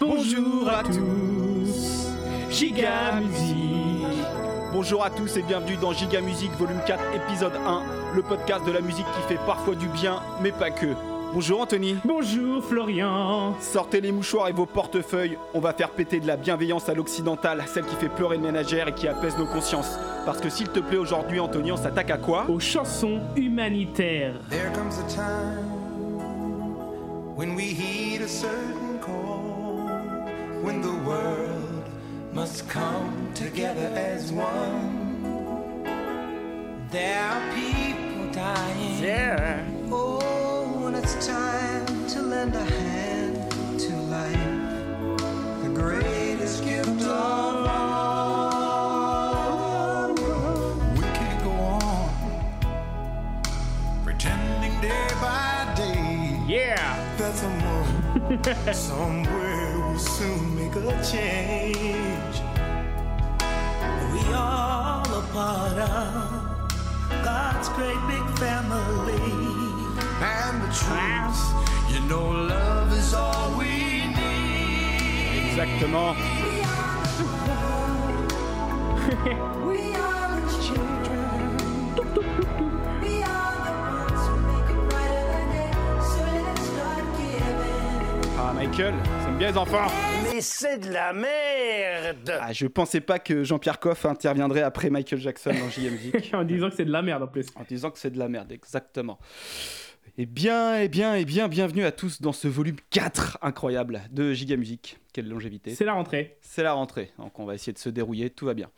[0.00, 2.08] Bonjour à tous,
[2.50, 3.64] Giga Musique.
[4.72, 7.82] Bonjour à tous et bienvenue dans Giga Musique volume 4 épisode 1,
[8.16, 10.86] le podcast de la musique qui fait parfois du bien mais pas que.
[11.32, 11.96] Bonjour Anthony.
[12.04, 13.54] Bonjour Florian.
[13.60, 17.64] Sortez les mouchoirs et vos portefeuilles, on va faire péter de la bienveillance à l'occidentale,
[17.72, 19.98] celle qui fait pleurer le ménagère et qui apaise nos consciences.
[20.26, 22.46] Parce que s'il te plaît aujourd'hui Anthony, on s'attaque à quoi?
[22.48, 24.34] Aux chansons humanitaires.
[24.50, 25.64] There comes a time
[27.36, 28.83] when we heed a certain
[30.64, 31.84] when the world
[32.32, 35.02] must come together as one.
[36.90, 39.02] There are people dying.
[39.02, 39.64] Yeah.
[39.90, 43.50] Oh, when it's time to lend a hand
[43.80, 44.60] to life,
[45.64, 48.54] the greatest gift of all.
[50.94, 52.10] We can't go on
[54.04, 56.96] pretending day by day Yeah.
[57.18, 58.42] that someone
[58.74, 59.53] somewhere
[59.94, 62.36] will soon make a change.
[64.12, 66.30] We all a part of
[67.22, 69.22] God's great big family.
[70.32, 71.40] And the truth,
[71.92, 73.72] you know, love is all we
[74.18, 75.46] need.
[75.46, 76.16] Exactement.
[79.68, 81.40] We are the children.
[83.02, 85.70] We are the ones who make a brighter day.
[86.12, 88.38] So let's start giving.
[88.38, 89.86] Ah Michael, c'est bien les enfants
[90.32, 95.18] Mais c'est de la merde Ah je pensais pas que Jean-Pierre Coff interviendrait après Michael
[95.18, 96.30] Jackson dans JM Musique.
[96.34, 97.46] en disant que c'est de la merde en plus.
[97.56, 99.18] En disant que c'est de la merde, exactement.
[100.18, 104.32] Eh bien, eh bien, eh bien, bienvenue à tous dans ce volume 4 incroyable de
[104.32, 104.98] Giga Musique.
[105.12, 105.74] Quelle longévité.
[105.74, 106.36] C'est la rentrée.
[106.40, 108.70] C'est la rentrée, donc on va essayer de se dérouiller, tout va bien.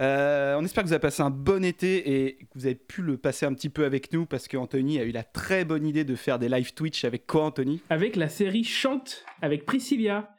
[0.00, 3.02] Euh, on espère que vous avez passé un bon été et que vous avez pu
[3.02, 6.04] le passer un petit peu avec nous parce qu'Anthony a eu la très bonne idée
[6.04, 10.34] de faire des live Twitch avec quoi Anthony Avec la série Chante avec Priscilla.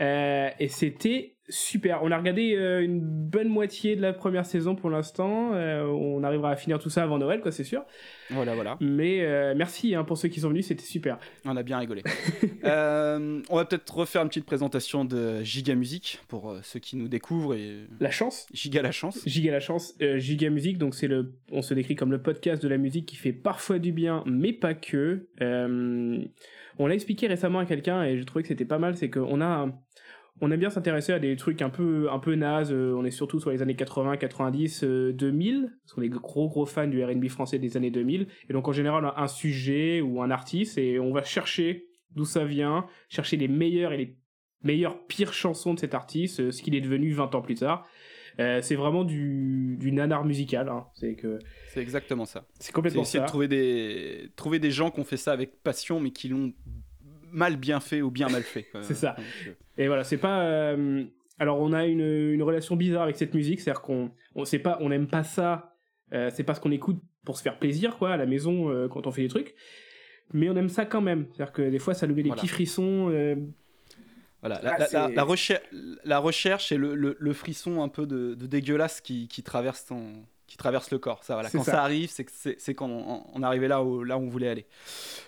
[0.00, 2.02] Euh, et c'était super.
[2.02, 5.52] On a regardé euh, une bonne moitié de la première saison pour l'instant.
[5.54, 7.84] Euh, on arrivera à finir tout ça avant Noël, quoi, c'est sûr.
[8.30, 11.18] Voilà, voilà, Mais euh, merci hein, pour ceux qui sont venus, c'était super.
[11.44, 12.02] on a bien rigolé.
[12.64, 17.54] On va peut-être refaire une petite présentation de Giga Musique pour ceux qui nous découvrent
[17.54, 18.46] et La chance.
[18.52, 19.20] Giga la chance.
[19.26, 22.68] Giga la chance, Giga Musique, donc c'est le, on se décrit comme le podcast de
[22.68, 25.26] la musique qui fait parfois du bien, mais pas que.
[26.78, 29.40] On l'a expliqué récemment à quelqu'un et je trouvais que c'était pas mal, c'est qu'on
[29.40, 29.68] a,
[30.42, 32.72] on aime bien s'intéresser à des trucs un peu, un peu nazes.
[32.72, 36.48] euh, on est surtout sur les années 80, 90, euh, 2000, parce qu'on est gros
[36.48, 38.26] gros fans du R&B français des années 2000.
[38.50, 42.44] Et donc en général un sujet ou un artiste et on va chercher d'où ça
[42.44, 44.18] vient, chercher les meilleures et les
[44.64, 47.86] meilleures pires chansons de cet artiste, euh, ce qu'il est devenu 20 ans plus tard.
[48.40, 50.68] Euh, c'est vraiment du, du nanar musical.
[50.70, 50.86] hein.
[50.94, 51.38] C'est que
[51.68, 52.46] C'est exactement ça.
[52.54, 53.26] c'est C'est complètement essayer ça.
[53.26, 56.52] de trouver des, trouver des gens qui ont fait ça avec passion mais qui l'ont
[57.32, 58.66] mal bien fait ou bien mal fait.
[58.82, 59.14] C'est ça.
[59.16, 60.42] Donc, euh, Et voilà, c'est pas.
[60.44, 61.04] euh,
[61.38, 64.78] Alors on a une, une relation bizarre avec cette musique, c'est-à-dire qu'on on sait pas,
[64.80, 65.74] on n'aime pas ça.
[66.12, 69.06] euh, c'est parce qu'on écoute pour se faire plaisir quoi à la maison euh, quand
[69.06, 69.54] on fait des trucs.
[70.34, 71.26] Mais on aime ça quand même.
[71.32, 72.40] C'est-à-dire que des fois ça nous met des Voilà.
[72.42, 73.08] petits frissons.
[73.10, 73.34] euh,
[74.40, 75.62] Voilà, Ah, la, la- c'est- la- la recherche,
[76.04, 79.86] la recherche et le, le- le frisson un peu de, de dégueulasse qui, qui traverse
[79.86, 81.24] ton, qui traverse le corps.
[81.24, 81.48] Ça, voilà.
[81.48, 81.72] Quand ça.
[81.72, 84.20] ça, arrive, c'est que c'est c'est quand on, on est arrivé là où, là où
[84.22, 84.66] on voulait aller.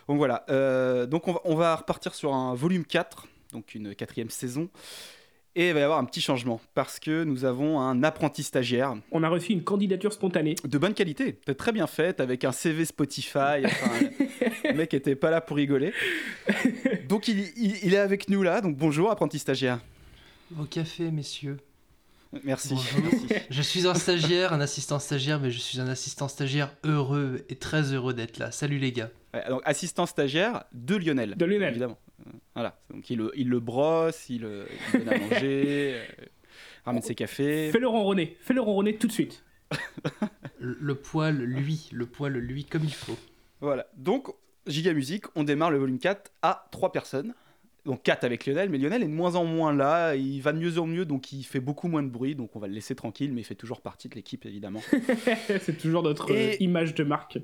[0.06, 0.44] Donc voilà.
[0.50, 4.68] euh, donc on va, on va repartir sur un volume 4, donc une quatrième saison.
[5.56, 8.96] Et il va y avoir un petit changement parce que nous avons un apprenti stagiaire
[9.12, 10.56] on a reçu une candidature spontanée.
[10.64, 13.64] de bonne qualité, peut-être très bien faite, avec un CV Spotify.
[13.64, 13.90] Enfin,
[14.64, 15.92] le mec était pas là pour rigoler.
[17.08, 18.60] Donc il, il- il est avec nous là.
[18.60, 19.78] Donc bonjour apprenti stagiaire.
[20.60, 21.56] Au café, messieurs.
[22.42, 22.74] Merci.
[23.50, 27.56] Je suis un stagiaire, un assistant stagiaire, mais je suis un assistant stagiaire heureux et
[27.56, 28.50] très heureux d'être là.
[28.50, 29.10] Salut les gars.
[29.32, 31.34] Ouais, donc assistant stagiaire de Lionel.
[31.36, 31.70] De Lionel.
[31.70, 31.98] Évidemment.
[32.26, 32.78] Euh, Voilà.
[32.90, 36.24] Donc il le, il le brosse, il, le- il donne à manger, euh,
[36.84, 37.70] ramène ses cafés.
[37.72, 38.36] Fais-le ronronner.
[38.40, 39.44] Fais-le ronronner tout de suite.
[40.58, 43.18] Le, le poil, lui, le poil, lui, comme il faut.
[43.60, 43.86] Voilà.
[43.96, 44.28] Donc
[44.66, 47.34] Giga Musique, on démarre le volume 4 à 3 personnes.
[47.84, 50.58] Donc 4 avec Lionel, mais Lionel est de moins en moins là, il va de
[50.58, 52.94] mieux en mieux, donc il fait beaucoup moins de bruit, donc on va le laisser
[52.94, 54.80] tranquille, mais il fait toujours partie de l'équipe évidemment.
[55.60, 57.38] c'est toujours notre Et- euh, image de marque.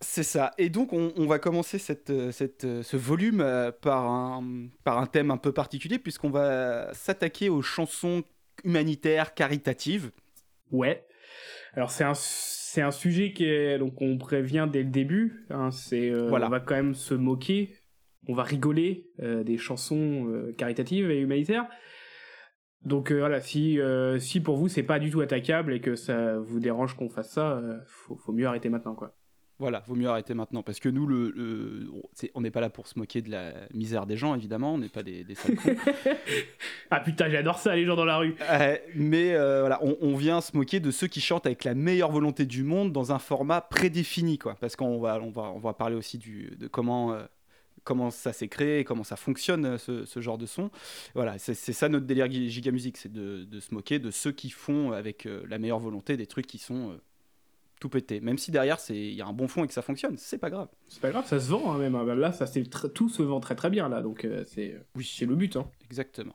[0.00, 0.50] C'est ça.
[0.58, 3.38] Et donc, on, on va commencer cette, euh, cette, euh, ce volume
[3.80, 8.22] par un, par un thème un peu particulier, puisqu'on va s'attaquer aux chansons
[8.64, 10.10] humanitaires, caritatives.
[10.72, 11.04] Ouais.
[11.74, 15.46] Alors c'est un c'est un sujet qui est donc on prévient dès le début.
[15.50, 16.46] hein, c'est euh, Voilà.
[16.46, 17.74] on va quand même se moquer,
[18.28, 21.66] on va rigoler euh, des chansons euh, caritatives et humanitaires.
[22.84, 25.96] Donc euh, voilà, si euh, si pour vous c'est pas du tout attaquable et que
[25.96, 29.16] ça vous dérange qu'on fasse ça, euh, faut, faut mieux arrêter maintenant quoi.
[29.60, 31.88] Voilà, vaut mieux arrêter maintenant parce que nous, le,
[32.34, 34.88] on n'est pas là pour se moquer de la misère des gens, évidemment, on n'est
[34.88, 35.76] pas des, des sales cons.
[36.90, 38.34] Ah putain, j'adore ça, les gens dans la rue.
[38.96, 42.46] Mais voilà, on, on vient se moquer de ceux qui chantent avec la meilleure volonté
[42.46, 44.56] du monde dans un format prédéfini, quoi.
[44.60, 47.16] Parce qu'on va, on va, on va parler aussi du, de comment,
[47.84, 50.70] comment ça s'est créé, comment ça fonctionne euh, ce, ce genre de son.
[51.14, 54.32] Voilà, c'est ça notre délire gi- giga musique, c'est de, de se moquer de ceux
[54.32, 57.00] qui font avec euh, la meilleure volonté des trucs qui sont euh,
[57.80, 58.20] tout pétés.
[58.20, 60.38] Même si derrière c'est il y a un bon fond et que ça fonctionne, c'est
[60.38, 60.68] pas grave.
[60.88, 61.94] C'est pas grave, ça se vend hein, même.
[61.94, 62.04] hein.
[62.14, 62.46] Là, ça,
[62.94, 65.56] tout se vend très très bien là, donc euh, c'est oui, c'est le but.
[65.56, 65.66] Hein.
[65.84, 66.34] Exactement.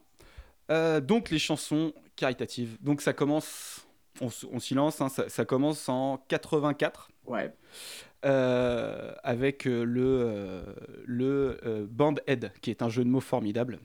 [0.71, 2.77] Euh, donc les chansons caritatives.
[2.81, 3.87] Donc ça commence,
[4.21, 7.51] on, on s'y lance, hein, ça, ça commence en 84 Ouais.
[8.25, 10.63] Euh, avec euh, le, euh,
[11.05, 13.79] le Band Head, qui est un jeu de mots formidable.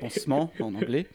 [0.00, 1.06] Pansement en anglais.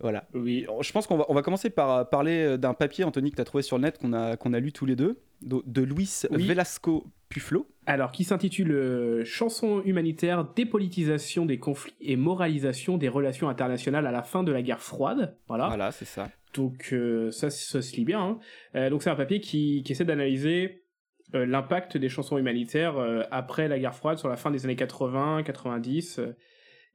[0.00, 0.24] Voilà.
[0.34, 0.66] oui.
[0.80, 3.44] Je pense qu'on va, on va commencer par parler d'un papier, Anthony, que tu as
[3.44, 6.22] trouvé sur le net, qu'on a, qu'on a lu tous les deux, de, de Luis
[6.30, 6.46] Oui.
[6.46, 7.66] Velasco Puflo.
[7.86, 14.12] Alors, qui s'intitule euh, Chanson humanitaire, dépolitisation des conflits et moralisation des relations internationales à
[14.12, 15.36] la fin de la guerre froide.
[15.48, 15.68] Voilà.
[15.68, 16.30] Voilà, c'est ça.
[16.54, 18.20] Donc euh, ça, ça se lit bien.
[18.22, 18.38] hein.
[18.76, 20.83] Euh, donc c'est un papier qui, qui essaie d'analyser
[21.32, 25.42] l'impact des chansons humanitaires euh, après la guerre froide, sur la fin des années 80,
[25.42, 26.36] 90, euh,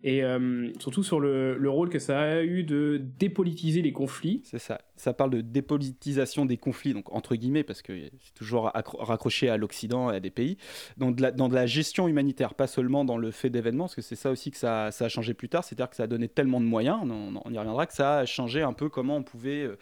[0.04, 4.42] et euh, surtout sur le, le rôle que ça a eu de dépolitiser les conflits.
[4.46, 4.80] C'est ça.
[4.96, 9.50] Ça parle de dépolitisation des conflits, donc entre guillemets, parce que c'est toujours accro- raccroché
[9.50, 10.57] à l'Occident et à des pays,
[10.98, 13.96] dans de, la, dans de la gestion humanitaire, pas seulement dans le fait d'événements, parce
[13.96, 16.07] que c'est ça aussi que ça, ça a changé plus tard, c'est-à-dire que ça a
[16.07, 19.18] donné tellement de moyens, on, on y reviendra, que ça a changé un peu comment
[19.18, 19.78] on pouvait euh,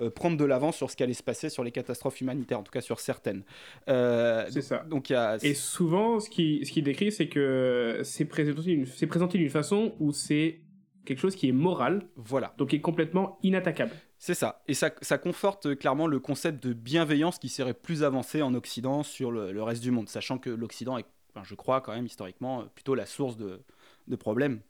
[0.00, 2.62] euh, prendre de l'avance sur ce qui allait se passer sur les catastrophes humanitaires, en
[2.62, 3.44] tout cas sur certaines.
[3.88, 4.84] Euh, C'est ça.
[4.88, 5.36] donc il y a...
[5.42, 8.84] Et souvent, ce qui, ce qui décrit, c'est que c'est présenté d'une
[9.38, 10.60] d'une façon où c'est
[11.04, 12.54] quelque chose qui est moral, Voilà.
[12.58, 13.92] donc qui est complètement inattaquable.
[14.18, 14.62] C'est ça.
[14.68, 18.52] Et ça, ça conforte euh, clairement le concept de bienveillance qui serait plus avancé en
[18.54, 21.94] Occident sur le, le reste du monde, sachant que l'Occident est, enfin, je crois quand
[21.94, 23.60] même historiquement, euh, plutôt la source de,
[24.08, 24.60] de problèmes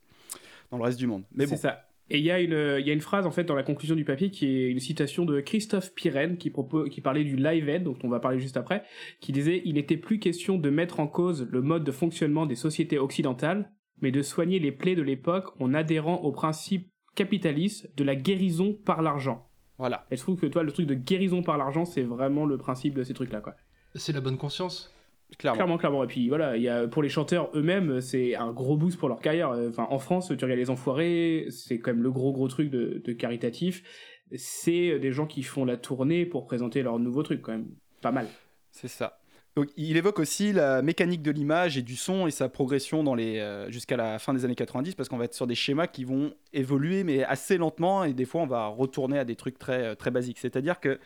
[0.70, 1.24] dans le reste du monde.
[1.32, 1.84] Mais c'est ça.
[2.10, 3.94] Et il y, a une- il y a une phrase en fait dans la conclusion
[3.94, 7.68] du papier qui est une citation de Christophe Pirenne qui, propos, qui parlait du live
[7.68, 8.82] aid, dont on va parler juste après,
[9.20, 12.54] qui disait Il n'était plus question de mettre en cause le mode de fonctionnement des
[12.54, 13.70] sociétés occidentales,
[14.00, 18.72] mais de soigner les plaies de l'époque en adhérant au principe capitaliste de la guérison
[18.84, 19.48] par l'argent.
[19.78, 20.06] voilà.
[20.10, 22.94] Et je trouve que toi, le truc de guérison par l'argent, c'est vraiment le principe
[22.94, 23.54] de ces trucs-là, quoi.
[23.94, 24.94] C'est la bonne conscience.
[25.36, 25.56] Clairement.
[25.56, 26.04] Clairement, clairement.
[26.04, 29.08] Et puis voilà, il y a, pour les chanteurs eux-mêmes, c'est un gros boost pour
[29.08, 29.50] leur carrière.
[29.50, 33.02] Enfin, en France, tu regardes les Enfoirés, c'est quand même le gros gros truc de,
[33.04, 33.82] de caritatif.
[34.34, 37.68] C'est des gens qui font la tournée pour présenter leur nouveau truc, quand même.
[38.00, 38.26] Pas mal.
[38.70, 39.18] C'est ça.
[39.76, 43.96] Il évoque aussi la mécanique de l'image et du son et sa progression euh, jusqu'à
[43.96, 47.04] la fin des années 90 parce qu'on va être sur des schémas qui vont évoluer
[47.04, 50.10] mais assez lentement et des fois on va retourner à des trucs très euh, très
[50.10, 50.38] basiques.
[50.38, 50.98] C'est-à-dire que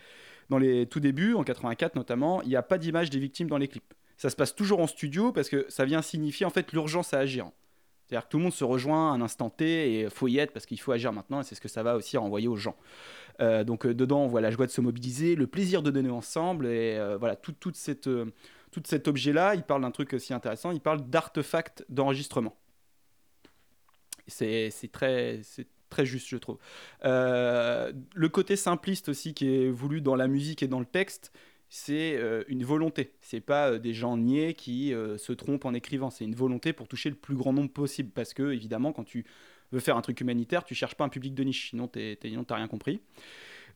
[0.49, 3.57] dans les tout débuts, en 84 notamment, il n'y a pas d'image des victimes dans
[3.57, 3.93] les clips.
[4.17, 7.19] Ça se passe toujours en studio parce que ça vient signifier en fait l'urgence à
[7.19, 7.49] agir.
[8.05, 10.51] C'est-à-dire que tout le monde se rejoint à un instant T et faut y être
[10.51, 12.75] parce qu'il faut agir maintenant et c'est ce que ça va aussi renvoyer aux gens.
[13.39, 16.09] Euh, donc euh, dedans, on voit la joie de se mobiliser, le plaisir de donner
[16.09, 18.09] ensemble et euh, voilà tout, toute cette,
[18.71, 19.55] tout cet objet-là.
[19.55, 20.71] Il parle d'un truc aussi intéressant.
[20.71, 22.55] Il parle d'artefacts d'enregistrement.
[24.27, 25.41] C'est très
[25.89, 26.57] très juste, je trouve.
[27.03, 31.31] Le côté simpliste aussi qui est voulu dans la musique et dans le texte,
[31.69, 33.13] c'est une volonté.
[33.19, 36.09] C'est pas des gens niais qui se trompent en écrivant.
[36.09, 38.11] C'est une volonté pour toucher le plus grand nombre possible.
[38.11, 39.25] Parce que, évidemment, quand tu
[39.73, 41.69] veux faire un truc humanitaire, tu cherches pas un public de niche.
[41.69, 41.89] Sinon,
[42.21, 43.01] sinon, t'as rien compris.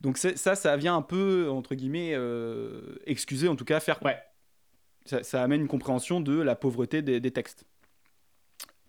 [0.00, 4.02] Donc, ça, ça vient un peu, entre guillemets, euh, excuser, en tout cas, faire.
[4.04, 4.18] Ouais.
[5.04, 7.64] Ça, ça amène une compréhension de la pauvreté des, des textes.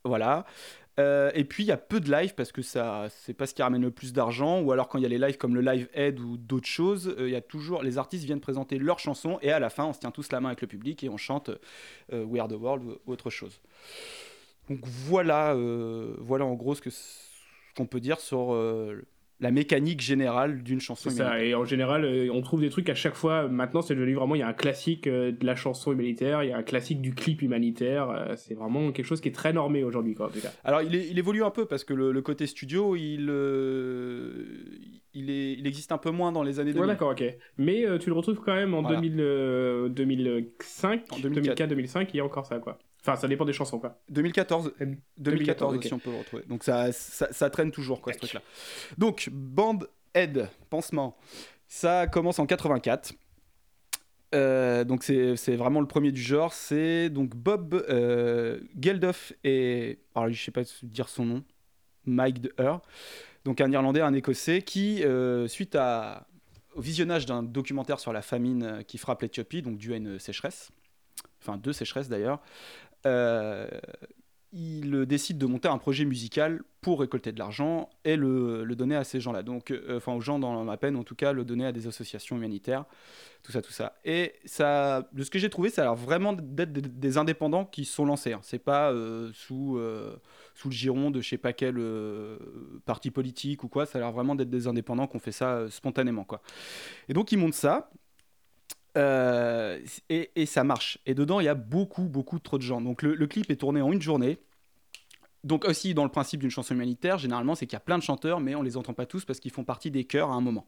[0.04, 0.46] Voilà.
[1.00, 3.54] Euh, et puis il y a peu de live parce que ça c'est pas ce
[3.54, 5.62] qui ramène le plus d'argent ou alors quand il y a les lives comme le
[5.62, 9.00] live Aid ou d'autres choses euh, il y a toujours les artistes viennent présenter leurs
[9.00, 11.10] chansons et à la fin on se tient tous la main avec le public et
[11.10, 11.52] on chante
[12.12, 13.62] euh, We Are the World ou autre chose
[14.70, 16.90] donc voilà euh, voilà en gros ce que
[17.76, 19.02] qu'on peut dire sur euh,
[19.42, 21.42] la mécanique générale d'une chanson C'est ça.
[21.42, 23.48] Et en général, euh, on trouve des trucs à chaque fois.
[23.48, 26.52] Maintenant, c'est devenu vraiment, il y a un classique de la chanson humanitaire, il y
[26.52, 28.34] a un classique du clip humanitaire.
[28.36, 30.52] C'est vraiment quelque chose qui est très normé aujourd'hui, quoi, en tout cas.
[30.66, 33.30] Alors, il, est- il évolue un peu parce que le, le côté studio, il,
[35.14, 36.82] il, est, il existe un peu moins dans les années 2000.
[36.82, 37.24] Ouais, d'accord, ok.
[37.58, 39.00] Mais tu le retrouves quand même en Voilà.
[39.00, 41.58] 2000, euh, 2005, En 2004.
[41.62, 42.78] 2004-2005, il y a encore ça, quoi.
[43.02, 44.02] Enfin, ça dépend des chansons, quoi.
[44.10, 45.94] 2014, 2014 2014, aussi, ok.
[45.94, 46.44] on peut le retrouver.
[46.48, 48.42] Donc, ça, ça, ça traîne toujours, quoi, ce truc-là.
[48.98, 49.80] Donc, Band
[50.14, 51.18] Aid, pansement,
[51.68, 53.14] ça commence en 84.
[54.36, 56.54] Euh, donc c'est c'est vraiment le premier du genre.
[56.54, 61.44] C'est donc Bob euh, Geldof et alors je sais pas dire son nom,
[62.06, 62.82] Mike de Hur,
[63.46, 66.28] donc un Irlandais, un Écossais qui euh, suite à
[66.76, 70.70] au visionnage d'un documentaire sur la famine qui frappe l'Éthiopie, donc dû à une sécheresse,
[71.42, 72.40] enfin deux sécheresses d'ailleurs,
[74.52, 78.96] il euh, décide de monter un projet musical pour récolter de l'argent et le, donner
[78.96, 79.44] à ces gens-là.
[79.44, 81.88] Donc, euh, enfin aux gens dans la peine, en tout cas, le donner à des
[81.88, 82.86] associations humanitaires,
[83.44, 83.96] tout ça, tout ça.
[84.06, 87.86] Et ça, de ce que j'ai trouvé, ça a l'air vraiment d'être des, indépendants qui
[87.86, 88.34] se sont lancés.
[88.34, 88.40] Hein.
[88.42, 89.80] C'est pas euh, sous
[90.56, 91.78] sous le giron de je sais pas quel
[92.86, 93.86] parti politique ou quoi.
[93.86, 96.42] Ça a l'air vraiment d'être des indépendants qui ont fait ça spontanément, quoi.
[97.08, 97.92] Et donc ils montent ça.
[99.00, 99.80] Euh,
[100.10, 101.00] et, ça marche.
[101.06, 102.82] Et dedans, il y a beaucoup, beaucoup trop de gens.
[102.82, 104.40] Donc le, le clip est tourné en une journée.
[105.44, 108.04] Donc aussi dans le principe d'une chanson humanitaire, généralement, c'est qu'il y a plein de
[108.04, 110.42] chanteurs, mais on les entend pas tous parce qu'ils font partie des chœurs à un
[110.42, 110.68] moment.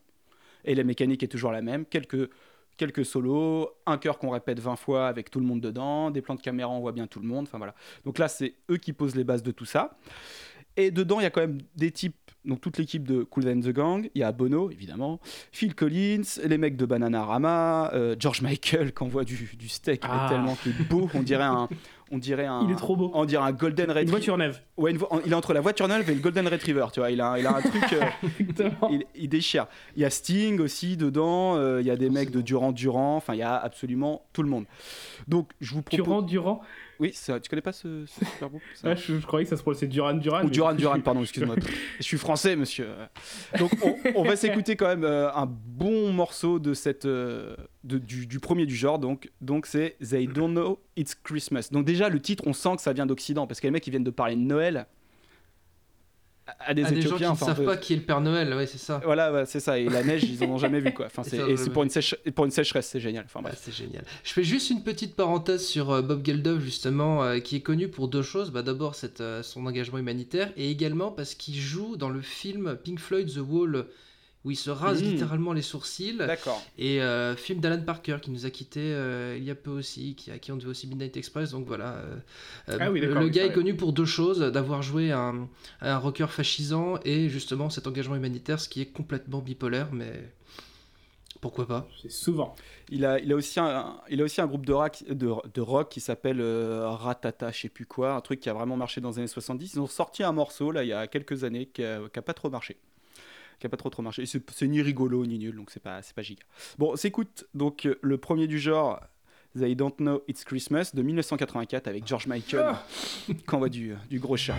[0.63, 1.85] Et la mécanique est toujours la même.
[1.85, 2.29] Quelques,
[2.77, 6.35] quelques solos, un chœur qu'on répète 20 fois avec tout le monde dedans, des plans
[6.35, 7.45] de caméra, on voit bien tout le monde.
[7.47, 7.75] Enfin voilà.
[8.05, 9.97] Donc là, c'est eux qui posent les bases de tout ça.
[10.77, 13.59] Et dedans, il y a quand même des types, donc toute l'équipe de Cool and
[13.61, 14.09] the Gang.
[14.15, 15.19] Il y a Bono, évidemment,
[15.51, 20.27] Phil Collins, les mecs de Bananarama, euh, George Michael, qui envoie du, du steak, Ah.
[20.29, 21.09] tellement qu'il est beau.
[21.13, 21.67] On dirait un.
[22.13, 23.09] On dirait un, Il est trop beau.
[23.13, 24.11] On dirait un Golden Une Retriever.
[24.11, 24.59] voiture neuve.
[24.75, 27.09] Ouais, une vo- il est entre la voiture neuve et le Golden Retriever, tu vois.
[27.09, 27.93] Il a, il a un truc.
[27.93, 28.69] euh,
[29.15, 29.67] il déchire.
[29.95, 31.55] Il y a Sting aussi dedans.
[31.55, 33.15] euh, il y a des mecs de Durand Durand.
[33.15, 34.65] Enfin, il y a absolument tout le monde.
[35.29, 36.03] Donc, je vous propose.
[36.05, 36.61] Durand, Durand.
[37.01, 39.49] Oui, ça- tu connais pas ce, ce super groupe ça Ah, je, je croyais que
[39.49, 40.43] ça se prononçait Duran, Duran.
[40.45, 41.55] Ou Duran Duran, je pardon, excuse-moi.
[41.97, 42.87] je suis français, monsieur.
[43.59, 47.97] Donc, on, on va s'écouter quand même euh, un bon morceau de cette, euh, de-
[47.97, 48.99] du, du premier du genre.
[48.99, 51.69] Donc, donc c'est They Don't Know It's Christmas.
[51.71, 53.91] Donc, déjà, le titre, on sent que ça vient d'Occident parce que les mecs, ils
[53.91, 54.85] viennent de parler de Noël
[56.47, 58.53] à, à des Ah, des gens qui ne savent pas qui est le Père Noël,
[58.53, 58.99] ouais, c'est ça.
[59.03, 59.77] Voilà, ouais, c'est ça.
[59.79, 61.05] Et la neige, ils en ont jamais vu, quoi.
[61.15, 63.25] Enfin, Et c'est, et pour une, sèche- pour une sécheresse, c'est génial.
[63.25, 63.59] Enfin, bref.
[63.61, 64.03] c'est génial.
[64.23, 67.87] Je fais juste une petite parenthèse sur euh, Bob Geldof, justement, euh, qui est connu
[67.89, 68.51] pour deux choses.
[68.51, 72.75] Bah, D'abord, cette, euh, son engagement humanitaire, et également parce qu'il joue dans le film
[72.83, 73.85] Pink Floyd The Wall,
[74.43, 75.05] où il se rase Mm.
[75.05, 76.17] littéralement les sourcils.
[76.17, 76.61] D'accord.
[76.77, 80.15] Et euh, film d'Alan Parker, qui nous a quittés euh, il y a peu aussi,
[80.15, 81.51] qui, à qui on devait aussi Midnight Express.
[81.51, 81.93] Donc voilà.
[81.93, 82.15] euh,
[82.69, 85.47] euh, Ah oui, le, gars est connu pour deux choses d'avoir joué un,
[85.81, 90.31] un rocker fascisant et justement cet engagement humanitaire, ce qui est complètement bipolaire, mais
[91.39, 92.55] pourquoi pas C'est souvent.
[92.89, 95.61] Il a, il a aussi un, il a aussi un groupe de rock, de, de
[95.61, 99.01] rock qui s'appelle euh, Ratata, je sais plus quoi, un truc qui a vraiment marché
[99.01, 99.73] dans les années 70.
[99.73, 102.21] Ils ont sorti un morceau là il y a quelques années qui a, qui a
[102.21, 102.77] pas trop marché.
[103.61, 104.25] Qui a pas trop trop marché.
[104.25, 106.41] C'est ni rigolo ni nul, donc c'est pas, c'est pas giga.
[106.79, 108.99] Bon, on s'écoute donc euh, le premier du genre,
[109.55, 112.83] They Don't Know It's Christmas de 1984 avec George Michael, Ah.
[113.27, 114.55] qui envoie du, du gros chat.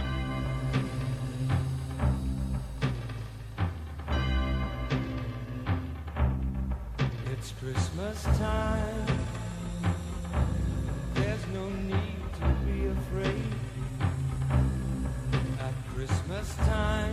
[7.32, 9.18] It's Christmas time.
[11.14, 13.42] There's no need to be afraid.
[15.60, 17.11] At Christmas time,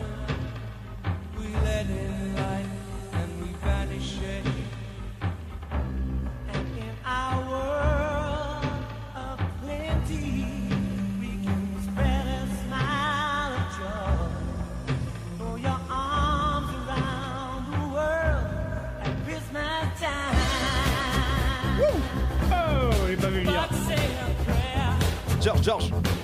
[25.50, 26.19] George, George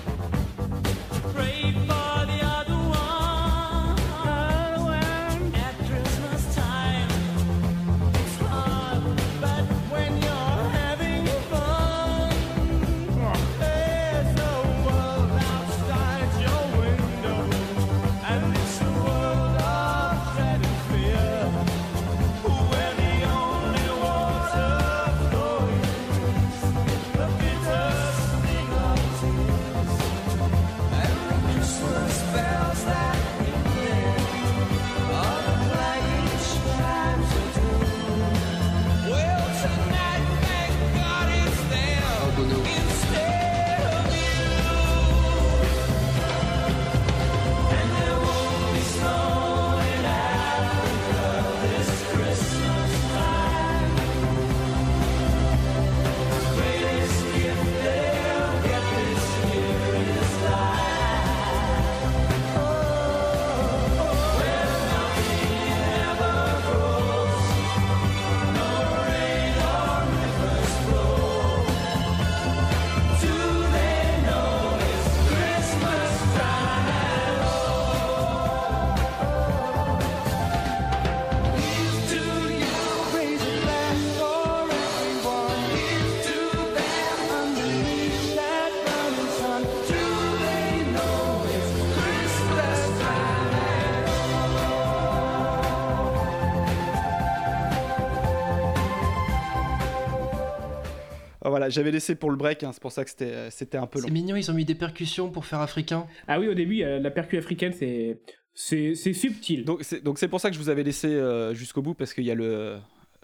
[101.66, 103.88] voilà, j'avais laissé pour le break, hein, c'est pour ça que c'était euh, c'était un
[103.88, 104.08] peu long.
[104.08, 106.06] C'est mignon, ils ont mis des percussions pour faire africain.
[106.28, 108.20] Ah oui, au début, euh, la percu africaine, c'est
[108.54, 109.66] c'est c'est subtil.
[109.66, 112.14] Donc c'est donc c'est pour ça que je vous avais laissé euh, jusqu'au bout parce
[112.14, 112.78] qu'il y a le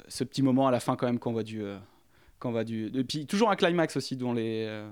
[0.08, 1.78] ce petit moment à la fin quand même qu'on voit du euh,
[2.40, 4.90] qu'on voit du et puis toujours un climax aussi dans les euh,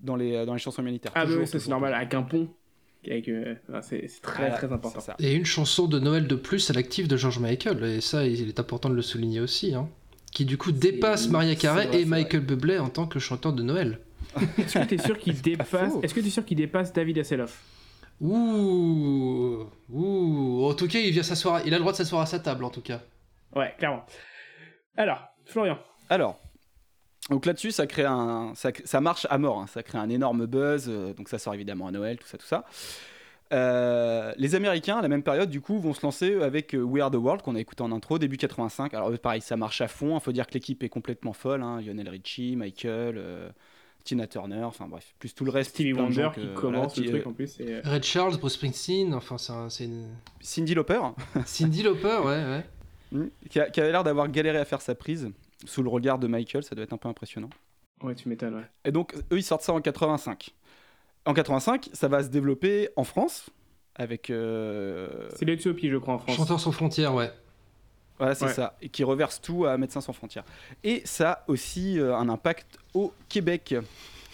[0.00, 1.12] dans les dans les chansons humanitaires.
[1.14, 2.48] ah Toujours, oui, ça c'est normal, avec un pont.
[3.04, 5.00] Avec, euh, c'est c'est très très important.
[5.00, 5.16] ça.
[5.18, 8.48] Et une chanson de Noël de plus à l'actif de George Michael, et ça, il
[8.48, 9.88] est important de le souligner aussi, hein.
[10.32, 13.62] Qui du coup dépasse Maria Carey vrai, et Michael Bublé en tant que chanteur de
[13.62, 14.00] Noël.
[14.58, 15.92] Est-ce que t'es sûr qu'il dépasse.
[16.02, 17.62] Est-ce que t'es sûr qu'il dépasse David Hasselhoff?
[18.20, 20.64] Ouh, ouh.
[20.64, 21.62] En tout cas, il vient s'asseoir.
[21.66, 23.00] Il a le droit de s'asseoir à sa table, en tout cas.
[23.54, 24.04] Ouais, clairement.
[24.96, 25.78] Alors, Florian.
[26.08, 26.38] Alors,
[27.30, 29.58] donc là-dessus, ça crée un, ça, ça marche à mort.
[29.60, 29.66] hein.
[29.66, 30.86] Ça crée un énorme buzz.
[30.88, 32.64] euh, donc ça sort évidemment à Noël, tout ça, tout ça.
[33.52, 37.02] Euh, les Américains, à la même période, du coup, vont se lancer avec euh, We
[37.02, 38.94] Are the World qu'on a écouté en intro, début 85.
[38.94, 40.16] Alors eux, pareil, ça marche à fond.
[40.16, 41.62] Il faut dire que l'équipe est complètement folle.
[41.62, 41.80] Hein.
[41.80, 43.48] Lionel Richie, Michael, euh,
[44.04, 45.70] Tina Turner, enfin bref, plus tout le reste.
[45.70, 47.60] Stevie Wonder gens qui que- commence voilà, le qui, truc euh, en plus.
[47.60, 50.08] et, euh, Red Charles, Bruce Springsteen, enfin, c'est un- c'est une...
[50.40, 51.00] Cindy Lauper,
[51.46, 52.62] Cindy Lauper, ouais,
[53.12, 53.28] ouais.
[53.50, 55.30] qui, a- qui avait l'air d'avoir galéré à faire sa prise
[55.66, 56.64] sous le regard de Michael.
[56.64, 57.50] Ça doit être un peu impressionnant.
[58.02, 58.66] Ouais, tu m'étonnes, ouais.
[58.84, 60.50] Et donc, eux, ils sortent ça en 85.
[61.24, 63.46] En 85, ça va se développer en France,
[63.94, 64.30] avec...
[64.30, 66.36] euh, C'est l'Éthiopie, je crois, en France.
[66.36, 67.30] Chanteurs sans frontières, ouais.
[68.18, 68.52] Voilà, c'est Ouais.
[68.52, 68.76] ça.
[68.82, 70.44] Et qui reverse tout à Médecins sans frontières.
[70.84, 73.74] Et ça a aussi euh, un impact au Québec,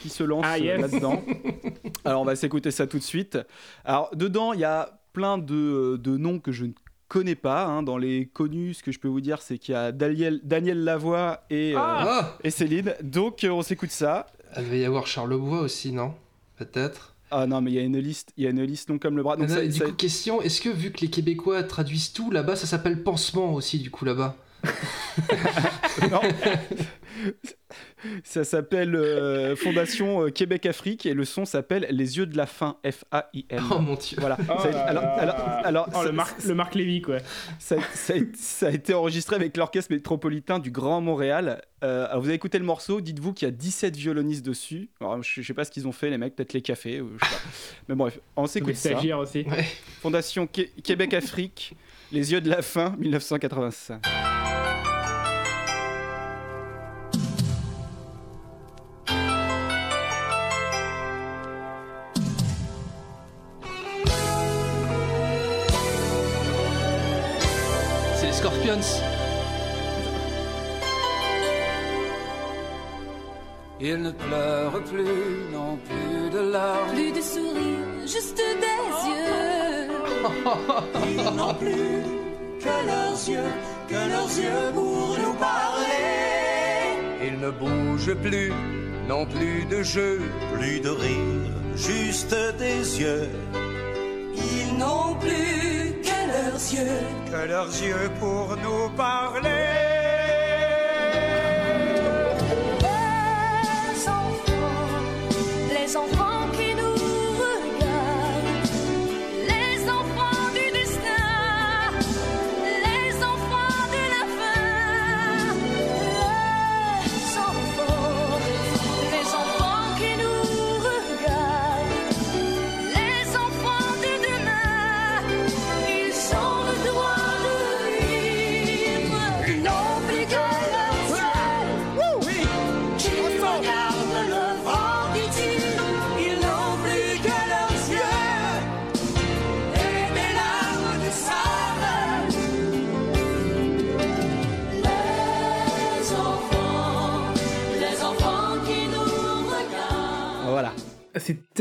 [0.01, 0.81] qui se lance Ah, euh, yes.
[0.81, 1.23] là-dedans.
[2.05, 3.39] Alors, on va s'écouter ça tout de suite.
[3.85, 6.73] Alors, dedans, il y a plein de, de noms que je ne
[7.09, 7.65] connais pas.
[7.67, 7.83] hein.
[7.83, 10.85] Dans les connus, ce que je peux vous dire, c'est qu'il y a Daniel, Daniel
[10.85, 12.95] Lavoie et, euh, Ah et Céline.
[13.03, 14.27] Donc, on s'écoute ça.
[14.57, 16.15] Il devait y avoir Charlebois aussi, non?
[16.59, 17.15] Peut-être.
[17.31, 19.17] Ah non, mais il y a une liste, il y a une liste non comme
[19.17, 19.37] le bras.
[19.37, 22.31] Donc, Non, ça- du ça- coup, question, est-ce que vu que les Québécois traduisent tout
[22.31, 24.37] là-bas, ça s'appelle pansement aussi, du coup, là-bas?
[26.11, 26.21] Non.
[28.25, 32.77] Ça s'appelle euh, Fondation euh, Québec-Afrique et le son s'appelle Les yeux de la faim,
[32.89, 33.65] F-A-I-M.
[33.71, 34.17] Oh mon dieu.
[34.21, 34.37] Voilà.
[34.49, 37.19] Oh Ça a- alors, alors, alors, Oh, ça, le, Marc, le Marc Lévy, quoi.
[37.59, 41.63] ça- ça a- ça a été enregistré avec l'Orchestre métropolitain du Grand Montréal.
[41.85, 44.89] Euh, alors vous avez écouté le morceau, dites-vous qu'il y a 17 violonistes dessus.
[45.01, 47.11] Alors, je, je sais pas ce qu'ils ont fait, les mecs, peut-être les cafés, ou
[47.21, 47.41] je sais pas.
[47.89, 48.91] Mais bref, on s'écoute ça.
[48.91, 49.45] stagiaires aussi.
[50.01, 51.75] Fondation Qué- Québec-Afrique,
[52.11, 54.03] Les yeux de la faim, 1985.
[68.69, 69.03] Scorpions.
[73.81, 76.95] Il ne pleure plus, non plus de larmes.
[76.95, 79.89] Plus de sourires, juste des yeux.
[81.17, 82.03] Ils n'ont plus
[82.61, 83.53] que leurs yeux,
[83.89, 86.19] que leurs yeux pour nous parler.
[87.25, 88.53] Il ne bouge plus,
[89.09, 90.21] non plus de jeu.
[90.55, 93.29] Plus de rire, juste des yeux,
[94.35, 95.68] Ils n'ont plus
[96.59, 100.08] que leurs yeux pour nous parler.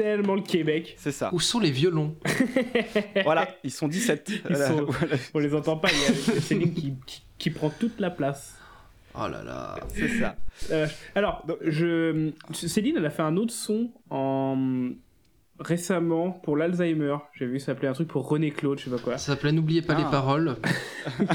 [0.01, 0.95] Tellement le Québec.
[0.97, 1.29] c'est ça.
[1.33, 2.15] Où sont les violons
[3.23, 4.29] Voilà, ils sont 17.
[4.29, 7.49] Ils Voilà, sont- voilà, On les entend pas, il y a Céline qui, qui, qui
[7.49, 8.57] prend toute la place.
[9.19, 9.79] Oh là là.
[9.95, 10.35] c'est ça.
[10.71, 12.31] Euh, alors, je...
[12.53, 14.89] Céline, elle a fait un autre son en...
[15.59, 17.15] récemment pour l'Alzheimer.
[17.33, 19.17] J'ai vu ça s'appelait un truc pour René Claude, je sais pas quoi.
[19.17, 20.03] Ça s'appelait N'oubliez pas Ah.
[20.03, 20.55] les paroles.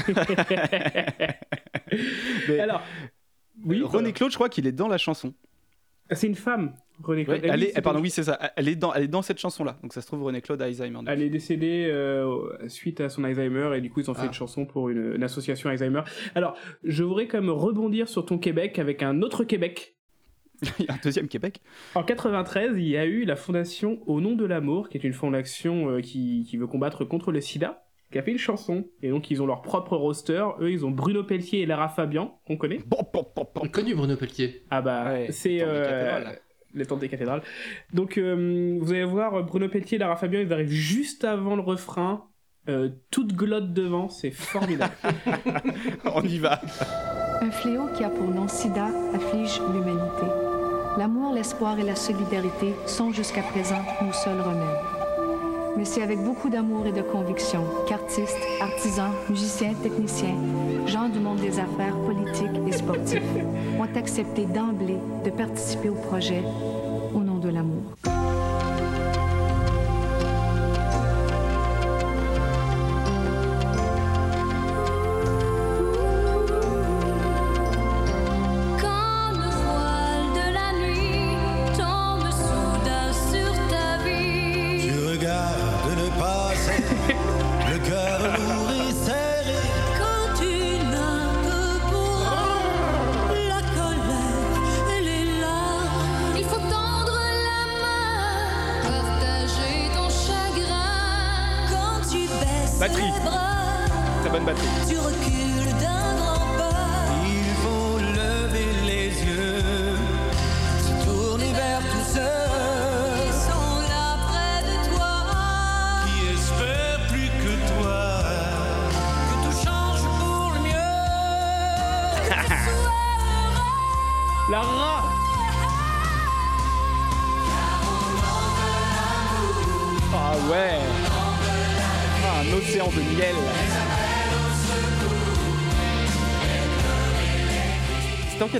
[2.47, 2.81] Mais- Alors,
[3.65, 4.13] oui, René.
[4.13, 5.33] Claude, je crois qu'il est dans la chanson.
[6.11, 7.41] C'est une femme, René Claude.
[7.41, 8.39] Ouais, elle est, c'était- pardon, oui, c'est ça.
[8.55, 9.77] Elle est dans, elle est dans cette chanson-là.
[9.81, 10.99] Donc ça se trouve René Claude a Alzheimer.
[11.07, 14.27] Elle est décédée euh, suite à son Alzheimer et du coup ils ont fait Ah.
[14.27, 16.01] une chanson pour une, une association Alzheimer.
[16.35, 19.95] Alors, je voudrais quand même rebondir sur ton Québec avec un autre Québec.
[20.79, 21.61] Il y a un deuxième Québec?
[21.95, 25.13] En 93, il y a eu la fondation Au nom de l'amour, qui est une
[25.13, 27.85] fondation euh, qui, qui veut combattre contre le sida.
[28.13, 28.85] Qui a fait une chanson.
[29.01, 30.45] Et donc, ils ont leur propre roster.
[30.61, 32.79] Eux, ils ont Bruno Pelletier et Lara Fabian, qu'on connaît.
[32.85, 33.67] Bon, bon, bon, bon.
[33.67, 34.63] Connu Bruno Pelletier.
[34.71, 36.23] Ah bah, Ouais, c'est euh,
[36.73, 37.41] les temps des cathédrales.
[37.93, 41.55] Donc, euh, vous allez voir, euh, Bruno Pelletier et Lara Fabian, ils arrivent juste avant
[41.57, 42.29] le refrain.
[42.69, 44.93] euh, toute glotte devant, c'est formidable.
[46.05, 46.61] On y va.
[47.41, 50.27] Un fléau qui a pour nom SIDA afflige l'humanité.
[50.97, 55.02] L'amour, l'espoir et la solidarité sont jusqu'à présent nos seuls remèdes.
[55.75, 60.35] Mais c'est avec beaucoup d'amour et de conviction qu'artistes, artisans, musiciens, techniciens,
[60.85, 63.23] gens du monde des affaires, politiques et sportifs
[63.79, 66.43] ont accepté d'emblée de participer au projet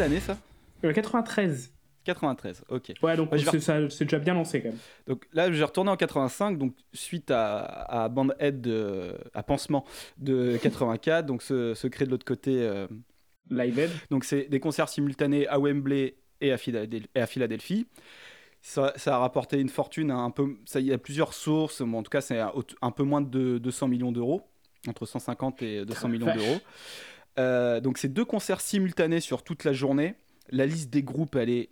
[0.03, 0.37] quelle année ça
[0.83, 1.71] Euh, 93.
[2.05, 2.91] 93, ok.
[3.01, 4.77] Ouais, donc Ouais, c'est ça- c'est déjà bien lancé quand même.
[5.07, 9.85] Donc là, j'ai retourné en 85, donc suite à, à Bandhead, de, à Pansement
[10.17, 12.61] de 84, donc ce, ce crée de l'autre côté.
[12.61, 12.87] euh,
[13.49, 17.87] Live donc c'est des concerts simultanés à Wembley et à, Philadel- et à Philadelphie.
[18.61, 20.55] Ça, ça a rapporté une fortune à un peu.
[20.65, 23.21] Ça, il y a plusieurs sources, mais en tout cas, c'est un, un peu moins
[23.21, 24.41] de 200 millions d'euros,
[24.87, 26.57] entre 150 et 200 millions d'euros.
[27.39, 30.15] Euh, donc c'est deux concerts simultanés sur toute la journée.
[30.49, 31.69] La liste des groupes, elle est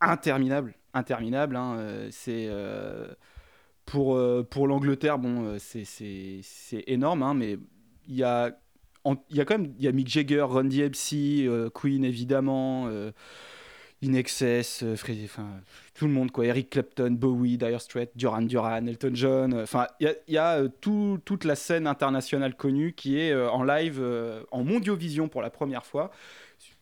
[0.00, 1.56] interminable, interminable.
[1.56, 3.08] hein, euh, c'est euh,
[3.86, 7.58] pour pour l'Angleterre, bon, c'est énorme, hein, mais
[8.08, 8.58] il y a
[9.04, 12.88] il y a quand même y a Mick Jagger, Run DMC, Queen évidemment.
[14.04, 15.48] In Excess, euh, enfin
[15.94, 19.86] tout le monde quoi, Eric Clapton, Bowie, Dire Straits, Duran Duran, Elton John, euh, enfin
[20.00, 24.02] il y a, euh, tout- toute la scène internationale connue qui est en live,
[24.50, 26.10] en mondiovision pour la première fois,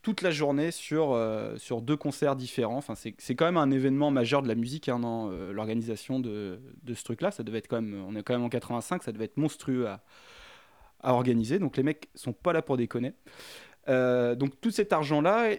[0.03, 1.17] toute la journée sur,
[1.59, 2.77] sur deux concerts différents.
[2.79, 6.95] Enfin c'est quand même un événement majeur de la musique, hein, euh, l'organisation de, de
[6.95, 7.31] ce truc-là.
[7.31, 9.87] Ça devait être quand même, on est quand même en 85, ça devait être monstrueux
[9.87, 10.03] à,
[11.03, 11.59] à organiser.
[11.59, 13.13] Donc les mecs sont pas là pour déconner.
[13.87, 15.51] Donc tout cet argent-là,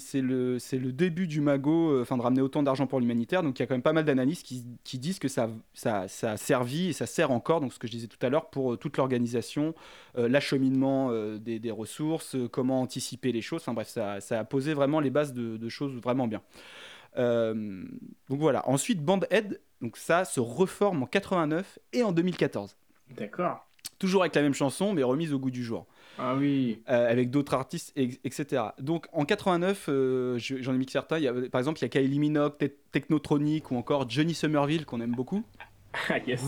[0.00, 0.58] c'est le,
[0.92, 3.42] début du magot, euh, enfin de ramener autant d'argent pour l'humanitaire.
[3.42, 6.08] Donc il y a quand même pas mal d'analystes qui, qui disent que ça, ça,
[6.08, 8.50] ça a servi et ça sert encore, donc ce que je disais tout à l'heure,
[8.50, 9.74] pour euh, toute l'organisation,
[10.16, 13.60] euh, l'acheminement euh, des, des ressources, euh, comment anticiper les choses.
[13.62, 16.42] Enfin bref, ça, ça a posé vraiment les bases de, de choses vraiment bien.
[17.16, 18.68] Donc voilà.
[18.68, 22.76] Ensuite, Bandhead, donc ça se reforme en 89 et en 2014.
[23.16, 23.66] D'accord.
[23.98, 25.86] Toujours avec la même chanson, mais remise au goût du jour
[26.18, 26.82] Ah oui.
[26.88, 28.62] euh, avec d'autres artistes, et- etc.
[28.80, 31.18] Donc en 89, euh, je- j'en ai mis certains.
[31.18, 34.34] Il y a, par exemple, il y a Kylie Minogue, Te- Technotronic ou encore Johnny
[34.34, 35.42] Somerville qu'on aime beaucoup.
[36.10, 36.42] Ah yes.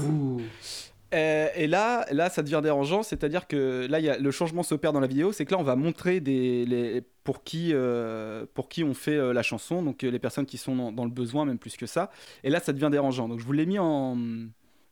[1.12, 4.62] Euh, et là, là, ça devient dérangeant, c'est-à-dire que là, il y a, le changement
[4.62, 8.46] s'opère dans la vidéo, c'est que là, on va montrer des, les, pour, qui, euh,
[8.54, 11.10] pour qui on fait euh, la chanson, donc les personnes qui sont dans, dans le
[11.10, 12.10] besoin, même plus que ça.
[12.44, 13.28] Et là, ça devient dérangeant.
[13.28, 14.16] Donc je vous l'ai mis en,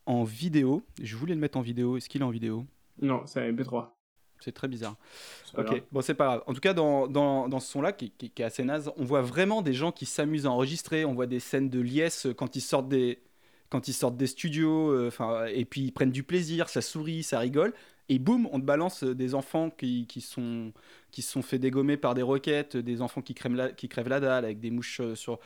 [0.07, 0.83] en vidéo.
[1.01, 1.97] Je voulais le mettre en vidéo.
[1.97, 2.65] Est-ce qu'il est en vidéo?
[3.01, 3.87] Non, c'est un MP3.
[4.41, 4.97] C'est très bizarre.
[5.57, 5.83] Ok, grave.
[5.93, 6.43] bon, c'est pas grave.
[6.47, 9.05] En tout cas, dans, dans, dans ce son-là, qui, qui- qui est assez naze, on
[9.05, 11.05] voit vraiment des gens qui s'amusent à enregistrer.
[11.05, 13.21] On voit des scènes de liesse euh, quand ils sortent des,
[13.71, 15.11] quand ils sortent des studios, euh,
[15.53, 17.75] et puis ils prennent du plaisir, ça sourit, ça rigole.
[18.11, 20.73] Et boum, on te balance euh, des enfants qui, qui, sont,
[21.11, 24.09] qui se sont fait dégommer par des roquettes, des enfants qui crèvent la, qui crèvent
[24.09, 25.39] la dalle avec des mouches sur.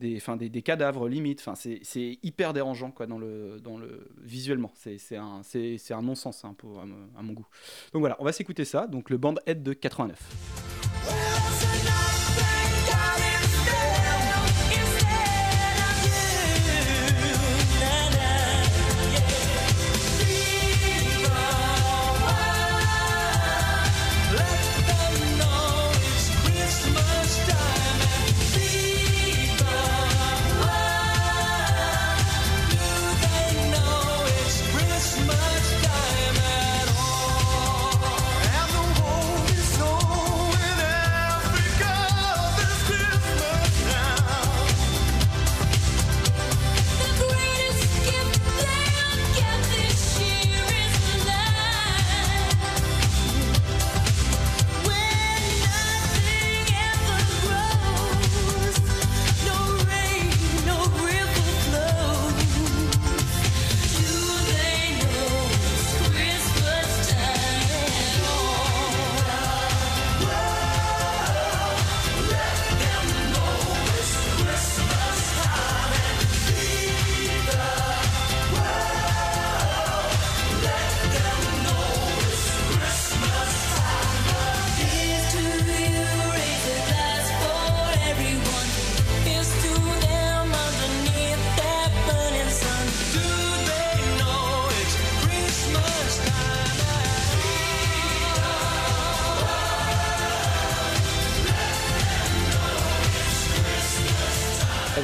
[0.00, 4.72] Des, des, cadavres limite, enfin, c'est hyper dérangeant quoi, dans le, dans le, visuellement.
[4.74, 5.42] C'est un,
[5.90, 6.56] un non-sens hein,
[7.16, 7.46] à, mon goût.
[7.92, 8.86] Donc voilà, on va s'écouter ça.
[8.86, 12.09] Donc le band head de 89.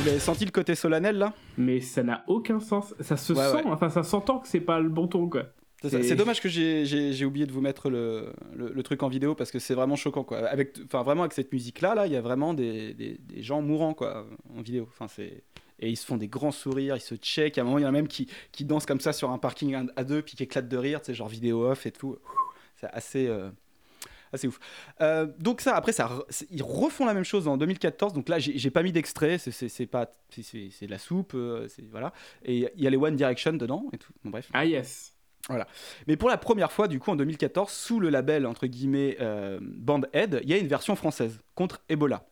[0.07, 1.33] Vous avez senti le côté solennel là?
[1.59, 2.95] Mais ça n'a aucun sens.
[3.01, 3.63] Ça se Ouais, sent, ouais.
[3.67, 5.47] enfin ça s'entend que c'est pas le bon ton quoi.
[5.83, 9.35] C'est C'est dommage que j'ai- oublié de vous mettre le, le- le truc en vidéo
[9.35, 10.39] parce que c'est vraiment choquant quoi.
[10.47, 13.43] Avec, enfin vraiment avec cette musique là, là, il y a vraiment des, des- des
[13.43, 14.87] gens mourants quoi en vidéo.
[14.89, 15.43] Enfin c'est
[15.81, 17.59] et ils se font des grands sourires, ils se checkent.
[17.59, 19.39] À un moment, il y en a même qui, qui dansent comme ça sur un
[19.39, 22.17] parking à- deux puis qui éclatent de rire, sais, genre vidéo off et tout.
[22.77, 23.51] C'est assez euh,
[24.37, 24.59] assez ouf.
[25.01, 26.09] Euh, donc ça, après ça,
[26.51, 28.13] ils refont la même chose en 2014.
[28.13, 32.13] Donc là, j'ai pas mis d'extrait, c'est- pas, c'est- de la soupe, euh, voilà.
[32.45, 34.13] Et il y a les One Direction dedans et tout.
[34.25, 34.49] Bon bref.
[34.53, 35.13] Ah yes.
[35.49, 35.67] Voilà.
[36.09, 39.59] Mais pour la première fois, du coup, en 2014, sous le label, entre guillemets, euh,
[39.63, 42.27] Band Aid, il y a une version française contre Ebola.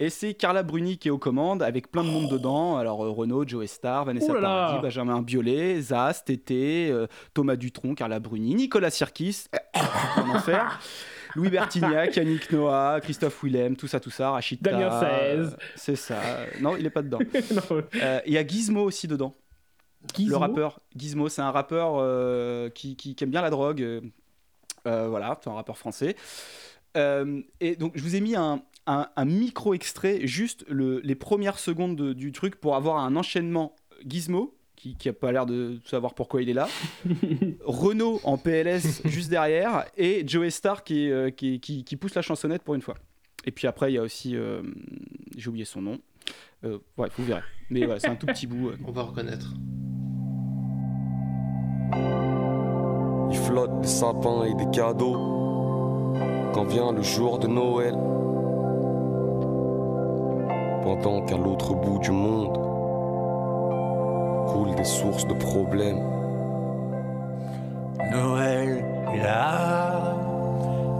[0.00, 2.76] Et c'est Carla Bruni qui est aux commandes, avec plein de monde dedans.
[2.76, 4.40] Alors, euh, Renaud, Joe Star, Vanessa Oh.
[4.40, 9.46] Paradis, Benjamin Biolay, Zaz, Tété, euh, Thomas Dutronc, Carla Bruni, Nicolas Sirkis,
[10.16, 10.78] en enfer,
[11.34, 14.70] Louis Bertignac, Yannick Noah, Christophe Willem, tout ça, tout ça, Rachida.
[14.70, 15.36] Damien Saez.
[15.38, 16.20] euh, C'est ça.
[16.60, 17.18] Non, il est pas dedans.
[18.00, 19.34] Euh, Il y a Gizmo aussi dedans.
[20.14, 23.80] Gizmo Le rappeur Gizmo, c'est un rappeur euh, qui, qui- qui aime bien la drogue.
[24.86, 26.14] euh, voilà, c'est un rappeur français.
[26.94, 31.94] Et donc, je vous ai mis un, un- un micro-extrait, juste le- les premières secondes
[31.96, 33.74] de- du truc pour avoir un enchaînement
[34.06, 36.68] Gizmo, qui, qui a pas l'air de savoir pourquoi il est là.
[37.64, 42.22] Renault en PLS juste derrière, et Joey Star qui, euh, qui, qui- qui pousse la
[42.22, 42.94] chansonnette pour une fois.
[43.44, 44.36] Et puis après, il y a aussi.
[44.36, 44.62] euh,
[45.36, 45.98] J'ai oublié son nom.
[46.64, 47.42] Euh, bref, vous verrez.
[47.70, 48.68] Mais voilà, c'est un tout petit bout.
[48.68, 48.76] euh.
[48.86, 49.54] On va reconnaître.
[53.30, 55.14] Il flotte des sapins et des cadeaux
[56.54, 57.94] quand vient le jour de Noël.
[60.88, 62.56] Pendant qu'à l'autre bout du monde
[64.48, 66.00] coulent des sources de problèmes.
[68.10, 70.16] Noël est là,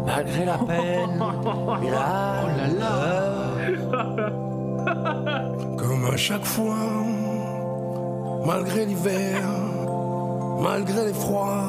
[0.05, 1.19] malgré la peine,
[1.83, 3.15] il a Oh là là
[5.79, 6.77] Comme à chaque fois,
[8.45, 9.41] malgré l'hiver,
[10.61, 11.65] malgré les froids.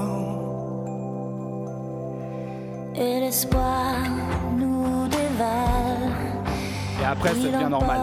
[2.95, 3.95] Et l'espoir
[4.58, 5.78] nous dévale.
[7.01, 8.01] Et après, ça devient normal.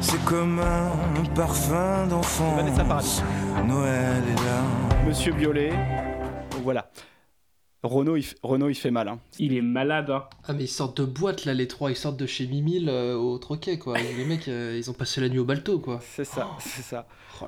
[0.00, 2.56] C'est comme un parfum d'enfant.
[3.66, 4.62] Noël est là.
[5.06, 5.72] Monsieur Biolay.
[6.62, 6.90] Voilà.
[7.82, 9.08] Renault, il, f- Renault, il fait mal.
[9.08, 9.18] hein.
[9.40, 10.10] Il est malade.
[10.10, 10.24] Hein.
[10.46, 13.16] Ah mais ils sortent de boîte là les trois, ils sortent de chez Mimile euh,
[13.16, 13.98] au troquet quoi.
[13.98, 15.98] Les mecs euh, ils ont passé la nuit au balto quoi.
[16.00, 17.06] C'est ça, c'est ça.
[17.40, 17.46] Oh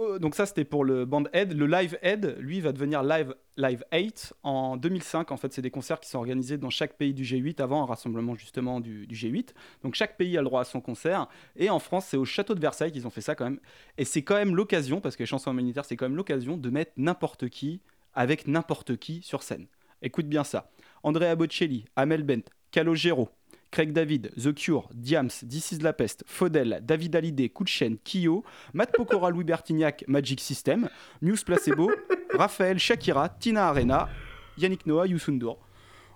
[0.00, 1.52] oh, donc ça, c'était pour le band Head.
[1.52, 5.30] Le Live Head, lui, va devenir Live, Live 8 en 2005.
[5.30, 7.86] En fait, c'est des concerts qui sont organisés dans chaque pays du G8 avant un
[7.86, 9.50] rassemblement justement du, du G8.
[9.82, 11.28] Donc chaque pays a le droit à son concert.
[11.56, 13.60] Et en France, c'est au château de Versailles qu'ils ont fait ça quand même.
[13.98, 16.70] Et c'est quand même l'occasion, parce que les chansons humanitaires, c'est quand même l'occasion de
[16.70, 17.80] mettre n'importe qui
[18.14, 19.66] avec n'importe qui sur scène.
[20.02, 20.70] Écoute bien ça.
[21.02, 23.28] Andrea Bocelli, Amel Bent, Calogero,
[23.70, 28.42] Craig David, The Cure, Diams, This is la peste, Faudel, David Hallyday, Kouchen, Kyo,
[28.74, 30.88] Matt Pokora, Louis Bertignac, Magic System,
[31.22, 31.90] Muse Placebo,
[32.34, 34.08] Raphaël, Shakira, Tina Arena,
[34.58, 35.58] Yannick Noah, Youssoundour.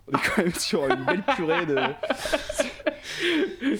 [0.06, 1.76] On est quand même sur une belle purée de.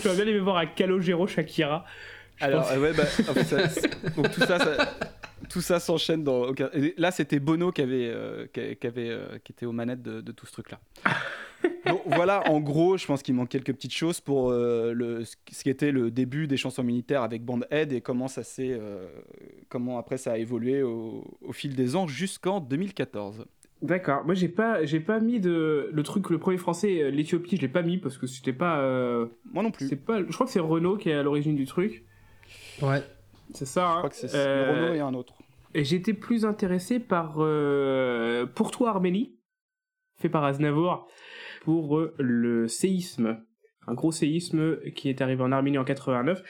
[0.02, 1.84] J'aurais bien aimé voir à Calogero Shakira.
[2.36, 3.32] Je Alors, euh, ouais, bah, ça-
[4.16, 4.94] donc tout ça, ça-
[5.48, 6.46] tout ça s'enchaîne dans.
[6.96, 10.32] Là, c'était Bono qui avait, euh, qui avait, euh, qui était aux manettes de, de
[10.32, 10.80] tout ce truc-là.
[11.86, 15.36] Donc voilà, en gros, je pense qu'il manque quelques petites choses pour euh, le, ce
[15.62, 19.06] qui était le début des chansons militaires avec Band Aid et comment ça s'est, euh,
[19.68, 23.44] comment après ça a évolué au, au fil des ans jusqu'en 2014.
[23.82, 24.24] D'accord.
[24.24, 27.60] Moi, j'ai pas, j'ai pas mis de le truc, le premier français, euh, l'Éthiopie, je
[27.62, 28.78] l'ai pas mis parce que c'était pas.
[28.80, 29.88] euh, Moi non plus.
[29.88, 30.18] C'est pas.
[30.20, 32.04] Je crois que c'est Renault qui est à l'origine du truc.
[32.80, 33.02] Ouais.
[33.52, 33.86] C'est ça.
[33.88, 33.92] hein.
[33.94, 35.34] Je crois que c'est Euh, Renault et un autre.
[35.74, 39.34] Et j'étais plus intéressé par euh, Pour toi Arménie,
[40.16, 41.06] fait par Aznavour,
[41.64, 43.38] pour euh, le séisme.
[43.86, 46.42] Un gros séisme qui est arrivé en Arménie en 89.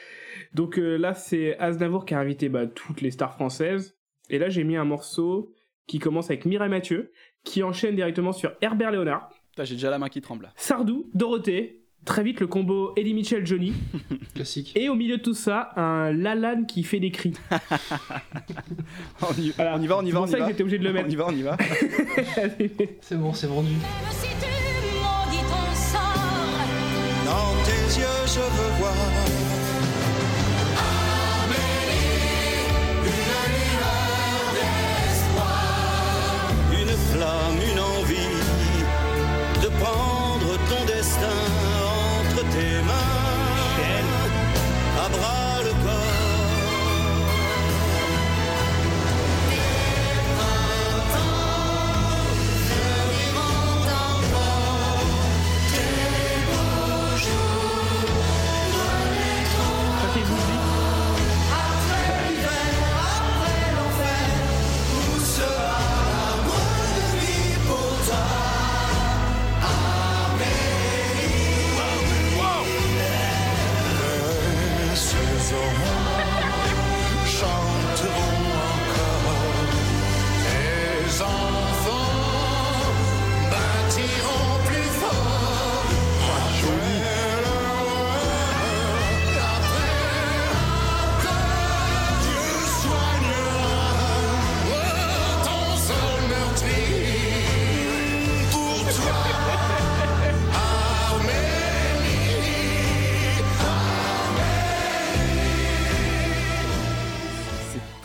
[0.55, 3.97] Donc euh, là, c'est Aznavour qui a invité bah, toutes les stars françaises.
[4.31, 5.53] Et là, j'ai mis un morceau
[5.87, 7.11] qui commence avec Mireille Mathieu,
[7.45, 10.51] qui enchaîne directement sur Herbert Léonard, Putain, J'ai déjà la main qui tremble.
[10.57, 13.73] Sardou, Dorothée, très vite le combo Eddie Mitchell Johnny,
[14.35, 14.73] Classique.
[14.77, 17.35] et au milieu de tout ça, un Lalanne qui fait des cris.
[19.23, 19.77] On y, Voilà.
[19.77, 20.49] on y va, on y C'est va, pour on y ça que va.
[20.49, 21.11] j'étais obligé de le On mettre.
[21.11, 21.57] y va, on y va.
[23.01, 23.71] C'est bon, c'est vendu.
[28.01, 29.54] Je veux voir.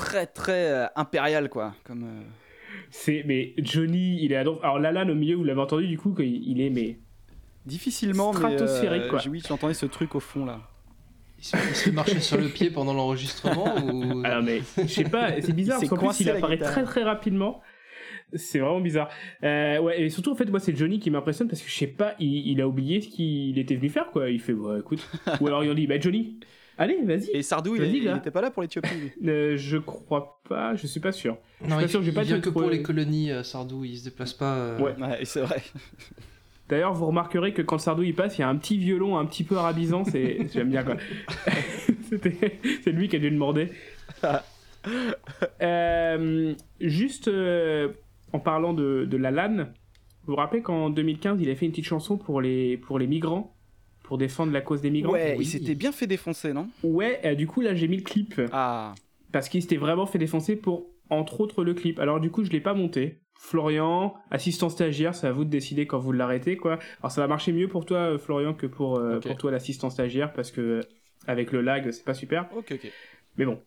[0.09, 1.73] Très très euh, impérial quoi.
[1.83, 2.03] Comme.
[2.03, 2.21] euh,
[2.89, 4.63] C'est mais Johnny, il est adorable.
[4.63, 6.97] Alors Lalan au milieu, vous l'avez entendu du coup, qu'il il est mais
[7.65, 8.37] Difficilement, mais.
[8.39, 9.19] Stratosphérique, euh, quoi.
[9.19, 10.59] j'ai- Oui, j'entendais ce truc au fond là.
[11.37, 14.21] Il se, il marcher sur le pied pendant l'enregistrement ou...
[14.25, 16.71] Ah non, mais je sais pas, c'est bizarre Il parce qu'en plus il apparaît guitare.
[16.71, 17.61] très très rapidement.
[18.33, 19.09] C'est vraiment bizarre.
[19.43, 21.87] Euh, ouais, et surtout en fait, moi c'est Johnny qui m'impressionne parce que je sais
[21.87, 24.29] pas, il, il a oublié ce qu'il était venu faire quoi.
[24.29, 25.07] Il fait, bah écoute.
[25.41, 26.39] Ou alors ils ont dit, bah Johnny,
[26.79, 27.29] allez, vas-y.
[27.33, 28.17] Et Sardou, il, Vas-y, il gars.
[28.17, 28.89] était pas là pour l'Éthiopie.
[29.27, 31.37] Euh, je crois pas, je suis pas sûr.
[31.59, 33.31] Je suis Non, pas il, sûr que j'ai il pas vient que pour les colonies,
[33.31, 34.55] euh, Sardou, il se déplace pas.
[34.55, 34.95] euh, Ouais.
[34.99, 35.61] Ouais, c'est vrai.
[36.69, 39.25] D'ailleurs, vous remarquerez que quand Sardou il passe, il y a un petit violon un
[39.25, 40.97] petit peu arabisant, c'est j'aime bien quoi.
[42.09, 43.69] C'était- c'est lui qui a dû demander.
[45.61, 47.89] Euh, juste euh,
[48.33, 49.57] en parlant de, de la LAN,
[50.25, 53.07] vous vous rappelez qu'en 2015, il a fait une petite chanson pour les, pour les
[53.07, 53.55] migrants,
[54.09, 55.45] pour défendre la cause des migrants Ouais, Oui.
[55.45, 56.67] il s'était bien fait défoncer, non?
[56.83, 58.95] Ouais, euh, du coup là j'ai mis le clip, Ah.
[59.31, 61.99] parce qu'il s'était vraiment fait défoncer pour, entre autres, le clip.
[61.99, 63.19] Alors du coup je l'ai pas monté.
[63.39, 66.79] Florian, assistant stagiaire, c'est à vous de décider quand vous l'arrêtez quoi.
[67.01, 69.91] Alors ça va marcher mieux pour toi euh, Florian que pour, euh, pour toi l'assistant
[69.91, 70.81] stagiaire, parce que euh,
[71.27, 72.49] avec le lag c'est pas super.
[72.57, 72.91] Ok, ok.
[73.37, 73.59] Mais bon,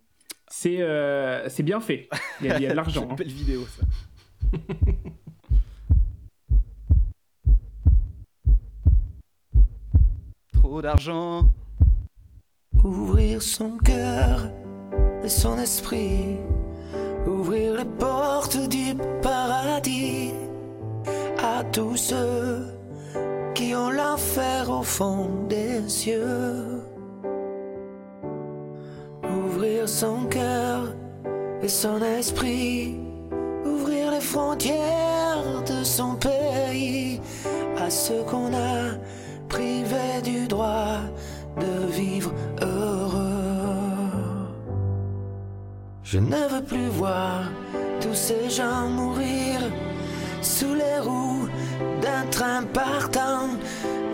[0.49, 2.09] c'est euh, c'est bien fait.
[2.41, 3.09] Il y a, il y a de l'argent.
[3.13, 3.15] hein.
[3.17, 3.85] Belle vidéo ça.
[10.62, 11.44] D'argent.
[12.83, 14.48] Ouvrir son cœur
[15.22, 16.38] et son esprit,
[17.27, 20.33] ouvrir les portes du paradis
[21.38, 22.66] à tous ceux
[23.55, 26.83] qui ont l'enfer au fond des yeux.
[29.22, 30.94] Ouvrir son cœur
[31.62, 32.98] et son esprit,
[33.64, 37.20] ouvrir les frontières de son pays
[37.79, 38.94] à ceux qu'on a
[40.23, 41.01] du droit
[41.61, 43.23] de vivre heureux.
[46.03, 47.45] Je ne veux plus voir
[48.01, 49.61] tous ces gens mourir
[50.41, 51.49] sous les roues
[52.01, 53.49] d'un train partant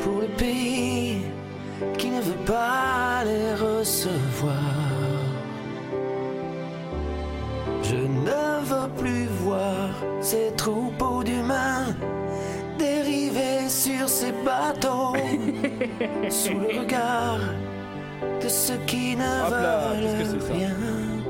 [0.00, 1.22] pour le pays
[1.96, 4.54] qui ne veut pas les recevoir.
[7.82, 9.88] Je ne veux plus voir
[10.20, 11.94] ces troupeaux d'humains
[12.78, 15.14] dériver sur ces bateaux
[16.30, 17.38] sous le regard
[18.42, 20.70] de ceux qui ne Hop là, qu'est-ce que veulent c'est ça rien.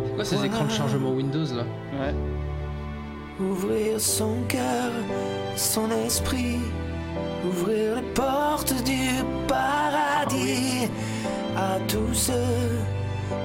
[0.07, 1.65] C'est quoi ces écrans de chargement Windows là
[2.01, 2.15] Ouais.
[3.41, 4.91] Ouvrir son cœur,
[5.57, 6.59] son esprit,
[7.49, 9.11] ouvrir les portes du
[9.47, 10.89] paradis
[11.57, 12.79] à tous ceux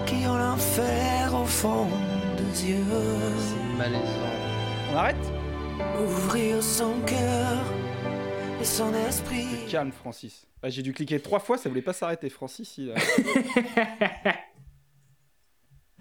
[0.06, 1.88] qui ont l'enfer au fond
[2.38, 2.84] des yeux.
[3.38, 4.04] C'est malaisant.
[4.94, 5.16] On arrête?
[6.04, 7.58] Ouvrir son cœur
[8.64, 9.46] et son esprit.
[9.70, 10.48] Calme, Francis.
[10.62, 12.30] Ah, J'ai dû cliquer trois fois, ça voulait pas s'arrêter.
[12.30, 12.96] Francis, il a...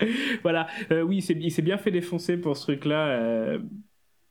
[0.43, 3.09] voilà, Euh, oui, il s'est bien fait défoncer pour ce truc-là.
[3.09, 3.59] euh,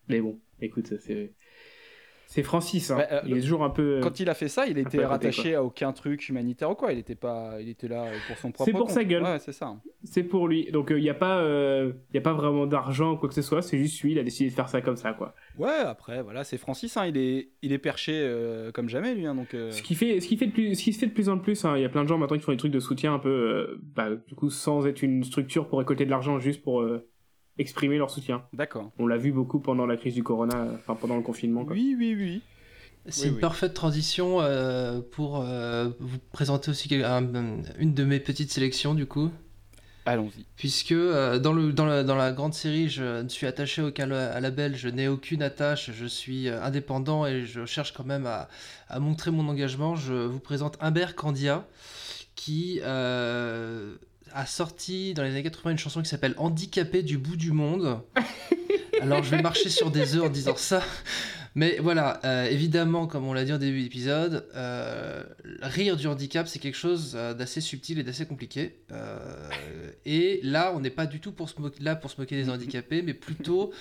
[0.08, 1.34] Mais bon, écoute, c'est
[2.34, 2.92] c'est Francis.
[2.92, 3.00] hein.
[3.12, 4.00] Euh, il est toujours un peu.
[4.02, 6.94] Quand il a fait ça, il était rattaché à aucun truc humanitaire ou quoi.
[6.94, 8.66] Il était pas, il était là pour son propre.
[8.66, 8.92] C'est pour compte.
[8.96, 9.24] sa gueule.
[9.24, 9.76] Ouais, c'est ça.
[10.06, 10.72] C'est pour lui.
[10.72, 13.42] Donc il n'y a pas, euh, y a pas vraiment d'argent ou quoi que ce
[13.42, 13.62] soit.
[13.62, 15.36] C'est juste lui, il a décidé de faire ça comme ça, quoi.
[15.60, 16.96] Ouais, après, voilà, c'est Francis.
[16.96, 19.26] hein, il est, il est perché euh, comme jamais lui.
[19.26, 19.54] hein, donc.
[19.54, 21.28] euh, Ce qui fait, ce qui fait de plus, ce qui se fait de plus
[21.28, 21.66] en plus.
[21.76, 23.30] Il y a plein de gens maintenant qui font des trucs de soutien un peu,
[23.30, 27.08] euh, bah, du coup, sans être une structure pour récolter de l'argent, juste pour euh,
[27.58, 28.44] exprimer leur soutien.
[28.54, 28.92] D'accord.
[28.98, 31.64] On l'a vu beaucoup pendant la crise du corona, enfin pendant le confinement.
[31.66, 31.74] Quoi.
[31.74, 32.42] Oui, oui, oui.
[33.08, 33.42] C'est Oui, une oui.
[33.42, 39.06] parfaite transition euh, pour euh, vous présenter aussi un- une de mes petites sélections du
[39.08, 39.32] coup.
[40.06, 40.46] Allons-y.
[40.56, 43.86] Puisque euh, dans, le, dans, la, dans la grande série, je ne suis attaché à
[43.86, 48.26] aucun la- label, je n'ai aucune attache, je suis indépendant et je cherche quand même
[48.26, 48.50] à,
[48.88, 49.96] à montrer mon engagement.
[49.96, 51.68] Je vous présente Humbert Candia
[52.36, 53.96] qui euh,
[54.34, 58.02] a sorti dans les années 80 une chanson qui s'appelle Handicapé du bout du monde.
[59.02, 60.84] Alors je vais marcher sur des œufs en disant ça.
[61.54, 65.22] Mais voilà, euh, évidemment, comme on l'a dit en début d'épisode, euh,
[65.62, 68.78] rire du handicap, c'est quelque chose euh, d'assez subtil et d'assez compliqué.
[68.92, 69.50] Euh,
[70.06, 73.02] et là, on n'est pas du tout pour se là pour se moquer des handicapés,
[73.02, 73.72] mais plutôt,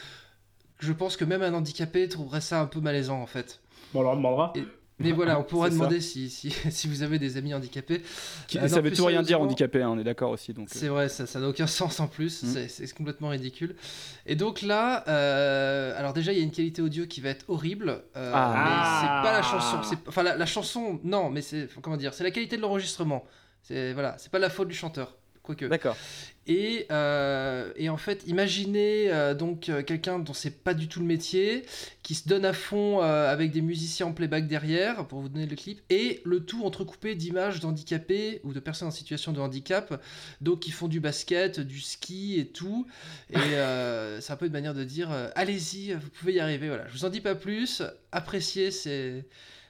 [0.81, 3.61] je pense que même un handicapé trouverait ça un peu malaisant en fait.
[3.93, 4.53] Bon, on leur demandera.
[4.57, 4.65] Et-
[5.01, 5.71] mais voilà, on ça.
[5.71, 8.03] demander si, si, si vous avez des amis handicapés.
[8.47, 10.53] Qui- Euh, ça veut tout rien dire handicapé, hein, on est d'accord aussi.
[10.53, 10.69] Donc.
[10.69, 12.69] euh, c'est vrai, ça ça n'a aucun sens en plus, Mm.
[12.69, 13.75] c'est- complètement ridicule.
[14.27, 17.45] Et donc là, euh, alors déjà il y a une qualité audio qui va être
[17.49, 18.53] horrible, euh, Ah.
[18.55, 22.13] mais c'est pas la chanson, c'est- enfin la, la chanson, non, mais c'est comment dire,
[22.15, 23.25] c'est la qualité de l'enregistrement.
[23.63, 25.67] C'est voilà, c'est pas la faute du chanteur, quoique.
[25.67, 25.97] D'accord.
[26.51, 30.99] Et, euh, et en fait, imaginez euh, donc euh, quelqu'un dont c'est pas du tout
[30.99, 31.65] le métier,
[32.03, 35.55] qui se donne à fond avec des musiciens en playback derrière, pour vous donner le
[35.55, 40.03] clip, et le tout entrecoupé d'images d'handicapés ou de personnes en situation de handicap,
[40.41, 42.85] donc qui font du basket, du ski et tout.
[43.31, 43.37] Et
[44.21, 46.67] c'est un peu une manière de dire allez-y, vous pouvez y arriver.
[46.67, 47.83] Voilà, je vous en dis pas plus.
[48.11, 49.25] Appréciez, c'est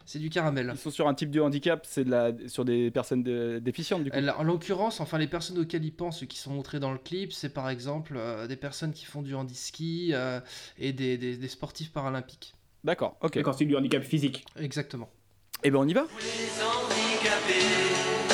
[0.07, 0.71] c'est du caramel.
[0.75, 2.33] Ils sont sur un type de handicap, c'est de la...
[2.49, 4.17] sur des personnes de- déficientes du coup.
[4.17, 6.99] Elle- En l'occurrence, enfin les personnes auxquelles ils pensent, ceux qui sont montrés dans le
[6.99, 10.41] clip, c'est par exemple euh, des personnes qui font du handiski euh,
[10.79, 12.55] et des, des- des sportifs paralympiques.
[12.85, 13.35] D'accord, ok.
[13.35, 14.45] D'accord, c'est du handicap physique.
[14.59, 15.11] Exactement.
[15.63, 18.30] Et ben on y va Les handicapés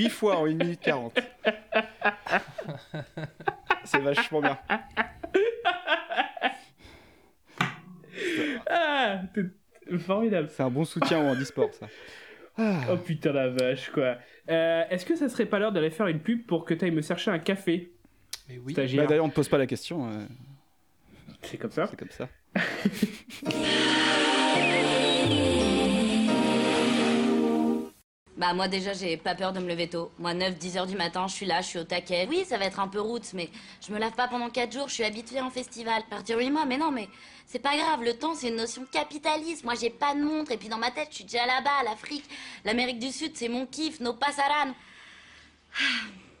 [0.00, 1.12] 8 fois en 1 minute 40.
[3.84, 4.58] C'est vachement bien.
[8.70, 9.20] Ah,
[9.98, 10.48] formidable.
[10.50, 11.86] C'est un bon soutien au handisport ça.
[12.56, 12.80] Ah.
[12.90, 14.16] Oh putain la vache quoi.
[14.48, 16.90] Euh, Est-ce que ça serait pas l'heure d'aller faire une pub pour que tu ailles
[16.92, 17.92] me chercher un café?
[18.48, 18.72] Mais oui.
[18.72, 20.24] Bah, D'ailleurs on ne pose pas la question, euh,
[21.42, 21.88] c'est comme ça.
[21.88, 22.28] c'est comme ça.
[28.40, 30.10] Bah moi déjà j'ai pas peur de me lever tôt.
[30.18, 32.26] Moi 9-10 heures du matin je suis là, je suis au taquet.
[32.30, 33.50] Oui ça va être un peu route mais
[33.86, 36.02] je me lave pas pendant 4 jours, je suis habituée en festival.
[36.08, 37.10] Partir 8 mois mais non mais
[37.44, 39.62] c'est pas grave, le temps c'est une notion capitaliste.
[39.62, 42.24] Moi j'ai pas de montre et puis dans ma tête je suis déjà là-bas, l'Afrique,
[42.64, 44.72] l'Amérique du Sud c'est mon kiff, nos pasaran.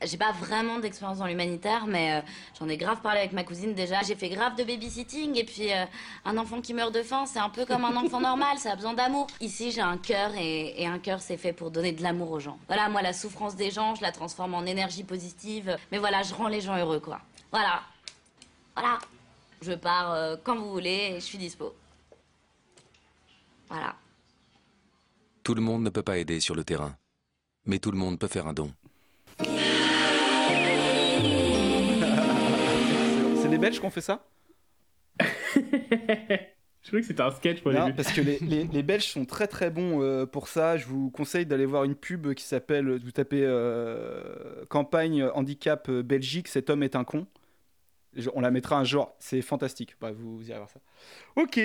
[0.02, 2.20] J'ai pas vraiment d'expérience dans l'humanitaire, mais euh,
[2.58, 4.00] j'en ai grave parlé avec ma cousine déjà.
[4.02, 5.84] J'ai fait grave de babysitting et puis euh,
[6.24, 8.76] un enfant qui meurt de faim, c'est un peu comme un enfant normal, ça a
[8.76, 9.26] besoin d'amour.
[9.40, 12.58] Ici, j'ai un cœur et, un cœur, c'est fait pour donner de l'amour aux gens.
[12.66, 15.76] Voilà, moi, la souffrance des gens, je la transforme en énergie positive.
[15.92, 17.20] Mais voilà, je rends les gens heureux, quoi.
[17.50, 17.82] Voilà.
[18.74, 18.98] Voilà.
[19.60, 21.74] Je pars euh, quand vous voulez je suis dispo.
[23.68, 23.94] Voilà.
[25.42, 26.96] Tout le monde ne peut pas aider sur le terrain,
[27.66, 28.72] mais tout le monde peut faire un don.
[33.60, 34.24] Belges qui ont fait ça?
[36.82, 37.96] Je trouvais que c'était un sketch pour Non, début.
[37.96, 40.78] parce que les, les- les Belges sont très très bons euh, pour ça.
[40.78, 46.48] Je vous conseille d'aller voir une pub qui s'appelle, vous tapez euh, campagne handicap Belgique,
[46.48, 47.26] cet homme est un con.
[48.16, 49.94] Je- on la mettra un jour, c'est fantastique.
[50.00, 50.80] Bref, vous, vous irez voir ça.
[51.36, 51.60] Ok,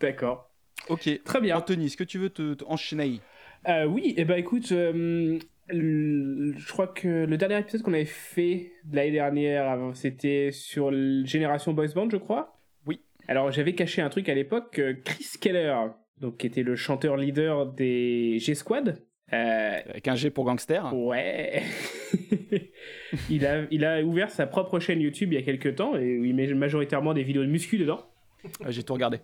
[0.00, 0.48] D'accord.
[0.88, 1.20] ok.
[1.24, 1.56] Très bien.
[1.56, 3.20] Anthony, est-ce que tu veux te, te enchaîner?
[3.68, 5.38] Euh, oui, et bah écoute, euh,
[5.72, 10.90] le- je crois que le dernier épisode qu'on avait fait de l'année dernière, c'était sur
[11.24, 12.58] Génération Boys Band, je crois.
[12.86, 13.00] Oui.
[13.28, 15.74] Alors j'avais caché un truc à l'époque, euh, Chris Keller,
[16.20, 19.02] donc qui était le chanteur leader des G-Squad.
[19.32, 20.92] euh, Avec un G pour gangster.
[20.94, 21.62] Ouais.
[23.30, 26.18] il, a, il a ouvert sa propre chaîne YouTube il y a quelques temps et
[26.18, 28.00] où il met majoritairement des vidéos de muscu dedans.
[28.64, 29.18] Ah, J'ai tout regardé.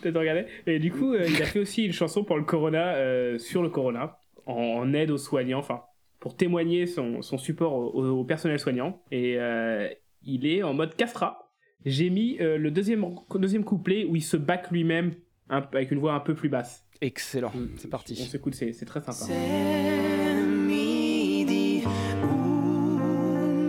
[0.00, 0.44] Peut-être regarder.
[0.66, 3.62] Et du coup, euh, il a fait aussi une chanson pour le Corona, euh, sur
[3.62, 5.82] le Corona, en, en aide aux soignants, enfin,
[6.20, 9.02] pour témoigner son, son support au, personnel soignant.
[9.10, 9.88] Et euh,
[10.22, 11.50] il est en mode castra.
[11.84, 15.12] J'ai mis euh, le deuxième, deuxième couplet où il se back lui-même
[15.50, 16.86] un- avec une voix un peu plus basse.
[17.02, 17.68] Excellent, Mm.
[17.76, 18.16] c'est On parti.
[18.16, 19.12] s'écoute, c'est c'est très sympa.
[19.12, 21.82] C'est midi
[22.22, 22.26] ou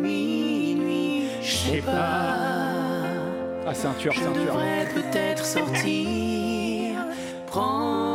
[0.02, 1.24] minuit.
[1.42, 2.36] Je sais pas.
[3.68, 4.46] Ah, c'est un tueur, Je c'est un tueur.
[4.46, 7.04] devrais peut-être sortir,
[7.48, 8.15] prendre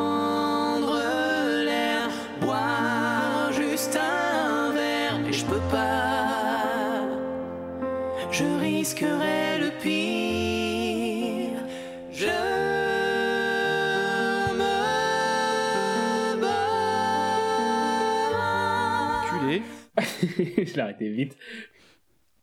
[20.66, 21.36] je l'ai arrêté vite.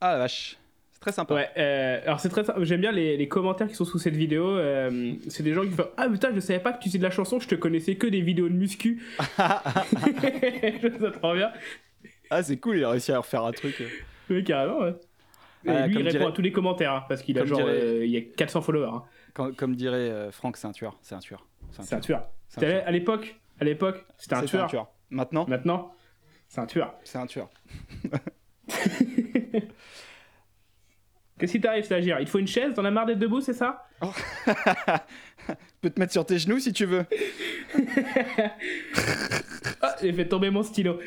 [0.01, 0.57] Ah la vache.
[0.91, 1.33] C'est très sympa.
[1.35, 2.59] Ouais, euh, alors c'est très sympa.
[2.63, 4.47] J'aime bien les, les commentaires qui sont sous cette vidéo.
[4.57, 7.03] euh, c'est des gens qui font Ah putain, je savais pas que tu faisais de
[7.03, 9.03] la chanson, je te connaissais que des vidéos de muscu.
[9.37, 11.51] je ça trop bien.
[12.29, 13.81] Ah, c'est cool, il a réussi à refaire un truc.
[14.29, 14.95] Oui, carrément, ouais.
[15.65, 17.71] Et Ah, lui, il répond à tous les commentaires hein, parce qu'il a genre dirait-
[17.71, 18.89] euh, il y a 400 followers.
[18.93, 19.03] hein.
[19.33, 20.97] Comme, comme dirait Franck, c'est un tueur.
[21.01, 21.45] C'est un tueur.
[21.71, 22.27] C'est un tueur.
[22.59, 22.83] Tueur.
[22.85, 24.91] À l'époque, à l'époque, c'était un tueur.
[25.09, 25.93] Maintenant Maintenant,
[26.47, 26.95] c'est un tueur.
[27.03, 27.49] C'est un tueur.
[31.37, 32.19] Qu'est-ce qui t'arrive, stagiaire?
[32.19, 32.73] Il te faut une chaise?
[32.73, 33.87] T'en as marre d'être debout, c'est ça?
[35.81, 37.05] Peux te mettre sur tes genoux si tu veux.
[39.79, 40.99] Ah, j'ai fait tomber mon stylo.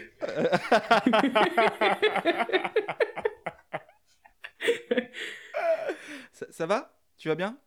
[6.33, 6.97] Ça, ça va?
[7.17, 7.59] Tu vas bien?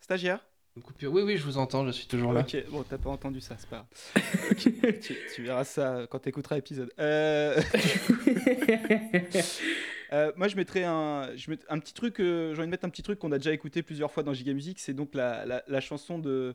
[0.00, 0.44] Stagiaire?
[0.80, 1.12] Coupure.
[1.12, 2.40] Oui, oui, je vous entends, je suis toujours là.
[2.40, 3.86] Ok, bon, t'as pas entendu ça, c'est pas grave.
[5.00, 6.90] Tu, tu verras ça quand t'écouteras l'épisode.
[6.98, 7.60] Euh...
[10.12, 12.90] euh, moi, je mettrais un, je un petit truc, euh, j'ai envie de mettre un
[12.90, 15.62] petit truc qu'on a déjà écouté plusieurs fois dans Giga Music, c'est donc la, la,
[15.66, 16.54] la chanson de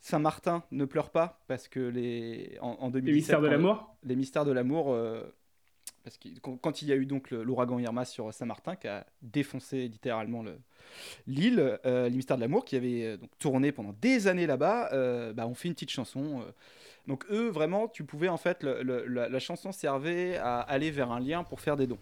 [0.00, 3.14] Saint-Martin, Ne pleure pas, parce que les, en, en 2017...
[3.14, 5.22] mystères de l'amour Les mystères de l'amour, euh,
[6.08, 9.88] parce que quand, il y a eu donc l'ouragan Irma sur Saint-Martin, qui a défoncé
[9.88, 10.58] littéralement le-
[11.26, 15.32] l'île, euh, les mystères de l'amour, qui avait euh, tourné pendant des années là-bas, euh,
[15.32, 16.40] bah, on fait une petite chanson.
[16.40, 16.50] euh.
[17.06, 21.20] donc eux, vraiment, tu pouvais en fait, la, la chanson servait à aller vers un
[21.20, 21.98] lien pour faire des dons.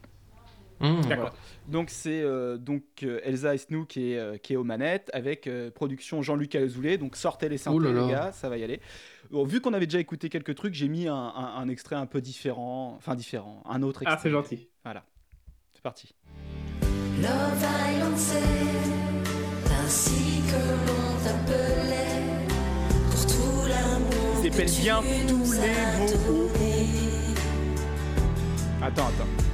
[0.80, 1.00] Mmh.
[1.06, 1.32] Voilà.
[1.68, 5.46] Donc c'est euh, donc euh, Elsa Esnou qui est, euh, qui est aux manettes avec
[5.46, 6.98] euh, production Jean-Luc Azoulay.
[6.98, 8.80] Donc sortez les synthés les gars, ça va y aller.
[9.30, 12.04] Bon, vu qu'on avait déjà écouté quelques trucs, j'ai mis un, un- un extrait un
[12.06, 14.18] peu différent, enfin différent, un autre extrait.
[14.18, 14.68] Ah, c'est gentil.
[14.84, 15.02] Voilà,
[15.74, 16.14] c'est parti.
[17.22, 22.46] Love Island, c'est ainsi que l'on t'appelait
[23.10, 24.42] pour tout l'amour.
[24.82, 25.68] Bien tous les
[26.12, 26.46] mots.
[28.82, 29.45] Attends, attends.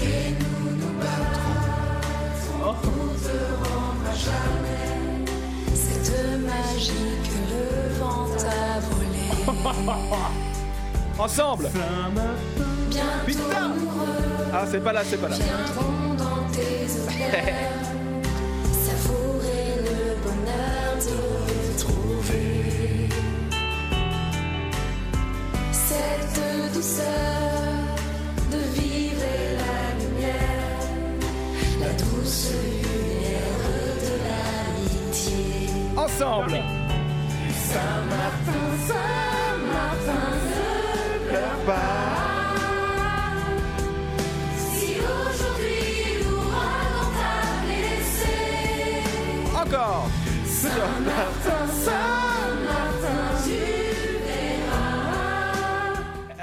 [0.00, 3.36] Et nous nous battrons pour te
[3.68, 5.24] rendre à jamais
[5.74, 7.64] cette magie que le
[7.98, 9.30] vent a volée.
[11.18, 11.70] Ensemble
[13.56, 15.36] amoureux Ah, c'est pas là, c'est pas là.
[16.16, 16.86] dans tes
[19.86, 20.96] le bonheur
[36.06, 36.62] Ensemble
[37.50, 42.54] Saint-Martin, Saint-Martin, ne pleure pas.
[44.56, 48.38] Si aujourd'hui l'ouragan t'a blessé,
[49.52, 50.06] Encore
[50.46, 51.45] Saint-Martin,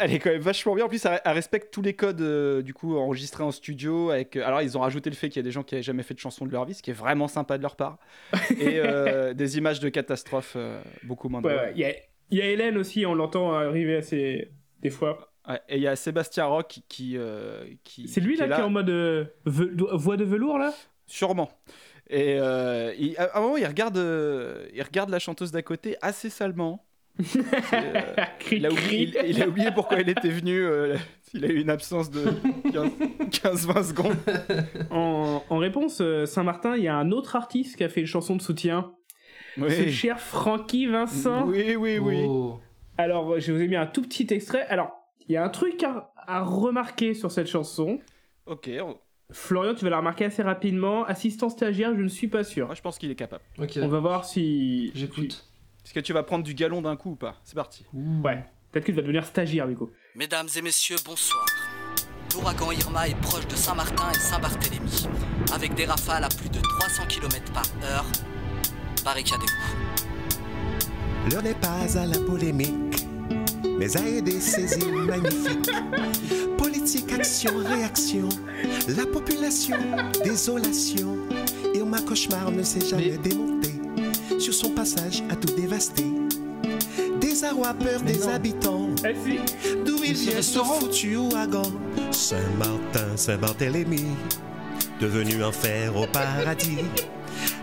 [0.03, 0.85] Elle est quand même vachement bien.
[0.85, 4.09] En plus, elle, elle respecte tous les codes euh, du coup enregistrés en studio.
[4.09, 5.83] Avec, euh, alors, ils ont rajouté le fait qu'il y a des gens qui n'avaient
[5.83, 7.97] jamais fait de chanson de leur vie, ce qui est vraiment sympa de leur part.
[8.59, 10.57] Et euh, des images de catastrophes
[11.03, 11.65] beaucoup moins Ouais, drôles.
[11.67, 11.73] ouais.
[11.75, 11.93] Il y, a,
[12.31, 14.51] il y a Hélène aussi, on l'entend arriver assez.
[14.81, 15.31] des fois.
[15.47, 17.17] Ouais, et il y a Sébastien Roch qui.
[18.07, 18.89] C'est lui qui là, qui est en mode
[19.45, 20.73] voix de velours là?
[21.05, 21.49] Sûrement.
[22.09, 23.97] Et il- à un moment, il regarde,
[24.73, 26.85] il regarde la chanteuse d'à côté assez salement.
[27.19, 28.01] Euh,
[28.51, 30.63] il, a oublié, il- il a oublié pourquoi il était venu.
[30.65, 30.95] euh,
[31.33, 32.23] il a eu une absence de
[32.71, 34.15] 15 15-20 secondes.
[34.91, 38.07] En, en réponse, euh, Saint-Martin, il y a un autre artiste qui a fait une
[38.07, 38.91] chanson de soutien.
[39.57, 39.69] Oui.
[39.71, 41.45] Ce cher Francky Vincent.
[41.47, 42.23] Oui, oui, oui.
[42.27, 42.59] Oh.
[42.97, 44.65] Alors, je vous ai mis un tout petit extrait.
[44.67, 44.91] Alors,
[45.27, 47.99] il y a un truc à, à remarquer sur cette chanson.
[48.45, 48.97] Ok, on-
[49.31, 51.05] Florian, tu vas la remarquer assez rapidement.
[51.05, 52.67] Assistant stagiaire, je ne suis pas sûr.
[52.67, 53.43] moi je pense qu'il est capable.
[53.57, 53.79] Ok.
[53.81, 54.91] On va voir si.
[54.93, 55.47] J'écoute.
[55.85, 57.35] Est-ce que tu vas prendre du galon d'un coup ou pas?
[57.43, 57.85] C'est parti.
[57.93, 58.43] Ouais.
[58.71, 59.91] Peut-être qu'il va devenir stagiaire, du coup.
[60.15, 61.45] Mesdames et messieurs, bonsoir.
[62.33, 65.07] L'ouragan Irma est proche de Saint-Martin et Saint-Barthélemy,
[65.53, 68.05] avec des rafales à plus de 300 km par heure.
[69.03, 71.29] Barricadez-vous.
[71.29, 73.05] L'heure n'est pas à la polémique,
[73.77, 75.69] mais à aider ces îles magnifiques.
[76.57, 78.29] Politique, action, réaction,
[78.87, 79.77] la population,
[80.23, 81.17] désolation.
[81.75, 83.72] Irma Cauchemar ne s'est jamais démonté,
[84.43, 86.03] sur son passage a tout dévasté.
[87.21, 89.39] Désarroi, peur des habitants, Eh si
[89.85, 91.63] d'où il Mais c'est vient ce foutu ouragan.
[92.11, 94.03] Saint-Martin, Saint-Barthélemy,
[94.99, 96.79] devenu enfer au paradis.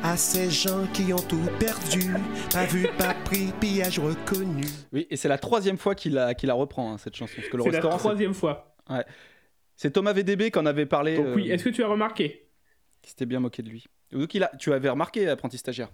[0.02, 2.14] À ces gens qui ont tout perdu,
[2.50, 4.64] pas vu, pas pris, pillage reconnu.
[4.94, 7.34] Oui, et c'est la troisième fois qu'il la, reprend, hein, cette chanson.
[7.36, 8.74] Parce que le C'est la troisième fois.
[8.88, 9.04] Ouais.
[9.76, 11.16] C'est Thomas VDB qu'on avait parlé.
[11.18, 12.46] Donc oui, euh, est-ce que tu as remarqué?
[13.02, 13.86] qui s'était bien moqué de lui.
[14.12, 15.90] Donc il a, tu avais remarqué, apprenti stagiaire?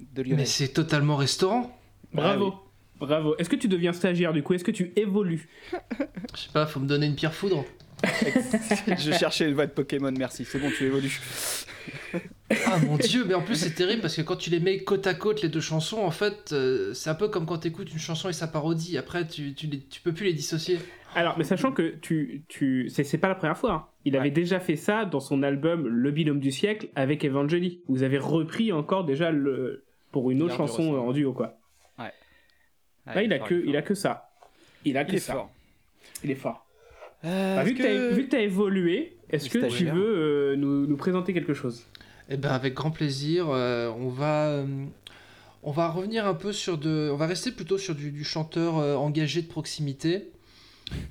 [0.00, 0.38] De Lionel.
[0.38, 1.78] Mais c'est totalement restaurant.
[2.12, 2.54] Bravo.
[2.98, 3.36] Bravo.
[3.38, 4.54] Est-ce que tu deviens stagiaire du coup?
[4.54, 5.48] Est-ce que tu évolues?
[6.34, 7.64] Je sais pas, faut me donner une pierre foudre.
[8.04, 10.44] Je cherchais une voix de Pokémon, merci.
[10.44, 11.20] C'est bon, tu évolues.
[12.66, 15.06] Ah mon dieu, mais en plus c'est terrible parce que quand tu les mets côte
[15.06, 17.98] à côte les deux chansons, en fait, euh, c'est un peu comme quand t'écoutes une
[17.98, 18.96] chanson et sa parodie.
[18.98, 20.78] Après, tu, tu, les- tu peux plus les dissocier.
[21.14, 23.72] Alors, mais sachant que tu, tu, c'est, c'est pas la première fois.
[23.72, 23.84] hein.
[24.04, 27.82] Il avait déjà fait ça dans son album Le binôme du siècle avec Evangeli.
[27.88, 31.04] Vous avez repris encore déjà le pour une autre chanson ressort.
[31.08, 31.58] en duo quoi.
[31.98, 32.12] Ouais.
[33.06, 34.30] Là, il a fort, que, il a que ça.
[34.84, 35.32] Il a Il que est ça.
[35.34, 35.50] fort.
[36.24, 36.66] Il est fort.
[37.24, 40.14] Euh, Bah, vu, que vu que t'as évolué, est-ce que tu veux
[40.52, 41.84] euh, nous, nous présenter quelque chose?
[42.30, 44.66] Eh ben avec grand plaisir, euh, on va euh,
[45.62, 48.78] on va revenir un peu sur de on va rester plutôt sur du, du chanteur
[48.78, 50.30] euh, engagé de proximité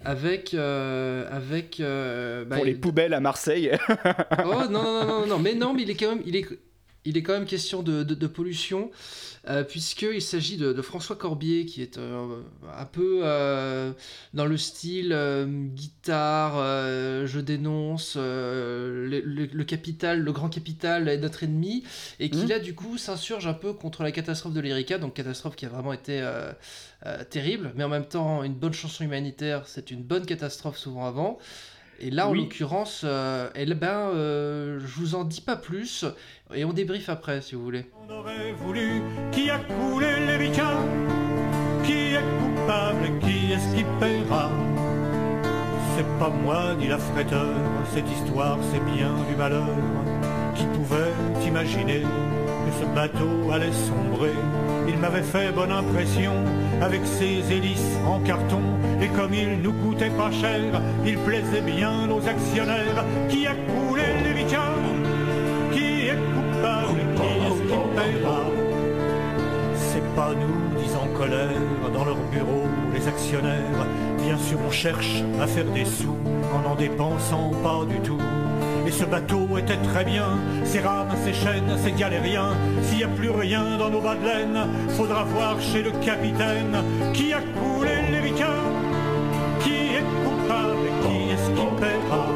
[0.06, 3.72] avec euh, avec euh, bah, Pour les poubelles à Marseille.
[4.46, 6.46] Oh non, non, non, non, non, mais non, mais il est quand même, il est,
[7.06, 8.92] il est quand même question de, de, de pollution,
[9.50, 12.42] euh, puisqu'il s'agit de, de François Corbier, qui est euh,
[12.78, 13.94] un peu euh,
[14.34, 16.56] dans le style euh, guitare,
[17.26, 21.84] je dénonce, le, le- le capital, le grand capital est notre ennemi,
[22.20, 22.50] et qui Mhm.
[22.50, 25.70] là, du coup, s'insurge un peu contre la catastrophe de l'Erika, donc catastrophe qui a
[25.70, 26.22] vraiment été
[27.30, 31.38] terrible, mais en même temps, une bonne chanson humanitaire, c'est une bonne catastrophe souvent avant.
[32.00, 32.40] Et là, en Oui.
[32.40, 36.06] l'occurrence, euh, eh ben, euh, je vous en dis pas plus,
[36.54, 37.86] et on débrief après, si vous voulez.
[38.10, 40.70] aurait voulu Qui a coulé l'Erika
[41.84, 44.52] Qui est coupable et qui est-ce qui paiera?
[45.96, 47.56] C'est pas moi ni la fretteur,
[47.94, 49.66] cette histoire c'est bien du malheur.
[50.56, 51.12] Qui pouvait
[51.48, 52.04] imaginer
[52.80, 54.34] ce bateau allait sombrer
[54.88, 56.34] Il m'avait fait bonne impression
[56.82, 58.62] avec ses hélices en carton.
[59.02, 63.06] Et comme il nous coûtait pas cher, il plaisait bien aux actionnaires.
[63.30, 64.64] Qui a coulé l'Erika
[65.74, 68.42] Qui est coupable qui est-ce qui paiera
[69.76, 71.50] c'est pas nous, disent en colère,
[71.94, 73.86] dans leur bureau, les actionnaires.
[74.22, 76.18] Bien sûr, on cherche à faire des sous
[76.54, 78.20] en n'en dépensant pas du tout.
[78.88, 82.56] Et ce bateau était très bien, ses rames, ses chaînes, ses galériens.
[82.84, 84.16] S'il n'y a plus rien dans nos bas
[84.96, 86.74] faudra voir chez le capitaine
[87.14, 88.54] qui a coulé l'Erika,
[89.60, 92.28] qui est coupable et qui est-ce qui paiera.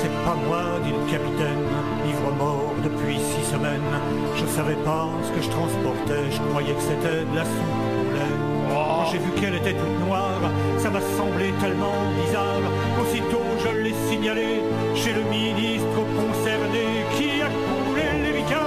[0.00, 1.66] C'est pas moi, dit le capitaine,
[2.08, 3.92] ivre mort depuis six semaines.
[4.36, 7.99] Je savais pas ce que je transportais, je croyais que c'était de la soupe
[9.10, 10.40] j'ai vu qu'elle était toute noire,
[10.78, 11.94] ça m'a semblé tellement
[12.24, 12.60] bizarre
[12.96, 14.60] qu'aussitôt je l'ai signalé
[14.94, 18.62] chez le ministre concerné qui a coulé l'Erika.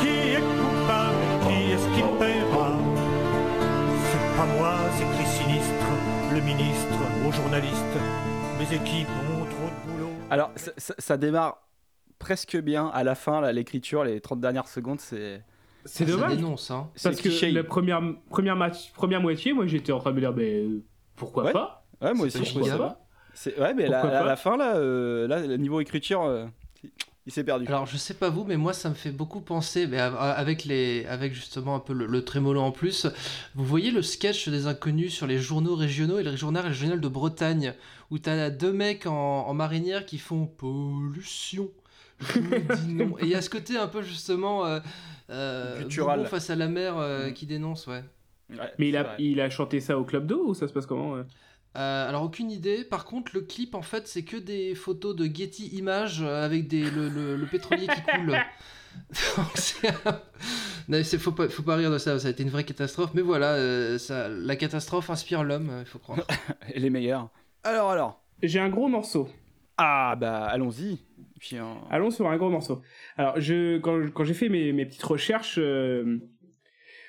[0.00, 1.24] Qui est coupable?
[1.46, 2.70] Qui est-ce qui paiera?
[4.10, 5.86] C'est pas moi, c'est écrit sinistre,
[6.32, 7.98] le ministre aux journalistes.
[8.58, 10.10] Mes équipes ont trop de boulot.
[10.30, 11.58] Alors, ça, ça- démarre
[12.18, 12.86] presque bien.
[12.94, 15.42] À la fin, l'écriture, les 30 dernières secondes, c'est.
[15.84, 16.36] C'est Ça dommage.
[16.36, 16.88] dénonce, hein.
[17.02, 17.50] Parce C'est que cliché.
[17.50, 20.82] la première, première, match, première moitié, moi j'étais en train de me dire, mais euh,
[21.16, 21.52] pourquoi Ouais.
[21.52, 21.84] pas?
[22.00, 23.00] Ouais, moi aussi, je pas trouve ça.
[23.34, 24.24] C'est- Ouais, mais la- pas?
[24.24, 26.46] la fin, là, euh, là, le niveau écriture, euh,
[27.26, 27.66] il s'est perdu.
[27.66, 30.64] Alors je sais pas vous, mais moi ça me fait beaucoup penser, mais av- avec
[30.64, 33.06] les, avec justement un peu le, le trémolo en plus.
[33.54, 37.08] Vous voyez le sketch des inconnus sur les journaux régionaux et le journal régional de
[37.08, 37.74] Bretagne,
[38.10, 41.68] où t'as deux mecs en, en marinière qui font pollution.
[42.20, 43.16] Je me dis non.
[43.20, 44.78] Et il y a ce côté un peu justement euh,
[45.28, 46.18] Guttural.
[46.18, 48.04] boubon face à la mer euh, qui dénonce, ouais.
[48.78, 51.12] Mais il a, il a chanté ça au club d'eau ou ça se passe comment
[51.12, 51.22] ouais?
[51.76, 52.84] Euh, alors aucune idée.
[52.84, 56.68] Par contre, le clip en fait, c'est que des photos de Getty Images euh, avec
[56.68, 58.30] des, le, le- le pétrolier qui coule.
[59.36, 60.20] Donc, c'est un-
[60.88, 62.16] Non, c'est- faut pas, faut pas rire de ça.
[62.20, 63.10] Ça a été une vraie catastrophe.
[63.14, 66.20] Mais voilà, euh, ça, la catastrophe inspire l'homme, euh, il faut croire.
[66.72, 67.28] Et les meilleurs?
[67.64, 68.20] Alors, alors.
[68.42, 69.28] J'ai un gros morceau.
[69.76, 70.98] Ah, bah, allons-y.
[71.46, 71.56] Puis,
[71.90, 72.82] Allons sur un gros morceau.
[73.16, 76.18] Alors, je, quand, quand j'ai fait mes, mes petites recherches, euh,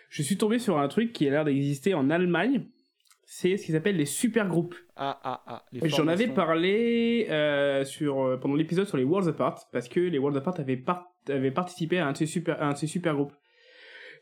[0.09, 2.65] je suis tombé sur un truc qui a l'air d'exister en Allemagne.
[3.27, 4.75] C'est ce qu'ils appellent les super groupes.
[4.95, 5.65] Ah, ah, ah.
[5.83, 10.19] J'en avais parlé euh, sur, euh, pendant l'épisode sur les Worlds Apart, parce que les
[10.19, 12.87] Worlds Apart avaient, par- avaient participé à un, de ces super, à un de ces
[12.87, 13.33] super groupes.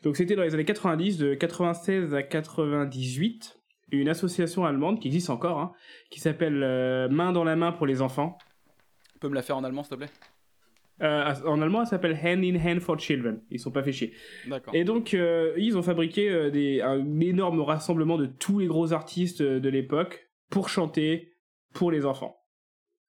[0.02, 3.60] Donc c'était dans les années 90, de 96 à 98,
[3.92, 5.72] une association allemande qui existe encore, hein,
[6.10, 8.38] qui s'appelle euh, Main dans la main pour les enfants.
[9.24, 10.10] Peux me la faire en allemand, s'il te plaît?
[11.00, 13.40] Euh, en allemand, elle s'appelle Hand in Hand for Children.
[13.48, 14.12] Ils sont pas fait chier.
[14.46, 14.74] D'accord.
[14.74, 18.92] Et donc, euh, ils ont fabriqué euh, des, un énorme rassemblement de tous les gros
[18.92, 21.32] artistes de l'époque pour chanter
[21.72, 22.36] pour les enfants.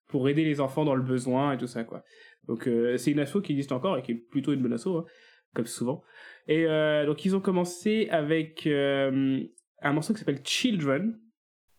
[0.08, 2.04] pour aider les enfants dans le besoin et tout ça quoi.
[2.48, 5.06] Donc c'est une asso qui existe encore et qui est plutôt une bonne asso, hein,
[5.54, 6.04] comme souvent.
[6.48, 6.66] Et
[7.06, 11.20] donc ils ont commencé avec un morceau qui s'appelle Children.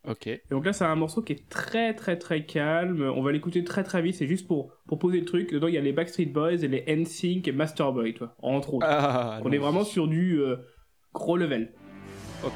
[0.05, 0.27] Ok.
[0.27, 3.01] Et donc là c'est un morceau qui est très très très calme.
[3.15, 4.15] On va l'écouter très très vite.
[4.15, 5.51] C'est juste pour pour poser le truc.
[5.51, 8.87] Dedans il y a les Backstreet Boys et les NSYNC et Masterboy, toi, entre autres.
[8.89, 9.51] Ah, on non.
[9.51, 10.57] est vraiment sur du euh,
[11.13, 11.73] gros level.
[12.43, 12.53] Ok.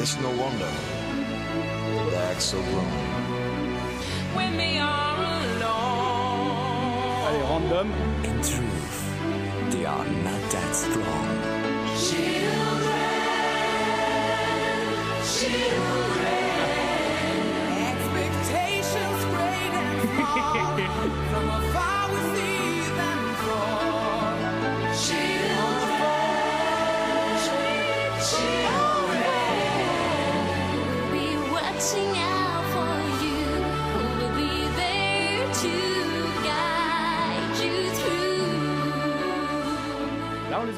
[0.00, 0.97] It's no wonder
[2.28, 2.84] they act so grown.
[4.34, 5.68] When they are alone.
[7.26, 7.92] Allez, random.
[8.24, 11.28] In truth, they are not that strong.
[12.06, 12.98] Children,
[17.92, 20.66] Expectations great and small.
[21.30, 21.97] From afar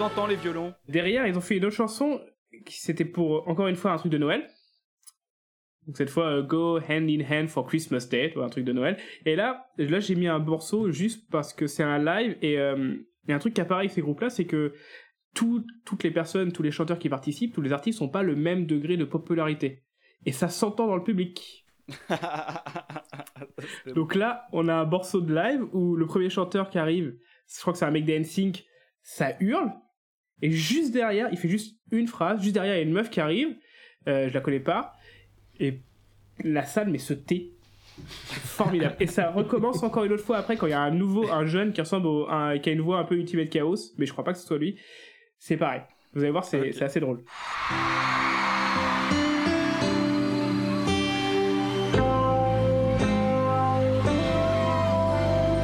[0.01, 0.75] les entend, les violons.
[0.89, 2.21] Derrière, ils ont fait une autre chanson
[2.65, 4.49] qui c'était pour encore une fois un truc de Noël.
[5.87, 8.73] Donc cette fois, euh, Go Hand in Hand for Christmas Day, vois, un truc de
[8.73, 8.97] Noël.
[9.27, 12.95] Et là, là j'ai mis un morceau juste parce que c'est un live et euh,
[13.25, 14.73] il y a un truc qui apparaît avec ces groupes-là, c'est que
[15.35, 18.37] tout- toutes les personnes, tous les chanteurs qui participent, tous les artistes n'ont pas le
[18.37, 19.85] même degré de popularité.
[20.25, 21.67] Et ça s'entend dans le public.
[23.95, 27.17] Donc là, on a un morceau de live où le premier chanteur qui arrive,
[27.55, 28.65] je crois que c'est un mec des NSYNC,
[29.03, 29.71] ça hurle.
[30.43, 32.41] Et juste derrière, il fait juste une phrase.
[32.43, 33.49] Juste derrière, il y a une meuf qui arrive.
[34.09, 34.95] euh, je la connais pas.
[35.59, 35.81] Et
[36.43, 37.51] la salle, mais se tait.
[37.99, 38.97] C'est Formidable.
[39.01, 41.45] Et ça recommence encore une autre fois après quand il y a un nouveau, un
[41.45, 44.13] jeune qui ressemble au, un- qui a une voix un peu Ultimate Chaos, mais je
[44.13, 44.79] crois pas que ce soit lui.
[45.39, 45.83] C'est pareil.
[46.15, 47.23] Vous allez voir, c'est assez drôle.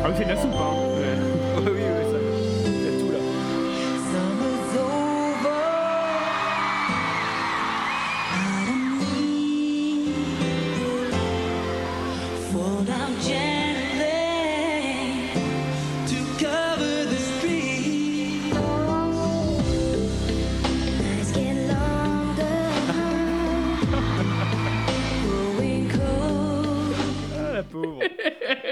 [0.05, 0.86] Ah oui, c'est de la soupe, hein.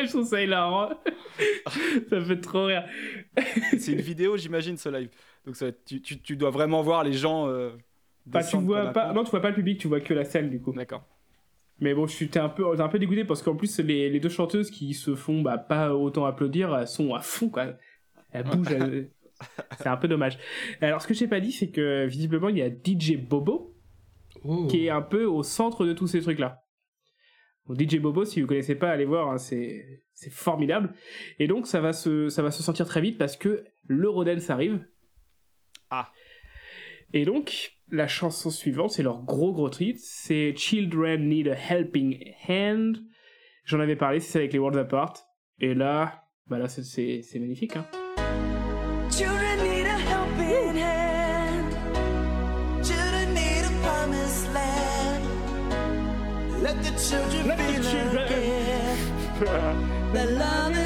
[0.07, 0.91] Je trouve ça hilarant.
[2.11, 2.85] ça fait trop rire.
[3.79, 5.11] C'est une vidéo, j'imagine, ce live.
[5.47, 7.49] Donc ça, tu, tu, tu dois vraiment voir les gens.
[7.49, 7.71] euh,
[8.27, 10.51] Bah, tu vois pas, non, tu vois pas le public, tu vois que la scène
[10.51, 10.73] du coup.
[10.73, 11.05] D'accord.
[11.81, 14.21] Mais bon, je suis un peu, t'es un peu dégoûté parce qu'en plus les, les
[14.21, 17.75] deux chanteuses qui se font bah, pas autant applaudir elles sont à fond quoi.
[18.33, 19.11] Elles bougent, elles-
[19.79, 20.39] c'est un peu dommage.
[20.81, 23.75] Alors ce que j'ai pas dit c'est que visiblement il y a DJ Bobo
[24.69, 26.63] qui est un peu au centre de tous ces trucs là.
[27.73, 30.93] DJ Bobo, si vous connaissez pas, allez voir, hein, c'est c'est formidable.
[31.39, 34.85] Et donc ça va se ça va se sentir très vite parce que l'Eurodance arrive.
[35.91, 36.11] Ah.
[37.13, 42.33] Et donc, la chanson suivante, c'est leur gros gros titre, c'est Children Need a Helping
[42.49, 42.99] Hand.
[43.65, 45.15] J'en avais parlé, c'est avec les Worlds Apart.
[45.61, 47.77] Et là, bah là, c'est magnifique.
[47.77, 47.87] Hein.
[60.13, 60.84] the love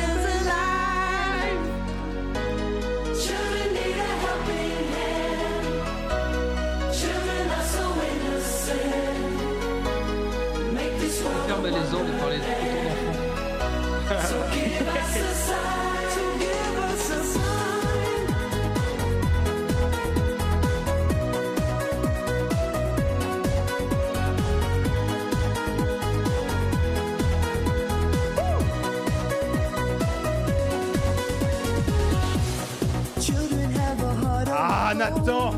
[35.10, 35.54] Ah,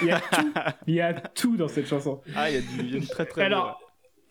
[0.02, 0.52] Il y a tout,
[0.86, 2.20] il y a tout dans cette chanson.
[2.34, 3.80] Ah, il y a du, y a du très très Alors,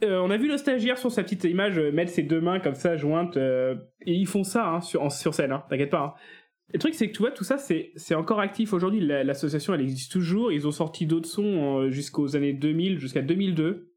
[0.03, 2.59] euh, on a vu le stagiaire sur sa petite image euh, mettre ses deux mains
[2.59, 5.89] comme ça jointes, euh, et ils font ça hein, sur, en- sur scène, hein, t'inquiète
[5.89, 5.99] pas.
[6.01, 6.13] hein.
[6.73, 8.99] Le truc, c'est que tu vois, tout ça, c'est encore actif aujourd'hui.
[8.99, 10.51] La- L'association, elle existe toujours.
[10.51, 13.89] Ils ont sorti d'autres sons jusqu'aux années 2000, jusqu'à 2002.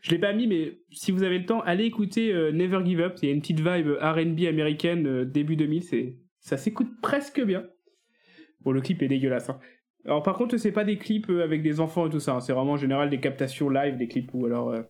[0.00, 3.00] Je l'ai pas mis, mais si vous avez le temps, allez écouter euh, Never Give
[3.00, 3.16] Up.
[3.22, 5.82] Il y a une petite vibe R&B américaine euh, début 2000.
[5.82, 7.64] C'est ça s'écoute presque bien.
[8.60, 9.50] Bon, le clip est dégueulasse.
[9.50, 9.58] hein.
[10.06, 12.34] Alors par contre, c'est pas des clips euh, avec des enfants et tout ça.
[12.34, 12.40] hein.
[12.40, 14.82] C'est vraiment en général des captations live, des clips ou alors euh,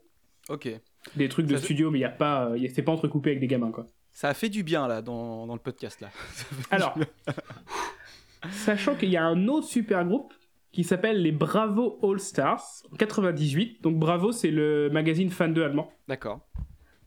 [0.49, 0.69] Ok.
[1.17, 3.41] des trucs de Ça studio, mais il y a pas, euh, c'est pas entrecoupé avec
[3.41, 3.87] des gamins quoi.
[4.13, 6.09] Ça a fait du bien là dans, dans le podcast là.
[6.71, 6.97] Alors,
[8.51, 10.33] sachant qu'il y a un autre super groupe
[10.73, 13.83] qui s'appelle les Bravo All Stars 98.
[13.83, 15.91] Donc Bravo, c'est le magazine fan 2 allemand.
[16.09, 16.41] D'accord.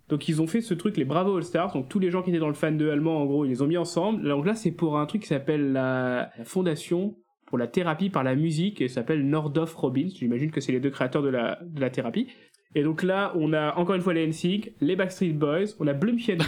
[0.09, 1.73] Donc ils ont fait ce truc, les Bravo All Stars.
[1.73, 3.61] Donc tous les gens qui étaient dans le fan 2 allemand, en gros, ils les
[3.61, 4.23] ont mis ensemble.
[4.27, 7.17] Donc là, c'est pour un truc qui s'appelle la, la Fondation
[7.47, 10.09] pour la thérapie par la musique et s'appelle Nordhoff Robbins.
[10.13, 12.27] J'imagine que c'est les deux créateurs de la, de la thérapie.
[12.75, 15.93] Et donc là, on a encore une fois les NSYNC, les Backstreet Boys, on a
[15.93, 16.39] Blumchen.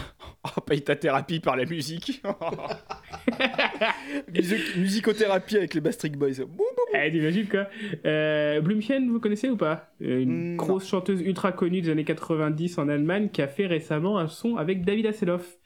[0.56, 2.22] Oh, paye ta thérapie par la musique.
[4.78, 6.32] Musicothérapie avec les Bastric Boys.
[6.94, 7.66] Eh, t'imagines quoi
[8.06, 9.90] euh, Blümchen, vous connaissez ou pas?
[10.00, 14.18] Euh, Une grosse chanteuse ultra connue des années 90 en Allemagne qui a fait récemment
[14.18, 15.58] un son avec David Hasselhoff,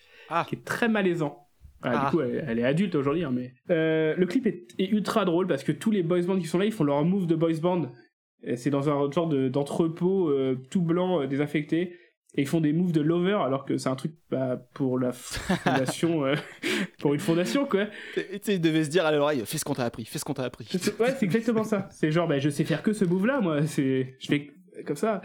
[0.49, 1.44] qui est très malaisant.
[1.85, 2.05] Ah, Ah.
[2.11, 5.25] Du coup, elle, elle est adulte aujourd'hui, hein, mais euh, le clip est, est ultra
[5.25, 7.35] drôle parce que tous les boys bands qui sont là, ils font leur move de
[7.35, 7.93] boys band.
[8.57, 11.97] C'est dans un genre de- d'entrepôt euh, tout blanc euh, désinfecté.
[12.37, 15.13] Et ils font des moves de lover alors que c'est un truc bah, pour la
[15.13, 16.35] fondation, euh,
[16.99, 17.87] pour une fondation quoi.
[18.45, 20.43] Tu devait se dire à l'oreille fais ce qu'on t'a appris, fais ce qu'on t'a
[20.43, 20.67] appris.
[20.99, 21.89] Ouais, c'est exactement ça.
[21.93, 23.65] C'est genre, bah, je sais faire que ce move-là, moi.
[23.67, 24.51] C'est, je fais
[24.87, 25.23] comme ça.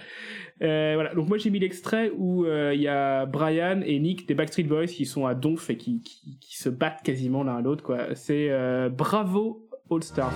[0.61, 1.13] Euh, voilà.
[1.13, 4.63] Donc moi, j'ai mis l'extrait où euh, il y a Brian et Nick des Backstreet
[4.63, 7.83] Boys qui sont à Donf et qui, qui, qui se battent quasiment l'un à l'autre,
[7.83, 8.15] quoi.
[8.15, 10.33] C'est euh, Bravo All Stars.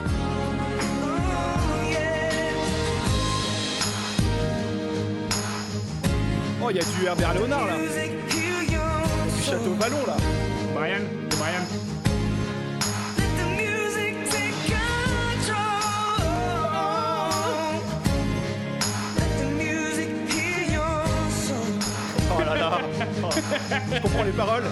[6.66, 7.74] Oh, il y a du Herbert Léonard là.
[7.76, 10.16] Du Château Vallon là.
[10.74, 11.02] Brian,
[11.32, 11.93] Brian.
[22.56, 24.00] Là là.
[24.02, 24.64] Comprends les paroles.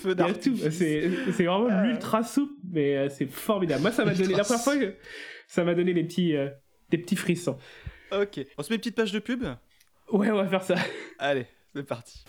[0.00, 0.16] Feu.
[0.70, 1.08] C'est,
[1.44, 3.82] vraiment l'ultra soupe, mais euh, c'est formidable.
[3.82, 4.94] Moi, ça m'a donné, la première fois que
[5.46, 6.48] ça m'a donné des petits, euh,
[6.90, 7.58] des petits frissons.
[8.12, 8.40] Ok.
[8.58, 9.44] On se met une petite page de pub?
[10.10, 10.76] Ouais, on va faire ça.
[11.18, 12.24] Allez, c'est parti.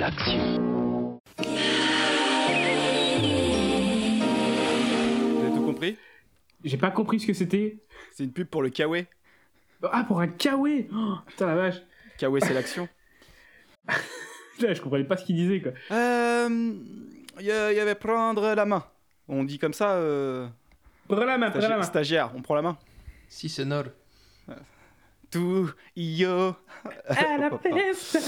[0.00, 1.20] L'action.
[1.36, 1.44] Vous
[5.42, 5.98] avez tout compris?
[6.64, 7.76] J'ai pas compris ce que c'était.
[8.12, 9.04] C'est une pub pour le Kawe.
[9.82, 11.82] Ah, pour un kawaii oh, Putain la vache.
[12.18, 12.88] Kawe, c'est l'action.
[14.58, 15.72] Putain, je comprenais pas ce qu'il disait quoi.
[15.90, 16.48] Euh,
[17.38, 17.46] Il il
[17.76, 18.84] y avait prendre la main.
[19.28, 19.92] On dit comme ça.
[19.92, 20.48] Euh...
[21.08, 21.82] Prends la main, prends la main.
[21.82, 22.78] Stagiaire, on prend la main.
[23.28, 23.84] Si, c'est Nord.
[25.30, 26.54] Tout yo.
[27.08, 28.18] À la peste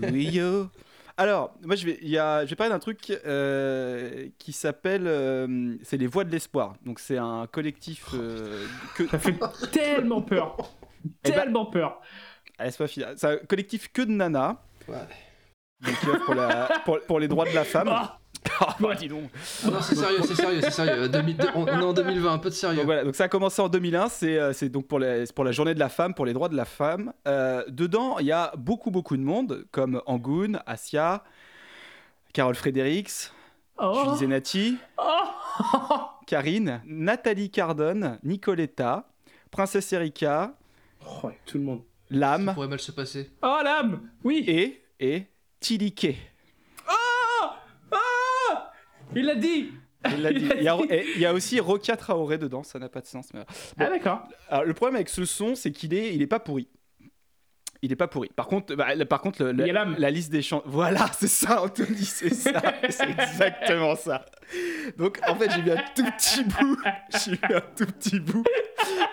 [0.00, 0.68] Tout yo.
[1.16, 5.04] Alors, moi, je vais, il y a, je vais parler d'un truc euh, qui s'appelle.
[5.06, 6.74] euh, c'est les Voix de l'Espoir.
[6.84, 8.06] Donc, c'est un collectif.
[8.14, 8.66] euh,
[8.96, 9.06] que...
[9.06, 9.36] Ça fait
[9.70, 10.56] tellement peur.
[11.04, 12.00] Eh ben- Tellement peur.
[12.58, 13.04] Allez, c'est pas fini.
[13.16, 14.56] C'est un collectif que de.
[14.88, 17.88] Donc, qui œuvre pour, la- pour, pour les droits de la femme.
[18.60, 19.30] Ah, bah, dis donc.
[19.64, 21.02] Ah non, c'est sérieux, c'est sérieux, c'est sérieux.
[21.04, 22.76] Euh, 2000 on, on est en 2020, un peu de sérieux.
[22.76, 25.34] Donc voilà, donc ça a commencé en 2001, c'est euh, c'est donc pour, les- c'est
[25.34, 27.12] pour la journée de la femme, pour les droits de la femme.
[27.26, 31.24] Euh, dedans, il y a beaucoup, beaucoup de monde, comme Angoun, Asia,
[32.32, 33.30] Carole Fredericks,
[33.76, 34.02] Oh.
[34.04, 34.76] Julie Zenati,
[36.26, 39.08] Karine, Nathalie Cardone, Nicoletta,
[39.50, 40.54] Princesse Erika,
[41.22, 41.82] Oh, tout le monde.
[42.10, 43.30] Ça Lame pourrait mal se passer.
[43.42, 45.24] Oh l'âme Oui et, et
[45.60, 46.16] Tilike.
[49.16, 49.70] Il l'a dit
[50.14, 50.48] Il l'a dit.
[50.56, 50.76] Il y, a,
[51.16, 53.28] il y a aussi Rokia Traoré dedans, ça n'a pas de sens.
[53.34, 53.40] Mais...
[53.78, 54.22] Ah, d'accord.
[54.48, 56.68] Alors, le problème avec ce son, c'est qu'il est, il est pas pourri.
[57.82, 58.30] Il est pas pourri.
[58.34, 60.62] Par contre, bah, par contre, le- le- la liste des chants.
[60.64, 64.24] Voilà, c'est ça, Anthony, c'est ça, c'est exactement ça.
[64.96, 66.78] Donc, en fait, j'ai mis un tout petit bout,
[67.24, 68.44] j'ai mis un tout petit bout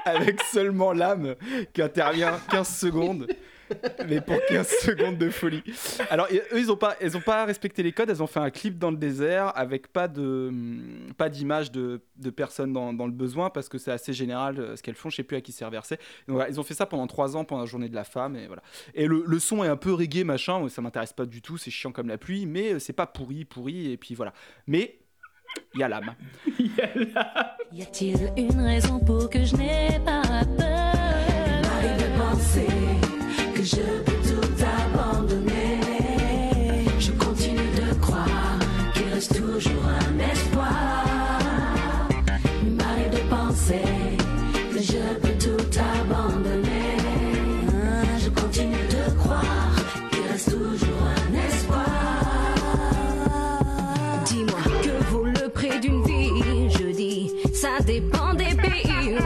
[0.06, 1.36] avec seulement l'âme
[1.74, 3.28] qui intervient 15 secondes.
[4.07, 5.63] Mais pour 15 secondes de folie.
[6.09, 8.09] Alors, eux, ils ont pas, elles ont pas respecté les codes.
[8.09, 12.01] Elles ont fait un clip dans le désert avec pas de, hum, pas d'image de,
[12.17, 15.09] de personnes dans, dans le besoin parce que c'est assez général euh, ce qu'elles font.
[15.09, 15.97] Je sais plus à qui c'est reversé.
[16.28, 18.36] Donc, voilà, ils ont fait ça pendant 3 ans pendant la journée de la femme
[18.36, 18.61] et voilà.
[18.93, 20.67] Et le, le son est un peu reggae machin.
[20.69, 21.57] Ça m'intéresse pas du tout.
[21.57, 24.34] C'est chiant comme la pluie, mais euh, c'est pas pourri, pourri et puis voilà.
[24.67, 24.99] Mais
[25.74, 26.15] il y a l'âme.
[27.74, 30.22] Y a-t-il une raison pour que je n'ai pas
[30.57, 30.93] peur?
[31.97, 33.11] De penser
[33.64, 35.80] je peux tout abandonner.
[36.99, 38.57] Je continue de croire
[38.93, 41.05] qu'il reste toujours un espoir.
[42.64, 43.82] Il m'arrive de penser
[44.74, 46.97] que je peux tout abandonner.
[48.24, 49.76] Je continue de croire
[50.12, 51.86] qu'il reste toujours un espoir.
[54.26, 59.18] Dis-moi que vaut le prix d'une vie, je dis, ça dépend des pays.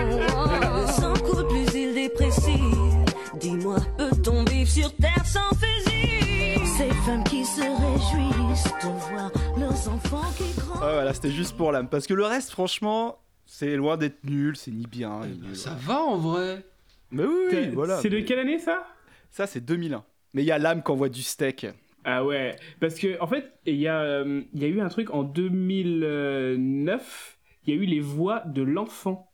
[4.85, 10.81] Sur terre sans fusil Ces femmes qui se réjouissent de voir leurs enfants qui grandissent.
[10.81, 11.89] Ouais, voilà, c'était juste pour l'âme.
[11.89, 13.17] Parce que le reste, franchement,
[13.47, 14.55] c'est loin d'être nul.
[14.55, 15.21] C'est ni bien.
[15.25, 16.63] ni nul, Ça va en vrai.
[17.09, 17.97] Mais oui, C'est- voilà.
[18.01, 18.85] C'est de quelle année ça?
[19.31, 20.03] Ça, c'est 2001.
[20.35, 21.65] Mais il y a l'âme qui envoie du steak.
[22.03, 24.89] Ah ouais, parce que en fait, il y, a, euh, il y a eu un
[24.89, 29.24] truc en 2009, il y a eu les voix de l'enfant.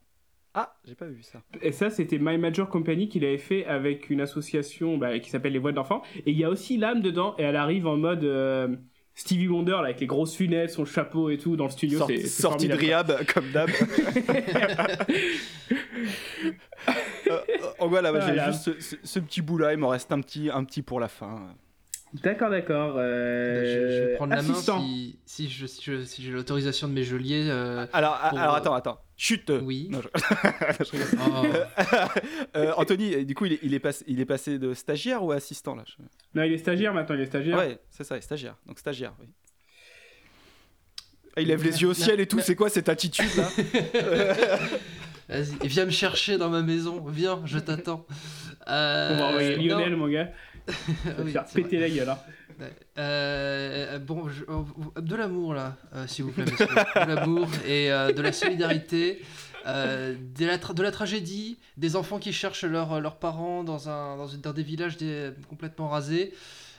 [0.54, 1.42] Ah, j'ai pas vu ça.
[1.62, 5.54] Et ça, c'était My Major Company qui l'avait fait avec une association bah, qui s'appelle
[5.54, 6.02] Les Voix de l'enfant.
[6.26, 8.68] Et il y a aussi l'âme dedans, et elle arrive en mode euh,
[9.16, 12.00] Stevie Wonder, là, avec les grosses lunettes, son chapeau et tout, dans le studio.
[12.00, 12.74] Sorti, c'est- c'est sorti de.
[12.74, 13.70] Riab, comme d'hab.
[17.30, 19.88] Euh, euh, oh, voilà, bah, j'ai juste ce, ce- ce petit bout là, il m'en
[19.90, 21.56] reste un petit, un petit pour la fin.
[22.24, 22.96] D'accord, d'accord.
[22.98, 24.76] euh, Bah, je, je vais prendre assistant.
[24.78, 27.48] la main si, si je- si je- si j'ai l'autorisation de mes geôliers.
[27.50, 29.02] euh, Alors, pour, alors euh, attends, attends.
[29.16, 29.88] Chut Oui.
[29.90, 30.02] Non.
[31.24, 31.44] Oh.
[32.58, 35.32] Euh, Anthony, du coup, il est, il est passé, il est passé de stagiaire ou
[35.32, 36.04] assistant là je-
[36.36, 37.58] Non, il est stagiaire maintenant, il est stagiaire.
[37.58, 38.56] Ouais, c'est ça, il est stagiaire.
[38.66, 39.28] Donc stagiaire, oui.
[41.38, 43.48] Ah, il lève les yeux au ciel et tout, c'est quoi cette attitude là
[45.30, 47.06] Vas-y, viens me chercher dans ma maison.
[47.08, 48.06] Viens, je t'attends.
[48.68, 49.78] Euh, On va envoyer non.
[49.78, 50.30] Lionel, mon gars.
[51.06, 52.10] Va Oui, te faire péter la gueule.
[52.10, 52.20] hein.
[52.98, 54.44] Euh, bon, je-
[55.02, 59.22] de l'amour là, euh, s'il vous plaît, de l'amour et euh, de la solidarité,
[59.66, 64.18] de, la tra- de la tragédie, des enfants qui cherchent leurs leurs parents dans, un,
[64.42, 66.34] dans, des villages des- complètement rasés.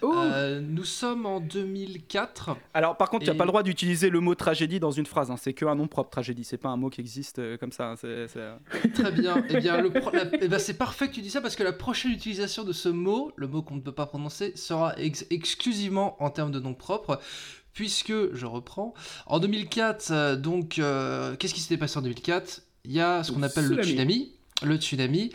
[0.05, 2.57] Euh, nous sommes en 2004.
[2.75, 5.07] Alors, par contre, tu n'as Et- pas le droit d'utiliser le mot tragédie dans une
[5.07, 5.31] phrase.
[5.31, 5.37] hein.
[5.37, 6.45] C'est qu'un nom propre, tragédie.
[6.45, 7.91] C'est pas un mot qui existe euh, comme ça.
[7.91, 7.95] hein.
[7.97, 9.43] C'est- c'est- Très bien.
[9.49, 11.63] Eh bien, le pro- la- eh ben, c'est parfait que tu dis ça parce que
[11.63, 15.27] la prochaine utilisation de ce mot, le mot qu'on ne peut pas prononcer, sera ex-
[15.31, 17.21] exclusivement en termes de nom propre.
[17.75, 18.93] Puisque, je reprends,
[19.27, 23.33] en 2004, euh, donc, euh, qu'est-ce qui s'était passé en 2004 Il y a ce
[23.33, 23.87] qu'on appelle le Tsunami.
[23.87, 24.33] tsunami.
[24.65, 25.31] Le tsunami.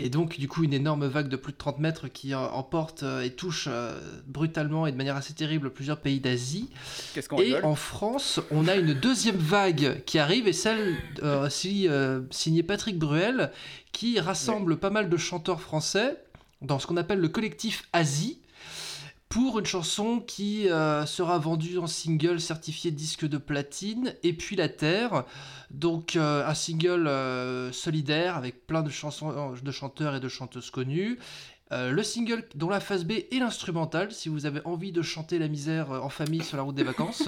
[0.00, 3.04] Et donc, du coup, une énorme vague de plus de 30 mètres qui euh, emporte
[3.04, 6.68] euh, et touche euh, brutalement et de manière assez terrible plusieurs pays d'Asie.
[7.14, 11.48] Qu'est-ce qu'on Et en France, on a une deuxième vague qui arrive, et celle euh,
[11.48, 11.88] si-
[12.30, 13.52] signée Patrick Bruel,
[13.92, 16.16] qui rassemble pas mal de chanteurs français
[16.60, 18.40] dans ce qu'on appelle le collectif Asie,
[19.34, 24.54] pour une chanson qui euh, sera vendue en single certifié disque de platine, et puis
[24.54, 25.24] La Terre,
[25.72, 30.70] donc euh, un single euh, solidaire avec plein de chansons de chanteurs et de chanteuses
[30.70, 31.18] connus.
[31.72, 35.38] Euh, le single dont la phase B est l'instrumental, si vous avez envie de chanter
[35.38, 37.26] la misère euh, en famille sur la route des vacances.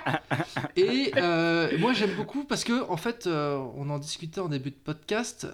[0.76, 4.70] Et euh, moi j'aime beaucoup parce que en fait euh, on en discutait en début
[4.70, 5.46] de podcast.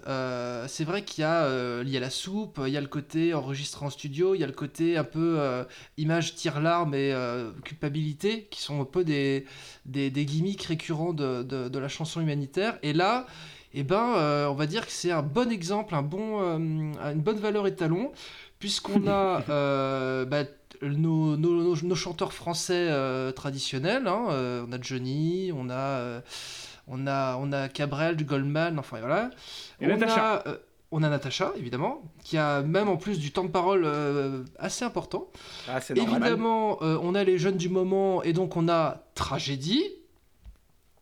[0.67, 3.33] c'est vrai qu'il y a il y a la soupe, il y a le côté
[3.33, 5.65] enregistré en studio, il y a le côté un peu
[5.97, 7.13] image tire larme et
[7.63, 9.45] culpabilité qui sont un peu des
[9.85, 12.77] des, des gimmicks récurrents de, de, de la chanson humanitaire.
[12.83, 13.25] Et là
[13.73, 17.21] eh ben, euh, on va dire que c'est un bon exemple, un bon, euh, une
[17.21, 18.11] bonne valeur étalon,
[18.59, 20.43] puisqu'on a euh, bah,
[20.81, 22.89] nos, nos- nos- nos chanteurs français
[23.35, 24.07] traditionnels.
[24.07, 24.25] hein,
[24.67, 26.21] on a Johnny, on a,
[26.87, 29.29] on a, on a Cabrel, Goldman, enfin voilà.
[29.79, 30.35] Et on Natacha.
[30.37, 30.43] A,
[30.93, 34.83] on a Natacha, évidemment, qui a même en plus du temps de parole euh, assez
[34.83, 35.27] important.
[35.69, 35.79] Ah.
[35.95, 39.83] Évidemment, euh, on a les jeunes du moment, et donc on a Tragédie,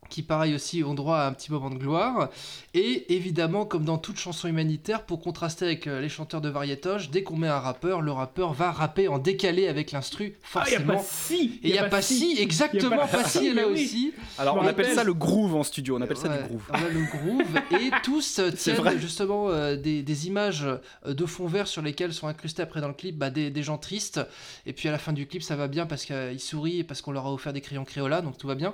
[0.09, 2.29] qui pareil aussi ont droit à un petit moment de gloire.
[2.73, 7.09] Et évidemment, comme dans toute chanson humanitaire, pour contraster avec euh, les chanteurs de variétoche,
[7.09, 10.75] dès qu'on met un rappeur, le rappeur va rapper en décalé avec l'instru, Ah, y
[10.75, 10.93] a forcément.
[10.97, 13.73] pas si Et il y a pas si, exactement, Y a pas si, là oui.
[13.85, 14.13] aussi.
[14.37, 16.63] Alors, on appelle ça le groove en studio, on appelle ça du groove.
[16.71, 18.99] on a le groove et tous euh, C'est tiennent vrai.
[18.99, 20.67] justement euh, des, des images
[21.05, 23.77] de fond vert sur lesquelles sont incrustés après dans le clip bah, des, des gens
[23.77, 24.19] tristes
[24.65, 27.01] et puis à la fin du clip ça va bien parce qu'ils sourient et parce
[27.01, 28.73] qu'on leur a offert des crayons Crayola donc tout va bien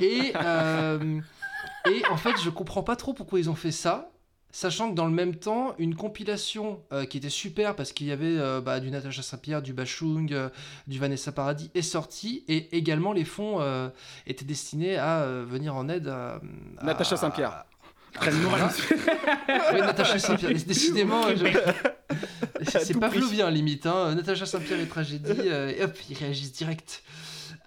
[0.00, 0.32] et,
[0.66, 1.20] euh,
[1.90, 4.10] et en fait je comprends pas trop pourquoi ils ont fait ça
[4.52, 8.12] Sachant que dans le même temps, une compilation euh, qui était super parce qu'il y
[8.12, 10.48] avait euh, bah, du Natacha Saint-Pierre, du Bachung, euh,
[10.86, 13.60] du Vanessa Paradis est sortie et également les fonds
[14.26, 16.40] étaient destinés à venir en aide à,
[16.78, 17.64] à- Natacha Saint-Pierre.
[18.18, 18.70] Voilà.
[19.74, 20.52] oui, Natacha Saint-Pierre.
[20.66, 23.84] Décidément, je- c'est pavlovien limite.
[23.84, 24.14] Hein.
[24.14, 27.02] Natacha Saint-Pierre et tragédie, et hop, ils réagissent direct.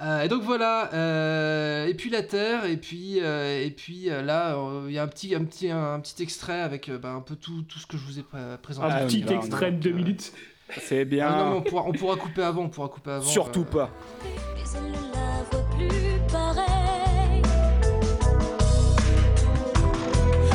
[0.02, 4.22] Euh, et donc voilà, euh, et puis la Terre, et puis, euh, et puis euh,
[4.22, 7.10] là, euh, il y a un petit, un petit, un, petit extrait avec euh, bah,
[7.12, 8.88] un peu tout, tout ce que je vous ai pré- présenté.
[8.88, 10.32] Un Ah, petit extrait de deux minutes.
[10.80, 11.30] C'est bien.
[11.30, 13.26] Non, on pourra, on pourra couper avant, on pourra couper avant.
[13.26, 13.90] Surtout euh, pas.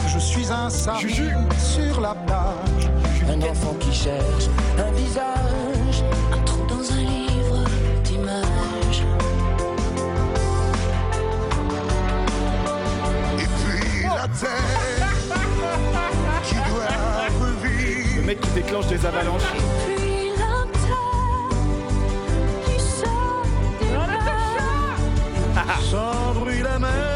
[0.09, 2.90] Je suis un sardine sur la plage.
[3.28, 4.45] Un enfant qui cherche
[4.78, 5.43] un visage.
[16.45, 18.16] Qui doit revivre.
[18.16, 19.43] Le mec qui déclenche des avalanches.
[22.78, 23.45] Sort
[23.80, 24.74] des vagues.
[25.91, 27.14] Sans bruit la mer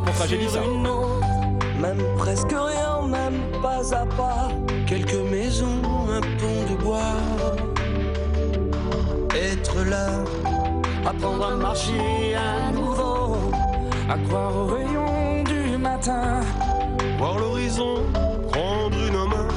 [0.00, 0.60] pour tragédie, ça.
[1.80, 4.48] Même presque rien, même pas à pas.
[4.86, 5.80] Quelques maisons,
[6.10, 7.14] un pont de bois.
[9.34, 10.08] Être là,
[11.06, 13.36] apprendre à marcher à nouveau.
[14.08, 16.40] À croire au rayon du matin.
[17.18, 18.02] Voir l'horizon,
[18.52, 19.48] prendre une main.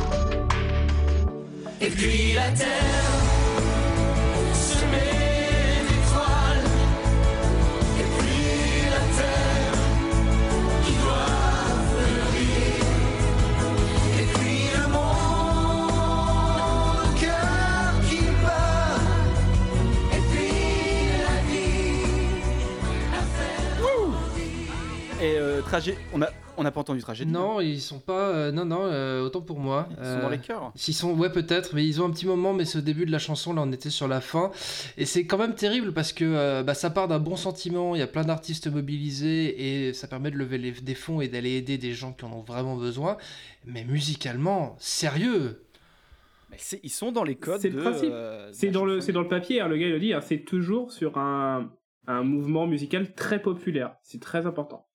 [1.80, 3.11] Et puis la terre,
[25.22, 25.96] Et euh, tragé...
[26.14, 27.32] on a on n'a pas entendu tragédie.
[27.32, 28.28] Non, ils sont pas.
[28.30, 29.88] euh, non, non, euh, autant pour moi.
[29.92, 30.72] Ils sont dans les cœurs.
[30.76, 32.54] S'ils sont, ouais, peut-être, mais ils ont un petit moment.
[32.54, 34.52] Mais c'est au début de la chanson, là, on était sur la fin,
[34.98, 37.96] et c'est quand même terrible parce que euh, bah, ça part d'un bon sentiment.
[37.96, 41.30] Il y a plein d'artistes mobilisés et ça permet de lever les- des fonds et
[41.30, 43.18] d'aller aider des gens qui en ont vraiment besoin.
[43.66, 45.64] Mais musicalement, sérieux.
[46.52, 47.78] Mais c'est- ils sont dans les codes C'est de.
[47.78, 48.10] le principe.
[48.12, 49.06] euh, de C'est la dans le, chanson.
[49.06, 51.72] c'est dans le papier, hein, le gars il le dit, hein, c'est toujours sur un,
[52.08, 53.96] un mouvement musical très populaire.
[54.04, 54.86] C'est très important.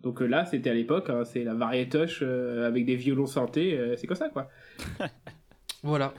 [0.00, 3.76] Donc euh, là, c'était à l'époque, hein, c'est la variétoche euh, avec des violons synthés,
[3.76, 4.48] euh, c'est comme ça quoi.
[5.82, 6.12] Voilà.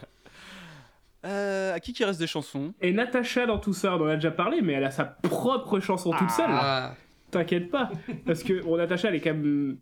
[1.26, 2.74] Euh, à qui qui reste des chansons?
[2.82, 5.80] Et Natacha dans tout ça, on en a déjà parlé, mais elle a sa propre
[5.80, 6.46] chanson toute seule.
[6.50, 6.96] Ah.
[7.32, 7.92] T'inquiète pas,
[8.26, 9.78] parce que bon, Natacha, elle est quand même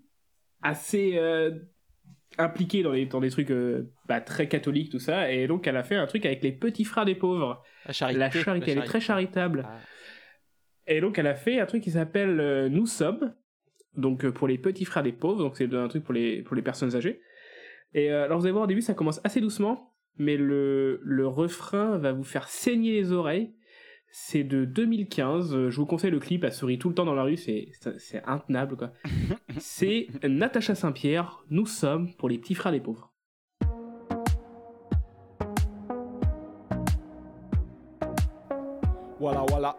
[0.61, 1.51] assez euh,
[2.37, 5.77] impliquée dans, les, dans des trucs euh, bah, très catholiques, tout ça, et donc elle
[5.77, 7.63] a fait un truc avec les petits frères des pauvres.
[7.85, 8.19] La charité.
[8.19, 9.67] La charité, elle est très charitable.
[10.87, 13.33] Et donc elle a fait un truc qui s'appelle Nous sommes,
[13.95, 16.55] donc euh, pour les petits frères des pauvres, donc c'est un truc pour les, pour
[16.55, 17.21] les personnes âgées.
[17.93, 21.27] Et euh, alors vous allez voir au début ça commence assez doucement, mais le, le
[21.27, 23.53] refrain va vous faire saigner les oreilles.
[24.09, 27.13] C'est de 2015, euh, je vous conseille le clip, elle sourit tout le temps dans
[27.15, 28.93] la rue, c'est c'est- c'est intenable quoi.
[29.59, 33.13] c'est Natacha Saint-Pierre, Nous sommes pour les petits frères des pauvres.
[39.19, 39.75] Voilà, voilà.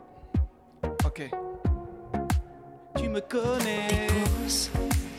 [1.07, 1.31] Ok.
[2.99, 4.09] Tu me connais.
[4.43, 4.71] Roses,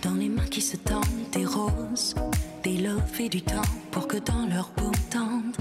[0.01, 2.15] dans les mains qui se tendent, des roses,
[2.63, 3.61] des loves et du temps
[3.91, 5.59] pour que dans leur peau tendre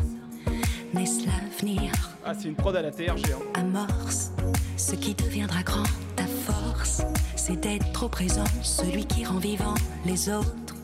[0.94, 1.92] naisse l'avenir,
[2.24, 3.32] Ah, c'est une prod à la TRG.
[3.32, 3.38] Hein.
[3.54, 4.30] amorce
[4.76, 5.88] ce qui deviendra grand.
[6.16, 7.02] Ta force,
[7.36, 9.74] c'est d'être au présent, celui qui rend vivant
[10.04, 10.74] les autres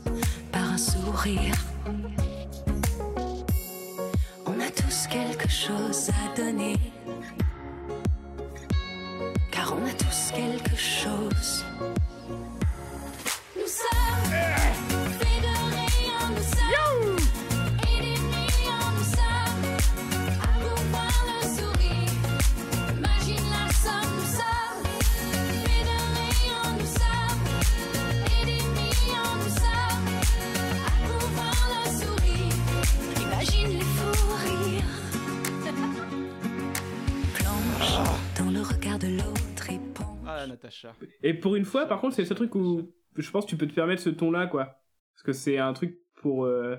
[0.52, 1.54] par un sourire.
[5.14, 6.76] quelque chose à donner.
[10.04, 11.64] Tous quelque chose.
[13.56, 14.63] Nous sommes
[40.44, 40.94] Ah, Natacha.
[41.22, 43.56] Et pour une fois, par contre, c'est le seul truc où je pense que tu
[43.56, 44.80] peux te permettre ce ton-là, quoi.
[45.14, 46.44] Parce que c'est un truc pour.
[46.44, 46.76] euh,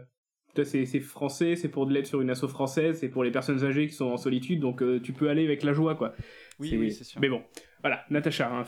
[0.63, 3.87] C'est français, c'est pour de l'aide sur une asso française, c'est pour les personnes âgées
[3.87, 6.13] qui sont en solitude, donc euh, tu peux aller avec la joie, quoi.
[6.59, 7.19] Oui, oui, c'est sûr.
[7.19, 7.43] Mais bon,
[7.81, 8.63] voilà, Natacha, hein,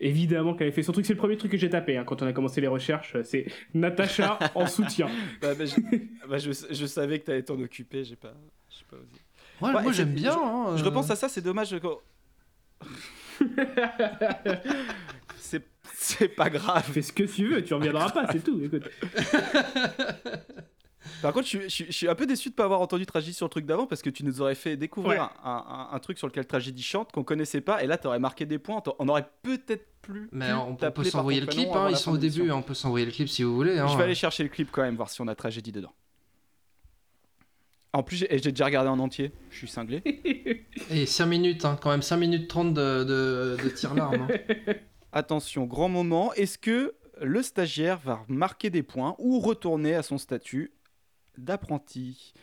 [0.00, 2.22] évidemment qu'elle avait fait son truc, c'est le premier truc que j'ai tapé hein, quand
[2.22, 5.06] on a commencé les recherches, c'est Natacha en soutien.
[5.40, 5.76] Bah, bah, je,
[6.28, 8.34] bah, je, je savais que t'allais t'en occuper, j'ai pas,
[8.68, 9.06] j'ai pas osé.
[9.60, 10.86] Ouais, moi, et j'aime bien, Je, hein, je euh.
[10.86, 11.70] repense à ça, c'est dommage.
[11.78, 11.86] que-
[15.36, 16.82] c'est, c'est pas grave.
[16.92, 18.60] Fais ce que tu veux, tu reviendras pas, c'est tout.
[18.62, 18.84] Écoute.
[21.22, 23.04] Par contre, je, suis- je suis- je suis un peu déçu de pas avoir entendu
[23.06, 25.28] Tragédie sur le truc d'avant parce que tu nous aurais fait découvrir Ouais.
[25.42, 28.46] un, un- un truc sur lequel Tragédie chante qu'on connaissait pas et là t'aurais marqué
[28.46, 28.82] des points.
[28.98, 30.28] On aurait peut-être plus.
[30.32, 32.62] Mais pu on, on peut s'envoyer le clip, hein, ils sont au début, hein, on
[32.62, 33.78] peut s'envoyer le clip si vous voulez.
[33.78, 33.88] hein.
[33.88, 35.92] Je vais aller chercher le clip quand même, voir si on a Tragédie dedans.
[37.98, 39.32] En plus, j'ai déjà regardé en entier.
[39.50, 40.02] Je suis cinglé.
[40.92, 44.28] Et 5 minutes, hein, quand même 5 minutes 30 de, de, de tir-larme.
[44.30, 44.74] hein.
[45.12, 46.32] Attention, grand moment.
[46.34, 50.70] Est-ce que le stagiaire va marquer des points ou retourner à son statut
[51.36, 52.34] d'apprenti?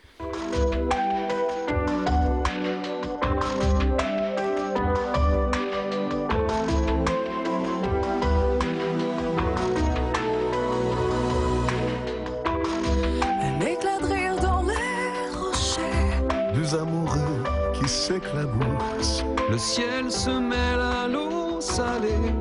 [16.75, 17.43] Amoureux
[17.73, 19.23] qui s'éclaboussent.
[19.49, 22.33] Le ciel se mêle à l'eau salée.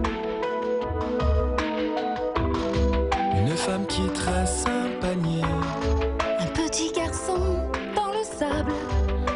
[3.38, 5.42] Une femme qui tresse un panier.
[6.40, 7.38] Un petit garçon
[7.94, 8.72] dans le sable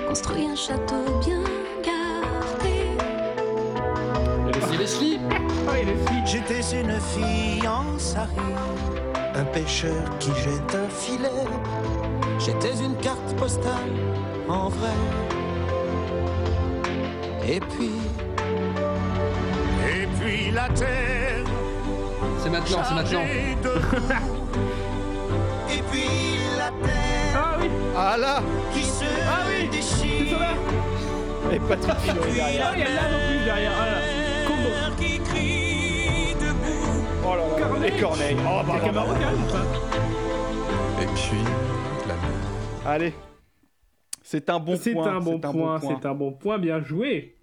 [0.08, 1.42] construit un château bien
[1.84, 2.88] gardé.
[4.72, 5.18] Et Leslie
[6.24, 8.28] J'étais une fille en sari,
[9.34, 11.44] un pêcheur qui jette un filet.
[12.38, 14.07] J'étais une carte postale
[14.48, 14.90] en vrai.
[17.46, 17.92] Et puis,
[19.86, 21.44] et puis la terre.
[22.42, 23.22] C'est maintenant, c'est maintenant.
[25.70, 27.34] Et puis la terre.
[27.34, 28.42] Ah oui Ah là
[28.74, 30.38] Qui se Ah oui déchire.
[31.50, 32.68] Et Patrick Philo est derrière.
[32.68, 33.72] Ah, il y a là non plus derrière.
[33.80, 33.98] Ah là.
[34.46, 34.70] Combo.
[34.98, 37.04] qui crie debout.
[37.24, 37.66] Oh là là.
[37.66, 37.92] Corneille.
[37.96, 38.36] Et Corneille.
[38.40, 38.84] Oh.
[38.84, 41.02] Camaro quand même ou pas?
[41.02, 41.44] Et puis,
[42.06, 42.86] la mer.
[42.86, 43.14] Allez.
[44.30, 45.16] C'est un bon C'est point.
[45.16, 47.34] un bon c'est point, c'est un bon point, bien joué.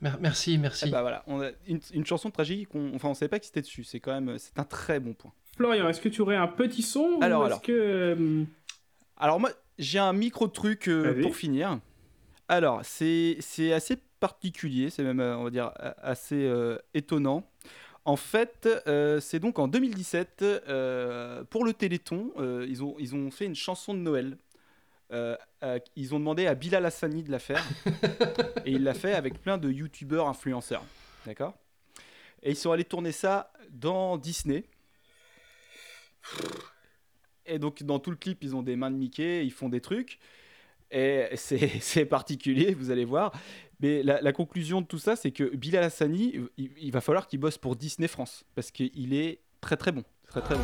[0.00, 0.86] Mer- Merci, merci.
[0.88, 3.38] Eh bah voilà, on a une, une chanson de tragédie qu'on, enfin on savait pas
[3.38, 3.84] que c'était dessus.
[3.84, 5.32] C'est quand même, c'est un très bon point.
[5.54, 8.44] Florian, est-ce que tu aurais un petit son Alors, ou est-ce que euh,
[9.18, 11.78] Alors moi, j'ai un micro truc euh, pour finir.
[12.48, 17.46] Alors c'est c'est assez particulier, c'est même euh, on va dire a- assez euh, étonnant.
[18.06, 23.14] En fait, euh, c'est donc en 2017 euh, pour le Téléthon, euh, ils ont ils
[23.14, 24.38] ont fait une chanson de Noël.
[25.12, 27.62] Euh, euh, ils ont demandé à Bilal Hassani de la faire
[28.64, 30.84] et il l'a fait avec plein de youtubeurs influenceurs,
[31.26, 31.54] d'accord?
[32.42, 34.64] Et ils sont allés tourner ça dans Disney.
[37.44, 39.80] Et donc, dans tout le clip, ils ont des mains de Mickey, ils font des
[39.80, 40.18] trucs.
[40.90, 43.32] Et c'est particulier, vous allez voir.
[43.80, 47.26] Mais la, la conclusion de tout ça, c'est que Bilal Hassani, il, il va falloir
[47.26, 48.44] qu'il bosse pour Disney France.
[48.54, 50.04] Parce qu'il est très très bon.
[50.28, 50.62] Très très bon.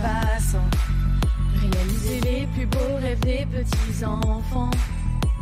[0.00, 0.70] Passants.
[1.60, 4.70] Réaliser les plus beaux rêves des petits enfants.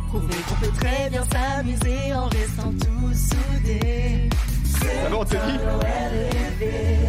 [0.09, 4.29] Prouver qu'on peut très bien s'amuser en restant tous soudés.
[4.65, 5.19] Ça va,
[5.79, 6.99] rêvé.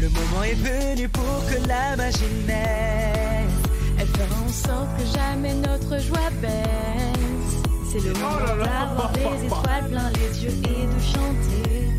[0.00, 3.52] Le moment est venu pour que la magie naisse.
[3.98, 7.52] Elle fera en sorte que jamais notre joie baisse.
[7.90, 11.90] C'est le moment d'avoir des étoiles plein les yeux et de chanter.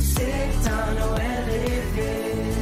[0.00, 2.53] C'est un Noël rêvé.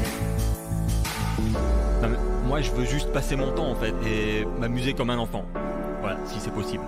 [2.03, 2.17] Non, mais
[2.49, 5.45] moi, je veux juste passer mon temps en fait et m'amuser comme un enfant.
[6.01, 6.83] Voilà, si c'est possible.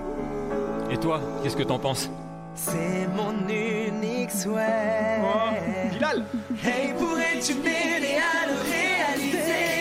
[0.90, 2.10] Et toi, qu'est-ce que t'en penses?
[2.56, 5.20] C'est mon unique souhait.
[5.92, 6.24] Bilal
[6.64, 9.73] Hey, pourrais-tu m'aider à le réaliser?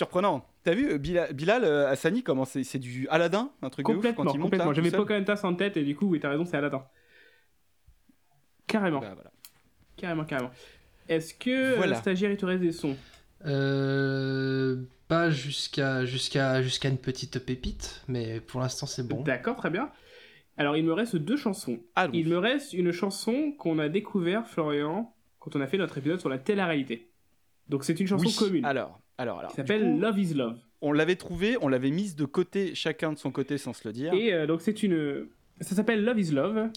[0.00, 0.46] Surprenant.
[0.64, 3.90] T'as vu euh, Bilal, Bilal euh, Hassani comment c'est c'est du Aladdin, un truc de
[3.90, 4.70] ouf Complètement, quand il monte complètement.
[4.70, 6.82] là, J'avais Pocahontas en tête et du coup, oui, t'as raison, c'est Aladdin.
[8.66, 9.00] Carrément.
[9.00, 9.30] Bah, voilà.
[9.98, 10.50] Carrément, carrément.
[11.06, 11.96] Est-ce que Voilà.
[11.98, 12.96] euh, stagiaire, il te reste des sons
[13.44, 19.20] Euh, pas jusqu'à jusqu'à jusqu'à une petite pépite, mais pour l'instant c'est bon.
[19.22, 19.90] D'accord, très bien.
[20.56, 21.78] Alors, il me reste deux chansons.
[22.14, 26.20] il me reste une chanson qu'on a découvert, Florian, quand on a fait notre épisode
[26.20, 27.10] sur la télé-réalité.
[27.68, 28.64] Donc, c'est une chanson Oui, commune.
[28.64, 29.50] Alors, alors, alors.
[29.50, 30.56] Qui s'appelle Love is Love.
[30.82, 33.92] On l'avait trouvé, on l'avait mise de côté, chacun de son côté sans se le
[33.92, 34.14] dire.
[34.14, 35.26] Et euh, donc, c'est une.
[35.60, 36.70] Ça s'appelle Love is Love.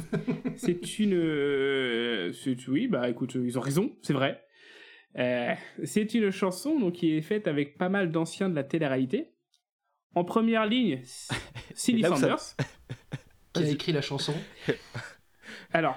[0.56, 1.14] c'est une.
[1.14, 4.42] euh, c'est- Oui, bah écoute, ils ont raison, c'est vrai.
[5.18, 5.54] Euh,
[5.84, 9.32] c'est une chanson donc, qui est faite avec pas mal d'anciens de la télé-réalité.
[10.14, 11.00] En première ligne,
[11.74, 12.38] Cindy ça- Sanders.
[13.54, 14.34] Qui a écrit la chanson
[15.72, 15.96] Alors,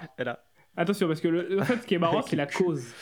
[0.78, 2.94] attention, parce que le, en fait, ce qui est marrant, c'est la cause.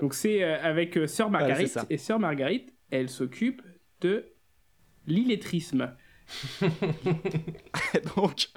[0.00, 1.78] Donc, c'est euh, avec euh, Sœur Marguerite.
[1.90, 3.62] et Sœur Marguerite, elle s'occupe
[4.00, 4.24] de
[5.06, 5.94] l'illettrisme.
[8.16, 8.48] Donc,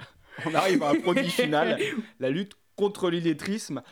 [0.46, 1.78] on arrive à un produit final,
[2.20, 3.82] la lutte contre l'illettrisme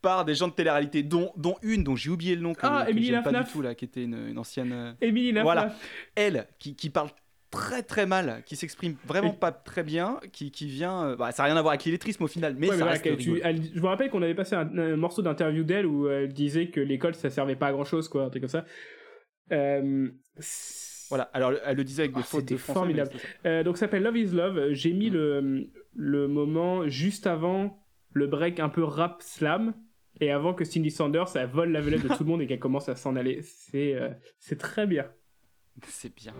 [0.00, 2.84] par des gens de télé-réalité, dont, dont une dont j'ai oublié le nom que, Ah,
[2.86, 4.72] que Émilie pas du tout là, qui était une, une ancienne.
[4.72, 5.32] euh, Émilie.
[5.40, 5.74] Voilà,
[6.14, 7.10] elle qui, qui parle
[7.50, 11.04] très très mal, qui s'exprime vraiment pas très bien, qui, qui vient.
[11.10, 13.16] euh, bah, ça n'a rien à voir avec l'illettrisme au final, mais Ouais, ça reste
[13.18, 16.32] tu- elle- je me rappelle qu'on avait passé un, un morceau d'interview d'elle où elle
[16.32, 18.64] disait que l'école ça servait pas à grand chose, quoi, un truc comme ça.
[19.52, 20.08] Euh,
[21.08, 22.78] Voilà, alors elle le disait avec des Ah, fautes de français.
[22.80, 23.10] formidable.
[23.46, 24.72] Euh, donc ça s'appelle Love is Love.
[24.72, 29.72] J'ai mis le, le moment juste avant le break un peu rap slam
[30.20, 32.58] et avant que Cindy Sanders elle vole la vedette de tout le monde et qu'elle
[32.58, 33.40] commence à s'en aller.
[33.42, 35.06] C'est euh, c'est très bien.
[35.86, 36.34] C'est bien.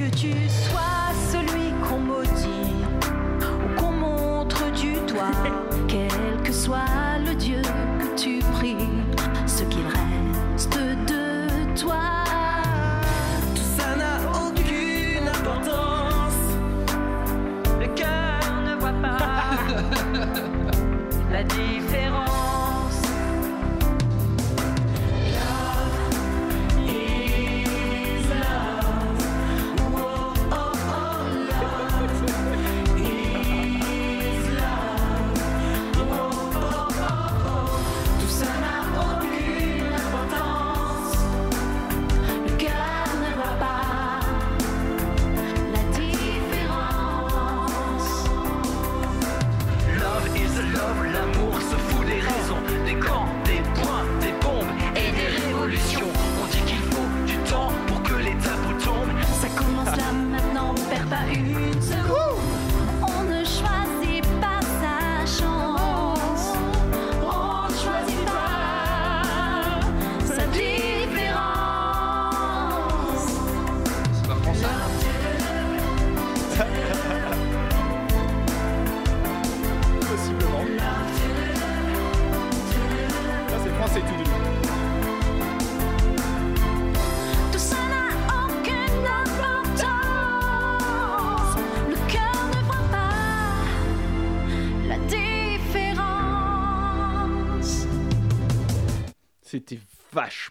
[0.00, 2.86] Que tu sois celui qu'on maudit
[3.44, 5.30] ou qu'on montre du doigt,
[5.88, 7.09] quel que soit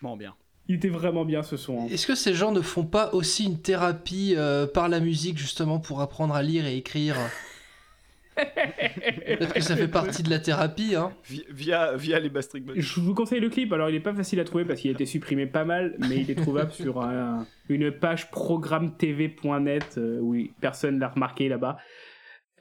[0.09, 0.35] vachement bien.
[0.67, 1.81] Il était vraiment bien ce son.
[1.81, 1.87] hein.
[1.89, 5.79] Est-ce que ces gens ne font pas aussi une thérapie euh, par la musique justement
[5.79, 7.15] pour apprendre à lire et écrire?
[8.35, 11.11] Peut-être que ça fait partie de la thérapie, hein.
[11.29, 12.75] Vi- Via, via les Bastric Boys.
[12.77, 13.73] Je vous conseille le clip.
[13.73, 16.17] Alors il est pas facile à trouver parce qu'il a été supprimé pas mal, mais
[16.17, 21.77] il est trouvable sur un- une page programmetv.net euh, où personne l'a remarqué là-bas.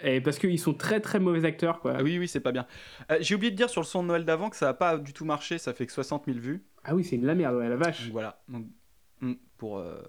[0.00, 1.94] Et parce qu'ils sont très très mauvais acteurs quoi.
[1.98, 2.66] Ah oui, oui, c'est pas bien.
[3.10, 4.96] Euh, J'ai oublié de dire sur le son de Noël d'avant que ça a pas
[4.98, 6.62] du tout marché, ça fait que 60 000 vues.
[6.84, 8.04] Ah oui, c'est de la merde, ouais, la vache.
[8.04, 8.40] Donc voilà.
[8.48, 8.66] Donc,
[9.20, 9.78] mm, pour.
[9.78, 10.00] euh,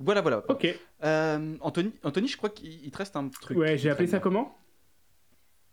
[0.00, 0.42] Voilà, voilà.
[0.48, 0.66] Ok.
[1.04, 3.56] Euh, Anthony, Anthony, je crois qu'il il te reste un truc.
[3.56, 4.20] Ouais, j'ai appelé ça bien.
[4.22, 4.56] comment?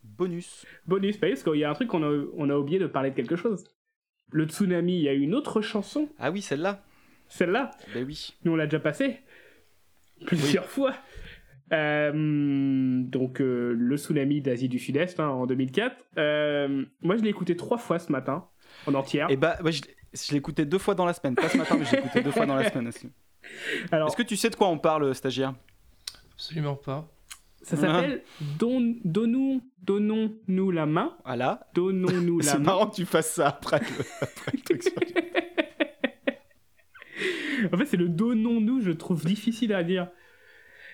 [0.04, 0.66] Bonus.
[0.86, 3.10] Bonus, bah parce qu'il y a un truc qu'on a, on a oublié de parler
[3.12, 3.64] de quelque chose.
[4.32, 6.08] Le tsunami, il y a une autre chanson.
[6.20, 6.84] Ah oui, celle-là.
[7.30, 7.72] Celle-là?
[7.94, 8.36] Ben oui.
[8.44, 9.18] Nous, on l'a déjà passée.
[10.26, 10.94] Plusieurs fois.
[11.74, 15.96] Euh, donc, euh, le tsunami d'Asie du Sud-Est hein, en 2004.
[16.18, 18.46] Euh, moi, je l'ai écouté trois fois ce matin,
[18.86, 19.30] en entière.
[19.30, 21.36] Et bah, ouais, je, l'ai- je l'ai écouté deux fois dans la semaine.
[21.36, 23.10] Pas ce matin, mais je l'ai écouté deux fois dans la semaine aussi.
[23.92, 25.54] Alors, Est-ce que tu sais de quoi on parle, stagiaire?
[26.34, 27.10] Absolument pas.
[27.64, 28.22] ça s'appelle
[28.60, 31.18] Don, Donnons, Donnons-nous la main.
[31.26, 31.68] Voilà.
[31.74, 32.64] Donnons-nous la C'est main.
[32.64, 33.86] marrant que tu fasses ça après le,
[34.22, 34.84] après le truc.
[34.84, 34.94] sur-
[37.74, 40.10] En fait, c'est le donnons-nous, je trouve difficile à dire.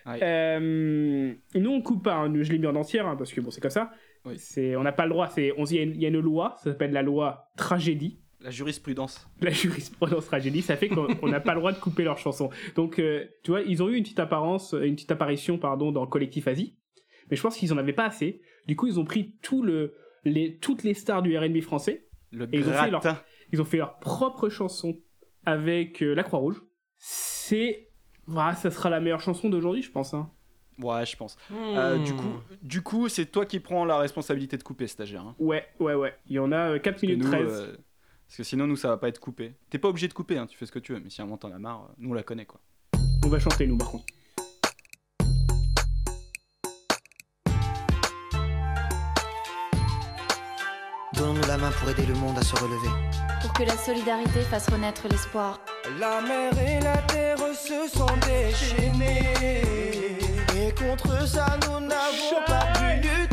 [0.06, 0.20] Ouais.
[0.22, 2.16] Euh, nous, on coupe pas.
[2.16, 2.34] hein.
[2.42, 3.92] Je l'ai mis en entière parce que bon, c'est comme ça.
[4.26, 4.36] Oui.
[4.38, 5.28] C'est, on n'a pas le droit.
[5.28, 7.52] C'est, on, il y, a une- il y a une loi, ça s'appelle la loi
[7.58, 8.20] tragédie.
[8.42, 9.30] La jurisprudence.
[9.42, 12.50] la jurisprudence Rageli, ça fait qu'on on n'a pas le droit de couper leurs chansons.
[12.76, 16.06] Donc, euh, tu vois, ils ont eu une petite apparence, une petite apparition, pardon, dans
[16.08, 16.78] Collectif Asie,
[17.32, 18.42] mais je pense qu'ils en avaient pas assez.
[18.68, 19.94] Du coup, ils ont pris tout le,
[20.26, 23.02] les, toutes les stars du R&B français Le et ils ont, fait leur,
[23.54, 25.00] ils ont fait leur propre chanson
[25.46, 26.62] avec euh, la Croix-Rouge.
[26.98, 27.92] C'est,
[28.28, 30.14] voilà, ça sera la meilleure chanson d'aujourd'hui, je pense.
[30.14, 30.30] Hein.
[30.80, 31.38] Ouais, je pense.
[31.52, 32.34] Euh, du coup,
[32.64, 35.22] du coup, c'est toi qui prends la responsabilité de couper, stagiaire.
[35.22, 35.36] hein.
[35.40, 36.16] Ouais, ouais, ouais.
[36.28, 37.42] Il y en a euh, 4 Parce que minutes nous, 13.
[37.48, 37.78] euh,
[38.28, 39.54] parce que sinon, nous, ça va pas être coupé.
[39.70, 41.24] T'es pas obligé de couper, hein, tu fais ce que tu veux, mais si à
[41.24, 42.60] un moment t'en as marre, euh, nous on la connaît quoi.
[43.24, 44.06] On va chanter, nous, par contre.
[51.16, 52.90] Donnons-nous la main pour aider le monde à se relever.
[53.42, 55.60] Pour que la solidarité fasse renaître l'espoir.
[56.00, 59.34] La mer et la terre se sont déchaînés.
[60.56, 63.33] Et contre ça, nous n'avons pas pu lutter.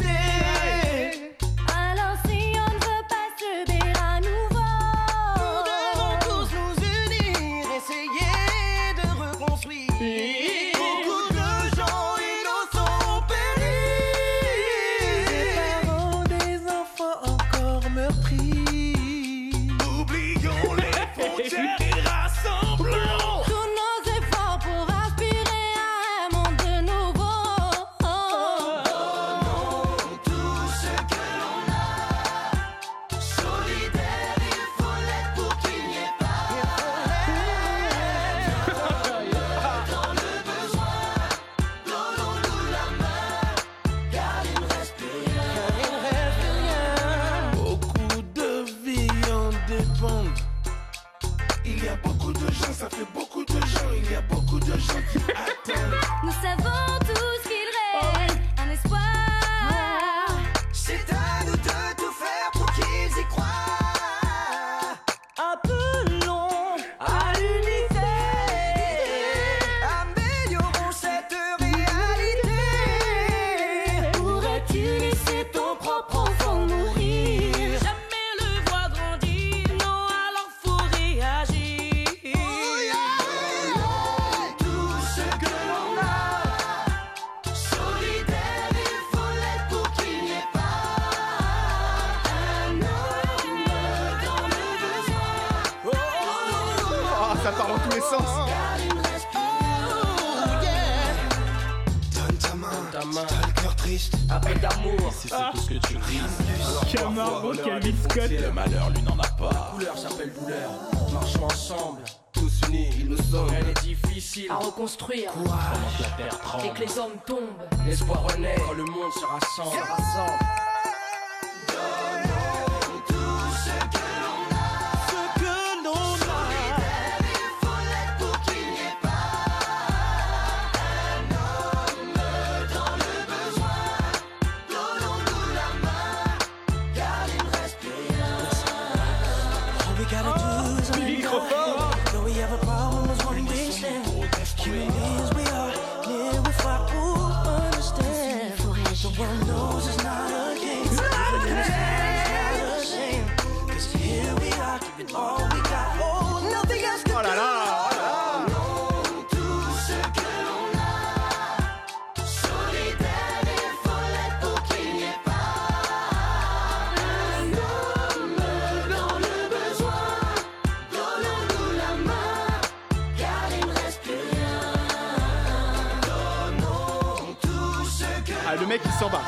[178.71, 179.21] Mec il s'en bat.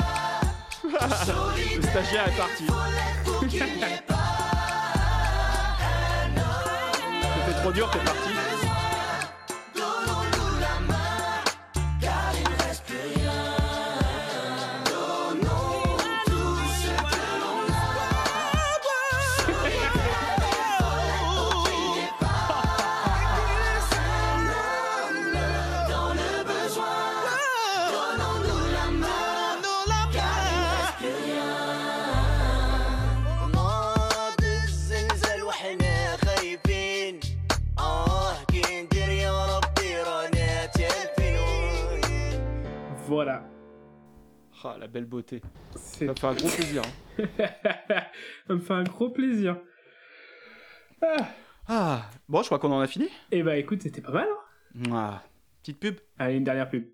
[0.84, 2.64] le stagiaire est parti.
[7.46, 8.61] C'était trop dur, t'es parti.
[44.92, 45.40] Belle beauté.
[45.74, 46.82] Ça me fait un gros plaisir.
[47.18, 47.24] hein.
[48.46, 49.56] Ça me fait un gros plaisir.
[51.02, 51.28] Ah.
[51.68, 53.08] Ah, bon, je crois qu'on en a fini.
[53.30, 54.28] Eh bah écoute, c'était pas mal.
[54.28, 55.22] hein Ah,
[55.62, 55.96] petite pub.
[56.18, 56.84] Allez, une dernière pub.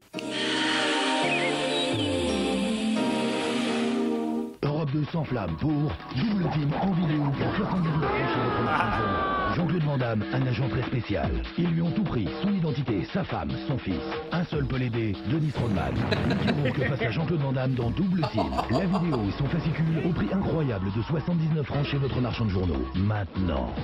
[4.92, 8.96] 2 sans flamme pour Double Team en vidéo pour 79 francs chez votre marchand de
[8.96, 9.54] journaux.
[9.56, 11.30] Jean-Claude Van Damme, un agent très spécial.
[11.58, 14.00] Ils lui ont tout pris, son identité, sa femme, son fils.
[14.32, 15.94] Un seul peut l'aider, Denis Rodman.
[16.28, 18.50] Lucky Rourke face à Jean-Claude Van Damme dans Double Team.
[18.70, 22.50] La vidéo et son fascicule au prix incroyable de 79 francs chez votre marchand de
[22.50, 22.86] journaux.
[22.94, 23.74] Maintenant.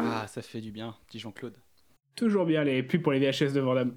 [0.00, 1.56] Ah, ça fait du bien, petit Jean-Claude.
[2.14, 3.94] Toujours bien les pubs pour les VHS de Vandame.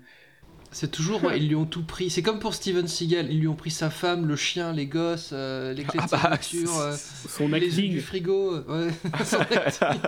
[0.72, 2.10] C'est toujours, ouais, ils lui ont tout pris.
[2.12, 5.32] C'est comme pour Steven Seagal, ils lui ont pris sa femme, le chien, les gosses,
[5.34, 7.92] euh, les clés de Ah bah, voiture, euh, son les œufs acting.
[7.92, 8.54] du frigo.
[8.56, 8.94] euh, Ouais.
[9.26, 10.00] Son acting.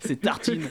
[0.00, 0.62] C'est tartine.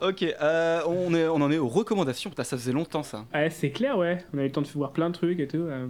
[0.00, 2.30] ok, euh, on, est, on en est aux recommandations.
[2.30, 3.24] Putain, ça faisait longtemps ça.
[3.32, 4.24] Ouais, c'est clair, ouais.
[4.34, 5.58] On a eu le temps de voir plein de trucs et tout.
[5.58, 5.88] euh.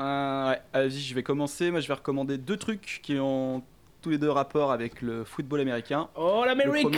[0.00, 1.70] Euh, ouais, allez-y, je vais commencer.
[1.70, 3.62] Moi, je vais recommander deux trucs qui ont
[4.02, 6.08] tous les deux rapport avec le football américain.
[6.16, 6.88] Oh, l'Amérique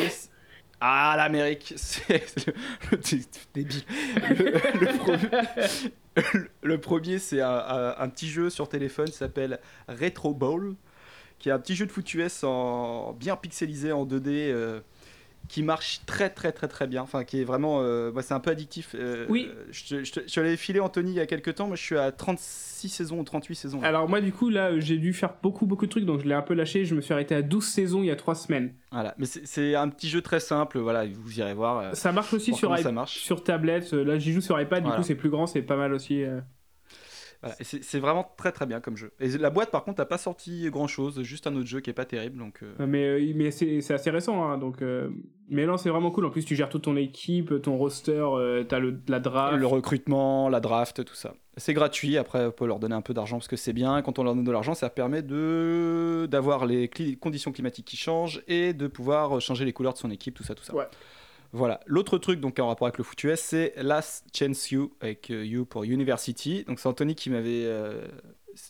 [0.80, 2.22] Ah, l'Amérique C'est
[2.86, 5.90] le, le-.
[6.62, 10.74] Le, premier, c'est un, petit jeu sur téléphone qui s'appelle Retro Bowl,
[11.38, 12.06] qui est un petit jeu de foot
[13.18, 14.28] bien pixelisé en 2D.
[14.28, 14.80] euh,
[15.48, 18.40] qui marche très très très très bien, enfin qui est vraiment, euh, bah, c'est un
[18.40, 18.94] peu addictif.
[18.94, 19.48] euh, Oui.
[19.70, 21.82] Je, te- je, je te l'avais filé Anthony il y a quelques temps, moi je
[21.82, 23.80] suis à 36 saisons ou 38 saisons.
[23.80, 23.88] là.
[23.88, 26.34] Alors moi du coup là j'ai dû faire beaucoup beaucoup de trucs donc je l'ai
[26.34, 28.74] un peu lâché, je me suis arrêté à 12 saisons il y a 3 semaines.
[28.92, 31.78] Voilà, mais c'est un petit jeu très simple, voilà, vous irez voir.
[31.78, 33.18] euh, Ça marche aussi sur, ça marche.
[33.18, 35.00] sur tablette, là j'y joue sur iPad, du Voilà.
[35.00, 36.24] coup c'est plus grand, c'est pas mal aussi.
[37.42, 39.12] Voilà, c'est vraiment très très bien comme jeu.
[39.20, 41.90] Et la boîte par contre n'a pas sorti grand chose, juste un autre jeu qui
[41.90, 42.60] est pas terrible donc.
[42.62, 44.82] euh, Euh, Mais, euh, mais c'est c'est assez récent hein, donc...
[44.82, 45.08] euh,
[45.48, 48.64] Mais non c'est vraiment cool, en plus tu gères toute ton équipe, ton roster, euh,
[48.64, 49.56] t'as le, la draft.
[49.58, 51.34] Le recrutement, la draft, tout ça.
[51.58, 54.02] C'est gratuit, après on peut leur donner un peu d'argent parce que c'est bien.
[54.02, 57.96] Quand on leur donne de l'argent, ça permet de d'avoir les cli- conditions climatiques qui
[57.96, 60.74] changent et de pouvoir changer les couleurs de son équipe, tout ça, tout ça.
[60.74, 60.86] Ouais.
[61.56, 61.80] Voilà.
[61.86, 65.42] L'autre truc donc en rapport avec le foot US, c'est Last Chance You avec euh,
[65.42, 66.64] You pour University.
[66.64, 68.06] Donc c'est Anthony qui m'avait euh,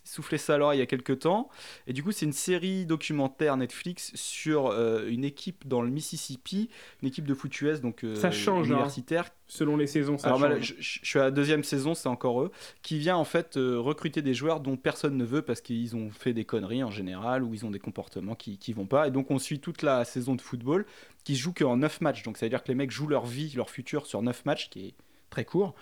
[0.04, 1.48] soufflé ça à l'oreille il y a quelques temps.
[1.86, 6.68] Et du coup, c'est une série documentaire Netflix sur euh, une équipe dans le Mississippi,
[7.02, 8.74] une équipe de foot US donc euh, Ça change, hein.
[8.74, 10.74] universitaire Selon les saisons ça alors change.
[10.80, 12.50] je suis à la deuxième saison, c'est encore eux,
[12.82, 16.10] qui vient en fait euh, recruter des joueurs dont personne ne veut parce qu'ils ont
[16.10, 19.06] fait des conneries en général ou ils ont des comportements qui, qui vont pas.
[19.06, 20.84] Et donc on suit toute la saison de football
[21.22, 22.24] qui se joue qu'en 9 matchs.
[22.24, 24.68] Donc ça veut dire que les mecs jouent leur vie, leur futur sur 9 matchs,
[24.68, 24.94] qui est
[25.31, 25.74] très court,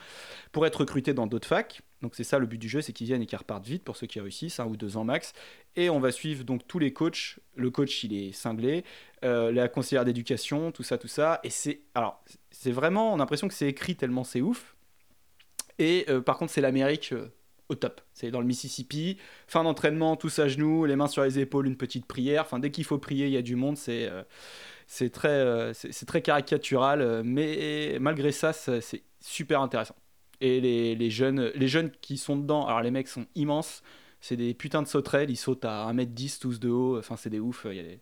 [0.53, 1.83] pour être recrutés dans d'autres facs.
[2.05, 3.97] Donc c'est ça le but du jeu, c'est qu'ils viennent et qu'ils repartent vite pour
[3.97, 5.33] ceux qui réussissent, un ou deux ans max.
[5.75, 7.39] Et on va suivre donc tous les coachs.
[7.57, 8.85] Le coach, il est cinglé,
[9.25, 11.41] euh, la conseillère d'éducation, tout ça, tout ça.
[11.45, 14.77] Et c'est alors c'est vraiment, on a l'impression que c'est écrit tellement c'est ouf.
[15.79, 17.33] Et euh, par contre, c'est l'Amérique euh,
[17.71, 18.03] au top.
[18.12, 19.16] C'est dans le Mississippi,
[19.47, 22.43] fin d'entraînement, tous à genoux, les mains sur les épaules, une petite prière.
[22.43, 23.79] Enfin, dès qu'il faut prier, il y a du monde.
[23.79, 24.11] C'est
[24.87, 29.96] c'est très, c'est très caricatural, mais malgré ça, c'est super intéressant.
[30.40, 33.82] Et les, les jeunes, les jeunes qui sont dedans, alors les mecs sont immenses.
[34.20, 36.98] C'est des putains de sauterelles, ils sautent à 1m10 tous de haut.
[36.98, 38.01] Enfin, c'est des des-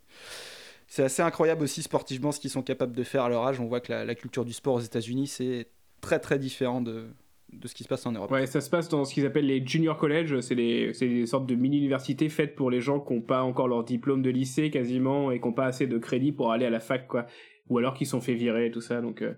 [0.86, 3.60] C'est assez incroyable aussi sportivement ce qu'ils sont capables de faire à leur âge.
[3.60, 5.68] On voit que la, culture du sport aux États-Unis, c'est
[6.00, 7.06] très très différent de,
[7.52, 8.30] de ce qui se passe en Europe.
[8.30, 10.40] Ouais, ça se passe dans ce qu'ils appellent les junior college.
[10.40, 13.84] C'est des, des sortes de mini-universités faites pour les gens qui n'ont pas encore leur
[13.84, 16.80] diplôme de lycée quasiment et qui n'ont pas assez de crédit pour aller à la
[16.80, 17.26] fac, quoi.
[17.68, 19.00] Ou alors qui sont fait virer et tout ça.
[19.00, 19.34] Donc, euh,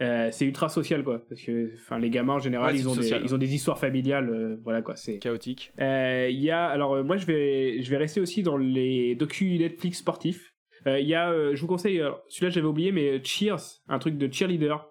[0.00, 1.20] euh, c'est ultra social, quoi.
[1.28, 3.54] Parce que, enfin, les gamins en général, Ouais, ils, ont social, des, ils ont des
[3.54, 4.30] histoires familiales.
[4.30, 4.96] euh, voilà, quoi.
[4.96, 5.72] C'est chaotique.
[5.80, 9.58] Euh, Il y a, alors, moi, je vais, je vais rester aussi dans les docu
[9.58, 10.54] Netflix sportifs.
[10.86, 14.86] Il y a, je vous conseille, celui-là j'avais oublié, mais Cheers, un truc de cheerleader.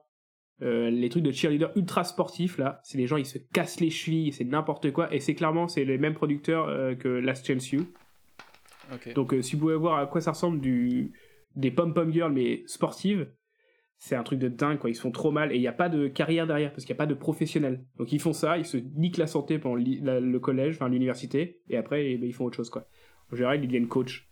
[0.60, 4.32] Les trucs de cheerleader ultra sportifs là, c'est les gens ils se cassent les chevilles,
[4.32, 7.86] c'est n'importe quoi, et c'est clairement c'est les mêmes producteurs que Last Chance You.
[8.94, 9.14] Ok.
[9.14, 11.14] Donc si vous pouvez voir à quoi ça ressemble du
[11.56, 13.28] des pom pom girls mais sportives,
[14.00, 14.90] c'est un truc de dingue quoi.
[14.90, 16.94] Ils se font trop mal et il n'y a pas de carrière derrière parce qu'il
[16.94, 17.84] n'y a pas de professionnels.
[17.98, 21.78] Donc ils font ça, ils se niquent la santé pendant le collège, enfin l'université, et
[21.78, 22.88] après eh ben, ils font autre chose quoi.
[23.32, 24.28] En général ils deviennent coach.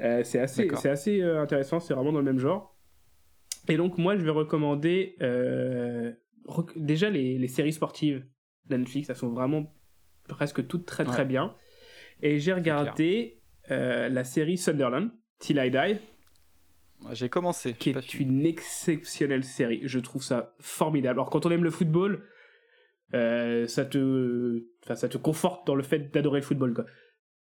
[0.00, 2.76] Euh, c'est assez, c'est assez euh, intéressant, c'est vraiment dans le même genre.
[3.68, 6.12] Et donc moi je vais recommander euh,
[6.46, 8.24] rec- déjà les, les séries sportives
[8.66, 9.74] de Netflix, elles sont vraiment
[10.28, 11.24] presque toutes très très Ouais.
[11.28, 11.54] bien.
[12.22, 16.00] Et j'ai regardé la série Sunderland, Till I Die,
[17.12, 17.74] J'ai commencé.
[17.74, 19.80] qui est une exceptionnelle série.
[19.84, 21.18] Je trouve ça formidable.
[21.18, 22.24] Alors quand on aime le football,
[23.14, 26.84] euh, ça te, enfin, ça te conforte dans le fait d'adorer le football, quoi.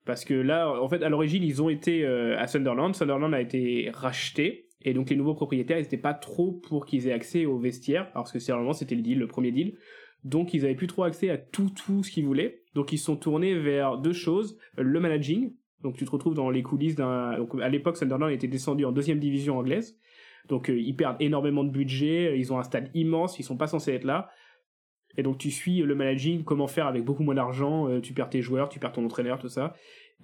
[0.05, 2.95] Parce que là, en fait, à l'origine, ils ont été euh, à Sunderland.
[2.95, 4.69] Sunderland a été racheté.
[4.81, 8.11] Et donc, les nouveaux propriétaires, ils n'étaient pas trop pour qu'ils aient accès aux vestiaires.
[8.13, 9.77] Parce que normalement, c'était le deal, le premier deal.
[10.23, 12.63] Donc, ils avaient plus trop accès à tout, tout ce qu'ils voulaient.
[12.75, 14.57] Donc, ils sont tournés vers deux choses.
[14.77, 15.53] Le managing.
[15.83, 18.91] Donc, tu te retrouves dans les coulisses d'un, donc, à l'époque, Sunderland était descendu en
[18.91, 19.97] deuxième division anglaise.
[20.47, 23.67] Donc euh, ils perdent énormément de budget, ils ont un stade immense, ils sont pas
[23.67, 24.29] censés être là.
[25.17, 28.29] Et donc tu suis le managing, comment faire avec beaucoup moins d'argent, euh, tu perds
[28.29, 29.73] tes joueurs, tu perds ton entraîneur, tout ça.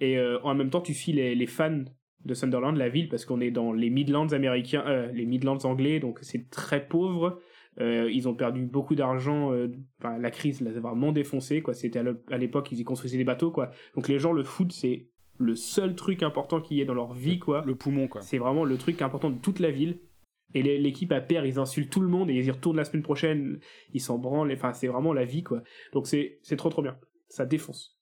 [0.00, 1.84] Et euh, en même temps tu suis les, les fans
[2.24, 6.00] de Sunderland, la ville, parce qu'on est dans les Midlands américains, euh, les Midlands anglais,
[6.00, 7.38] donc c'est très pauvre.
[7.78, 9.52] Euh, ils ont perdu beaucoup d'argent.
[9.52, 9.68] euh,
[10.02, 11.60] la crise les a vraiment défoncé.
[11.60, 11.74] Quoi.
[11.74, 12.00] C'était
[12.30, 13.50] à l'époque ils y construisaient des bateaux.
[13.50, 13.70] Quoi.
[13.94, 15.08] Donc les gens, le foot, c'est
[15.38, 17.38] le seul truc important qu'il y ait dans leur vie.
[17.38, 17.62] Quoi.
[17.66, 18.20] Le poumon, quoi.
[18.22, 19.98] C'est vraiment le truc important de toute la ville.
[20.54, 23.02] Et l'équipe à perd, ils insultent tout le monde et ils y retournent la semaine
[23.02, 23.58] prochaine.
[23.92, 24.52] Ils s'en branlent.
[24.52, 25.62] Enfin, c'est vraiment la vie, quoi.
[25.92, 26.96] Donc c'est trop trop bien.
[27.28, 27.98] Ça défonce.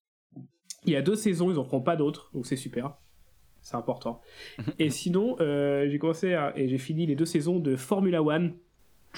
[0.85, 2.95] Il y a deux saisons, ils en feront pas d'autres, donc c'est super.
[3.63, 4.21] C'est important.
[4.79, 8.55] et sinon, euh, j'ai commencé à- et j'ai fini les deux saisons de Formula One,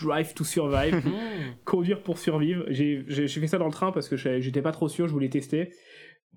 [0.01, 1.02] Drive to Survive,
[1.64, 2.64] conduire pour survivre.
[2.68, 5.70] J'ai fait ça dans le train parce que j'étais pas trop sûr, je voulais tester.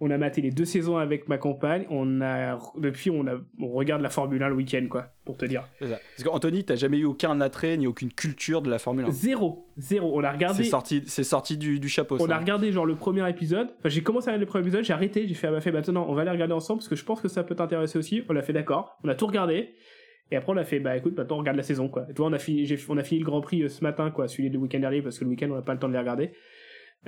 [0.02, 1.86] On a maté les deux saisons avec ma compagne.
[1.90, 5.46] On a depuis on a on regarde la Formule 1 le week-end quoi, pour te
[5.46, 5.68] dire.
[5.82, 5.88] Ça.
[5.88, 9.12] Parce qu'Anthony, t'as jamais eu aucun attrait ni aucune culture de la Formule 1.
[9.12, 10.12] Zéro, zéro.
[10.18, 10.64] On a regardé.
[10.64, 12.16] C'est sorti, c'est sorti du, du chapeau.
[12.20, 12.36] On ça.
[12.36, 13.68] a regardé genre le premier épisode.
[13.80, 15.72] Enfin, j'ai commencé à regarder le premier épisode, j'ai arrêté, j'ai fait à ma fait
[15.72, 18.24] maintenant, on va aller regarder ensemble parce que je pense que ça peut t'intéresser aussi.
[18.30, 19.76] On a fait d'accord, on a tout regardé.
[20.32, 22.06] Et après on a fait bah écoute, maintenant on regarde la saison quoi.
[22.10, 24.28] Et toi on a fini, on a fini le Grand Prix euh, ce matin quoi,
[24.28, 26.00] celui du week-end dernier parce que le week-end on n'a pas le temps de les
[26.00, 26.32] regarder.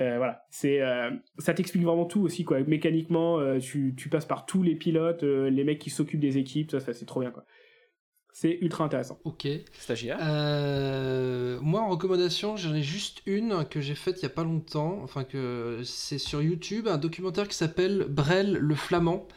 [0.00, 2.60] Euh, voilà, c'est euh, ça t'explique vraiment tout aussi quoi.
[2.60, 6.38] Mécaniquement, euh, tu, tu passes par tous les pilotes, euh, les mecs qui s'occupent des
[6.38, 7.44] équipes, ça, ça c'est trop bien quoi.
[8.34, 9.18] C'est ultra intéressant.
[9.24, 9.46] Ok.
[9.78, 10.18] Stagiaire?
[10.22, 14.44] Euh, moi, en recommandation, j'en ai juste une que j'ai faite il y a pas
[14.44, 15.00] longtemps.
[15.02, 19.28] Enfin, que c'est sur YouTube, un documentaire qui s'appelle Brel le Flamand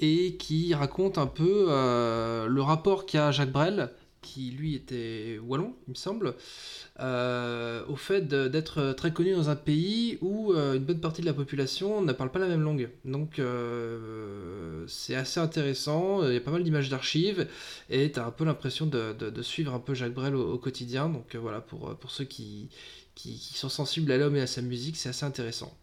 [0.00, 3.90] et qui raconte un peu euh, le rapport qu'a Jacques Brel,
[4.22, 6.34] qui lui était wallon, il me semble,
[7.00, 11.26] euh, au fait d'être très connu dans un pays où euh, une bonne partie de
[11.26, 12.90] la population ne parle pas la même langue.
[13.04, 17.48] Donc euh, c'est assez intéressant, il y a pas mal d'images d'archives
[17.88, 20.52] et tu as un peu l'impression de, de- de suivre un peu Jacques Brel au,
[20.52, 21.08] au quotidien.
[21.08, 22.68] Donc euh, voilà, pour, pour ceux qui,
[23.14, 25.74] qui, qui sont sensibles à l'homme et à sa musique, c'est assez intéressant.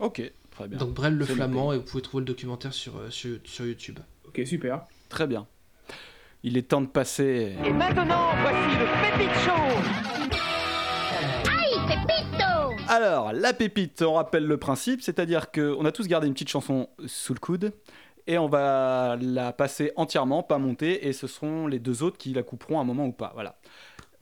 [0.00, 0.20] Ok,
[0.50, 0.78] très bien.
[0.78, 3.98] Donc Brel le Flamand, et vous pouvez trouver le documentaire sur, sur, sur YouTube.
[4.26, 4.84] Ok, super.
[5.08, 5.46] Très bien.
[6.48, 7.56] Il est temps de passer.
[7.64, 9.50] Et maintenant, voici le Pépite Show
[11.50, 16.34] Aïe, Pépito Alors, la pépite, on rappelle le principe, c'est-à-dire qu'on a tous gardé une
[16.34, 17.72] petite chanson sous le coude
[18.28, 22.32] et on va la passer entièrement, pas monter, et ce seront les deux autres qui
[22.32, 23.32] la couperont à un moment ou pas.
[23.34, 23.58] Voilà.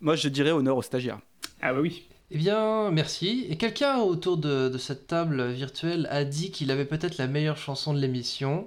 [0.01, 1.19] Moi, je dirais honneur aux stagiaires.
[1.61, 2.09] Ah bah oui.
[2.31, 3.45] Eh bien, merci.
[3.51, 7.59] Et quelqu'un autour de, de cette table virtuelle a dit qu'il avait peut-être la meilleure
[7.59, 8.67] chanson de l'émission.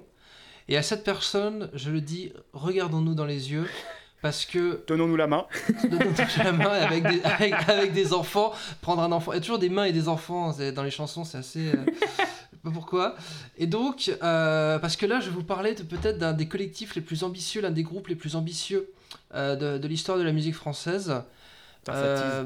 [0.68, 3.66] Et à cette personne, je le dis, regardons-nous dans les yeux,
[4.20, 4.84] parce que...
[4.86, 5.46] Donnons-nous la main.
[5.90, 8.52] Donnons-nous la main avec des, avec, avec des enfants.
[8.80, 9.32] Prendre un enfant.
[9.32, 11.68] Il y a toujours des mains et des enfants c'est- dans les chansons, c'est assez...
[11.68, 11.84] euh,
[12.64, 13.14] pas pourquoi.
[13.56, 16.96] Et donc, euh, parce que là, je vais vous parler de peut-être d'un des collectifs
[16.96, 18.90] les plus ambitieux, l'un des groupes les plus ambitieux
[19.34, 21.14] euh, de, de l'histoire de la musique française.
[21.88, 22.44] Euh,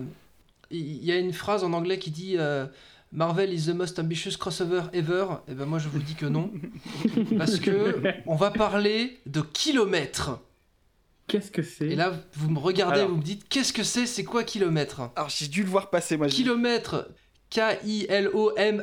[0.70, 2.66] Il y a une phrase en anglais qui dit euh,
[3.12, 5.26] Marvel is the most ambitious crossover ever.
[5.48, 6.50] Et ben moi, je vous dis que non.
[7.36, 10.40] parce que on va parler de kilomètres.
[11.28, 11.86] Qu'est-ce que c'est?
[11.88, 13.10] Et là, vous me regardez, Alors.
[13.10, 14.06] vous me dites Qu'est-ce que c'est?
[14.06, 16.26] C'est quoi kilomètre Alors, j'ai dû le voir passer, moi.
[16.26, 17.08] Kilomètre,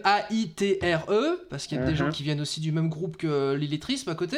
[0.10, 1.98] K-I-L-O-M-A-I-T-R-E, parce qu'il y a des Mhm.
[1.98, 4.38] gens qui viennent aussi du même groupe que l'illettrisme à côté.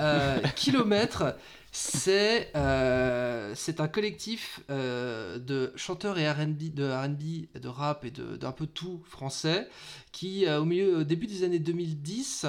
[0.00, 1.36] Euh, kilomètre,
[1.76, 8.12] c'est euh, c'est un collectif euh, de chanteurs et R&B, de R&B, de rap et
[8.12, 9.68] d'un peu tout français
[10.12, 12.46] qui, euh, au milieu, début des années 2010,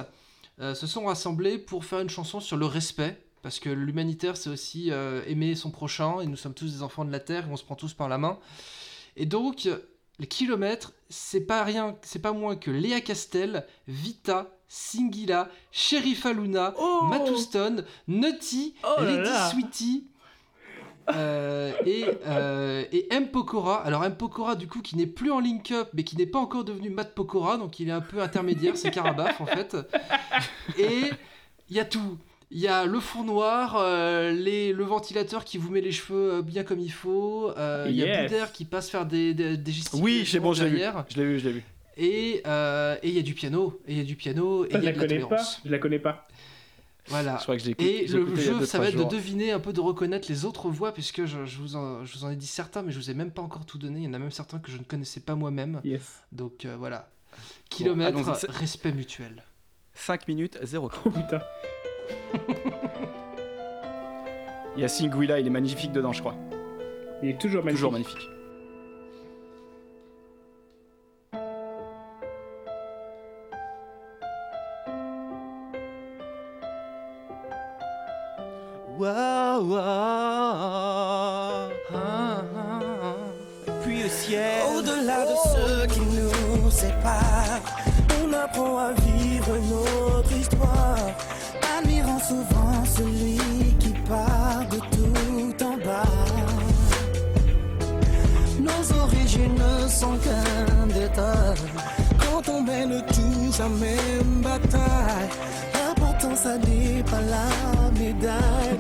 [0.60, 3.19] euh, se sont rassemblés pour faire une chanson sur le respect.
[3.41, 4.89] Parce que l'humanitaire, c'est aussi
[5.27, 7.64] aimer son prochain, et nous sommes tous des enfants de la Terre, et on se
[7.64, 8.39] prend tous par la main.
[9.18, 9.69] Et donc,
[10.18, 16.73] les kilomètres, c'est pas rien, c'est pas moins que Léa Castel, Vita, Singila, Sheriff Aluna,
[17.10, 17.77] Matt Houston,
[18.10, 19.49] Nutty, Oh là Lady là.
[19.49, 20.03] Sweetie.
[21.14, 23.30] euh, et, euh, et M.
[23.30, 23.81] Pokora.
[23.85, 24.15] Alors M.
[24.15, 27.15] Pokora, du coup, qui n'est plus en link-up, mais qui n'est pas encore devenu Matt
[27.15, 29.77] Pokora, donc il est un peu intermédiaire, c'est Carabaf en fait.
[30.77, 31.10] Et
[31.69, 32.18] il y a tout.
[32.52, 36.41] Il y a le fond noir, euh, les, le ventilateur qui vous met les cheveux
[36.41, 37.52] bien comme il faut.
[37.57, 38.23] euh, Il y a Yes.
[38.31, 40.77] Boudère qui passe faire des, des, des Oui, c'est bon, je l'ai vu.
[40.77, 41.06] derrière.
[41.10, 41.64] Je l'ai vu, je l'ai vu.
[41.97, 43.80] Et euh, et il y a du piano.
[43.88, 44.65] Et il y a du piano.
[44.65, 45.43] Et il je y a la de la connais pas.
[45.63, 46.27] Je la connais pas.
[47.07, 47.38] Voilà.
[47.38, 49.72] Je crois que je Et j'ai le jeu, ça va être de deviner un peu,
[49.73, 52.47] de reconnaître les autres voix, puisque je, je vous en, je vous en ai dit
[52.47, 53.99] certains, mais je vous ai même pas encore tout donné.
[53.99, 55.81] Il y en a même certains que je ne connaissais pas moi-même.
[55.84, 56.23] Yes.
[56.31, 57.09] Donc euh, voilà.
[57.69, 59.43] Kilomètre, c'est- respect mutuel.
[59.93, 61.41] 5 minutes, 0 Oh putain.
[64.77, 66.35] Il y a Singuila, il est magnifique dedans, je crois.
[67.23, 67.77] Il est toujours magnifique.
[67.77, 68.30] Toujours magnifique.
[78.97, 82.41] Ouah, ah, ah.
[83.84, 84.61] Puis le ciel.
[84.73, 87.59] Au-delà de ce qui nous sépare,
[88.23, 90.97] on apprend à vivre notre histoire,
[91.77, 93.38] admirant souvent celui
[93.80, 96.07] qui part de tout en bas.
[98.57, 101.57] Nos origines ne sont qu'un détail,
[102.17, 105.74] quand on mène tous la même bataille.
[106.26, 108.80] L'important, ça n'est pas la médaille,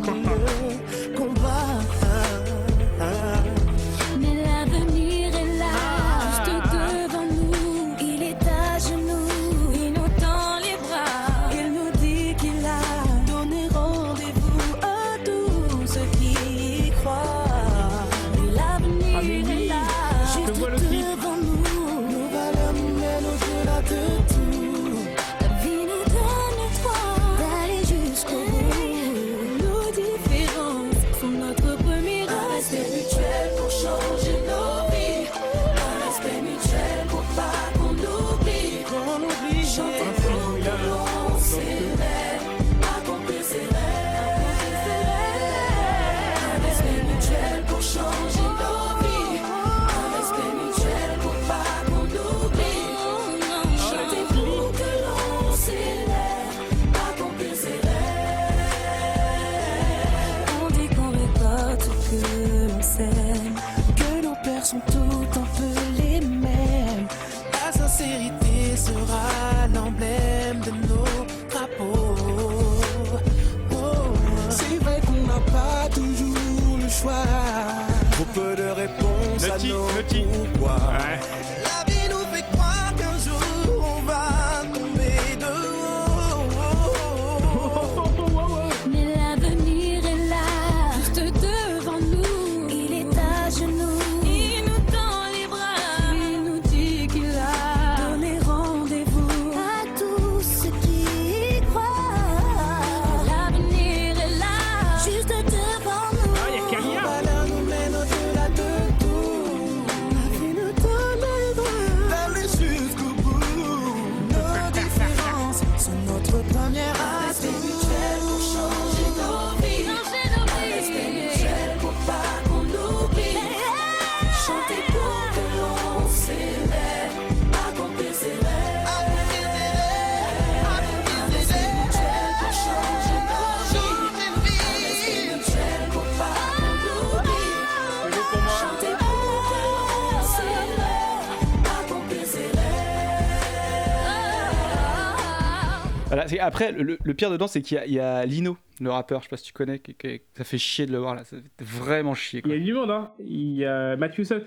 [146.35, 148.89] c'est- après, le, le pire dedans, c'est qu'il y, a- il y a Lino, le
[148.91, 151.15] rappeur, je sais pas si tu connais, qui- qui- ça fait chier de le voir
[151.15, 152.41] là, ça fait vraiment chier.
[152.45, 153.11] Il y a du monde, hein.
[153.19, 154.43] Il y a Matthew Sun.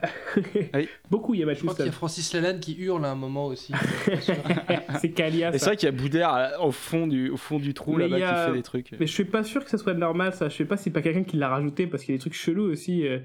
[1.10, 1.92] Beaucoup, il y a Je Matthew crois qu'il y a.
[1.92, 3.72] Francis Lalanne qui hurle à un moment aussi.
[5.00, 5.48] C'est Kalia.
[5.50, 5.66] Et c'est ça.
[5.66, 8.50] vrai qu'il y a Boudère au fond du, au fond du trou là-bas a- qui
[8.50, 8.92] fait des trucs.
[8.98, 10.48] Mais je suis pas sûr que ça soit normal, ça.
[10.48, 12.20] Je sais pas si c'est pas quelqu'un qui l'a rajouté parce qu'il y a des
[12.20, 13.06] trucs chelous aussi.
[13.06, 13.20] euh,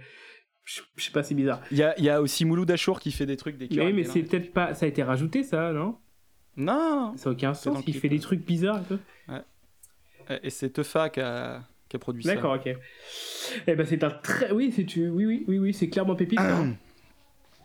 [0.64, 1.61] Je je sais pas, c'est bizarre.
[1.72, 3.91] Il y a, il y a aussi Mouloud Achour qui fait des trucs, des oui,
[3.94, 4.73] mais c'est peut-être pas.
[4.73, 5.98] Ça a été rajouté, ça, non?
[6.60, 7.84] Non Ça a aucun sens.
[7.88, 8.81] Il fait des trucs bizarres.
[9.27, 10.40] Ouais.
[10.44, 12.36] Et c'est Teufa qui a, qui a produit ça.
[12.36, 12.76] D'accord, ok.
[13.65, 14.52] Eh ben, c'est un très.
[14.52, 15.07] Oui, c'est tu.
[15.10, 16.40] Oui, oui, oui, oui, c'est clairement pépite.
[16.40, 16.76] hein.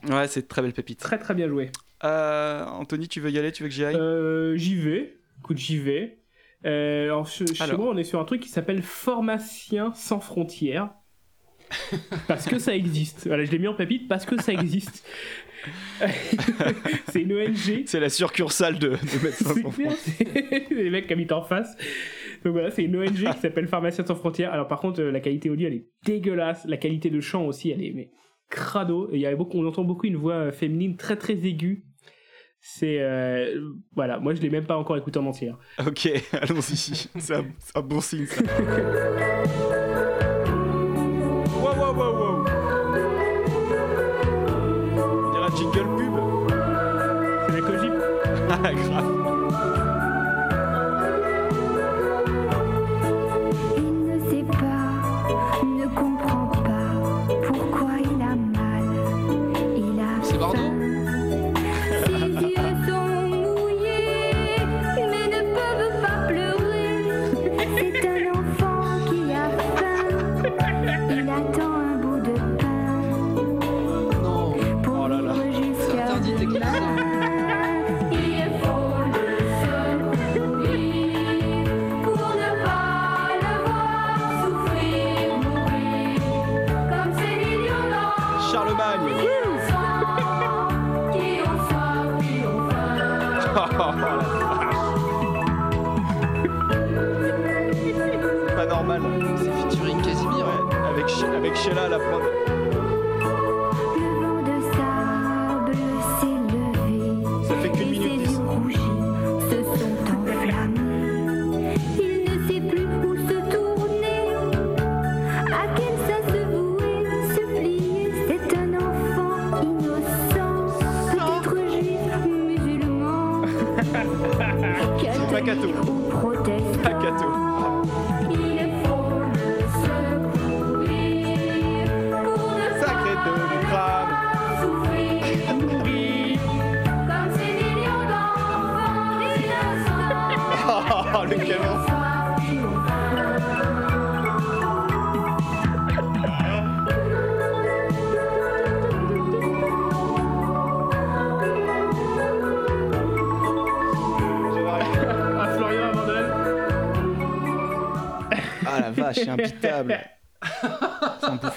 [0.09, 1.01] Ouais, c'est une très belle pépite.
[1.01, 1.71] Très, très bien joué.
[2.05, 3.97] Euh, Anthony, tu veux y aller Tu veux que j'y aille?
[3.97, 5.17] Euh, j'y vais.
[5.41, 6.19] Écoute, j'y vais.
[6.67, 7.79] Euh, alors, chez, chez Alors.
[7.81, 10.91] moi, on est sur un truc qui s'appelle Formation sans frontières.
[12.29, 13.27] parce que ça existe.
[13.27, 15.07] Voilà, je l'ai mis en pépite parce que ça existe.
[17.09, 17.85] c'est une ONG.
[17.87, 20.63] C'est la succursale de, de Médecins sans clair, frontières.
[20.71, 21.77] les mecs qui habitent en face.
[22.45, 24.53] Donc voilà, c'est une ONG qui s'appelle Pharmaciens sans frontières.
[24.53, 26.65] Alors par contre, euh, la qualité audio, elle est dégueulasse.
[26.67, 28.11] La qualité de chant aussi, elle est mais
[28.51, 29.09] crado.
[29.13, 31.85] Il y a beaucoup, on entend beaucoup une voix euh, féminine très très aiguë.
[32.67, 33.61] C'est euh,
[33.95, 35.51] voilà, moi je l'ai même pas encore écouté en entier.
[35.51, 35.59] hein.
[35.87, 37.09] Ok, allons-y.
[37.19, 38.43] C'est un, un bon signe ça.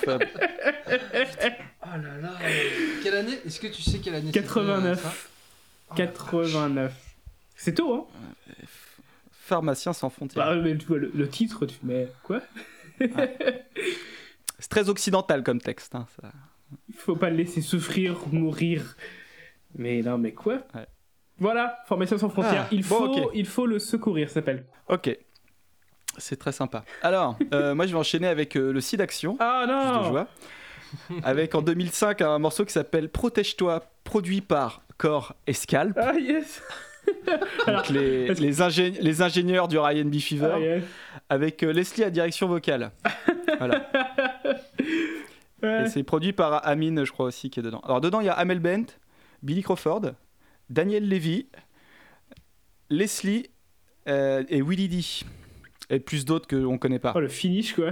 [1.84, 2.34] Oh là là.
[3.04, 5.30] Quelle année Est-ce que tu sais quelle année c'était, euh, 89.
[5.96, 6.94] 89.
[7.56, 8.06] C'est tôt, hein?
[9.32, 10.46] Pharmacien sans frontières.
[10.46, 12.42] bah, mais tu vois, le, le titre, tu mets quoi?
[14.60, 15.96] C'est très occidental comme texte.
[15.96, 16.32] hein, ça.
[16.90, 18.98] Il faut pas le laisser souffrir, mourir.
[19.76, 20.60] Mais non, mais quoi?
[21.40, 22.64] Voilà, Formation sans frontières.
[22.66, 24.66] Ah, il, bon, faut, il faut le secourir, ça s'appelle.
[24.90, 25.16] Ok.
[26.18, 26.84] C'est très sympa.
[27.02, 29.38] Alors, euh, moi je vais enchaîner avec euh, le site Action.
[29.40, 30.28] Ah non de joie.
[31.24, 35.98] Avec en 2005 un morceau qui s'appelle Protège-toi, produit par Core et Scalp.
[36.02, 36.62] Ah yes
[37.68, 40.16] Donc les, les, ingé- les ingénieurs du Ryan B.
[40.20, 40.52] Fever.
[40.54, 40.84] Ah, yes.
[41.30, 42.92] Avec euh, Leslie à direction vocale.
[43.58, 43.90] voilà.
[45.64, 45.86] Ouais.
[45.86, 47.80] Et c'est produit par Amine, je crois aussi, qui est dedans.
[47.84, 48.86] Alors dedans, il y a Amel Bent,
[49.42, 50.12] Billy Crawford,
[50.70, 51.48] Daniel Levy,
[52.92, 53.50] Leslie
[54.08, 55.02] euh, et Willie D.
[55.90, 57.14] Et plus d'autres qu'on ne connaît pas.
[57.16, 57.92] Oh, le finish, quoi.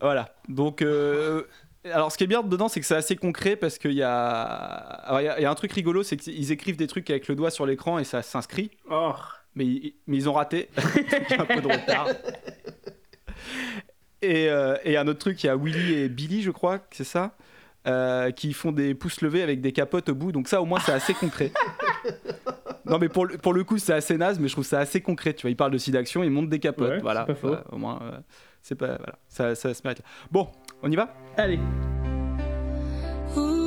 [0.00, 0.34] Voilà.
[0.48, 1.42] Donc, euh,
[1.84, 5.04] alors ce qui est bien dedans, c'est que c'est assez concret parce qu'il y a...
[5.22, 7.50] y a, y a un truc rigolo, c'est qu'ils écrivent des trucs avec le doigt
[7.50, 8.70] sur l'écran et ça s'inscrit.
[8.90, 9.12] Oh.
[9.54, 10.68] Mais, ils- mais ils ont raté.
[11.38, 12.08] Un peu de retard.
[14.22, 17.04] Et, euh, et un autre truc, il y a Willy et Billy, je crois, c'est
[17.04, 17.36] ça,
[17.86, 20.32] euh, qui font des pouces levés avec des capotes au bout.
[20.32, 21.52] Donc ça, au moins, c'est assez concret.
[22.86, 25.00] Non, mais pour le, pour le coup, c'est assez naze, mais je trouve ça assez
[25.00, 25.34] concret.
[25.34, 26.88] Tu vois, ils parlent de d'action, ils montent des capotes.
[26.88, 27.20] Ouais, voilà.
[27.20, 27.48] c'est pas faux.
[27.48, 28.18] Voilà, au moins, euh,
[28.62, 28.96] c'est pas.
[28.96, 30.02] Voilà, ça, ça se mérite.
[30.30, 30.48] Bon,
[30.82, 31.14] on y va?
[31.36, 31.58] Allez.
[33.36, 33.65] Ouh.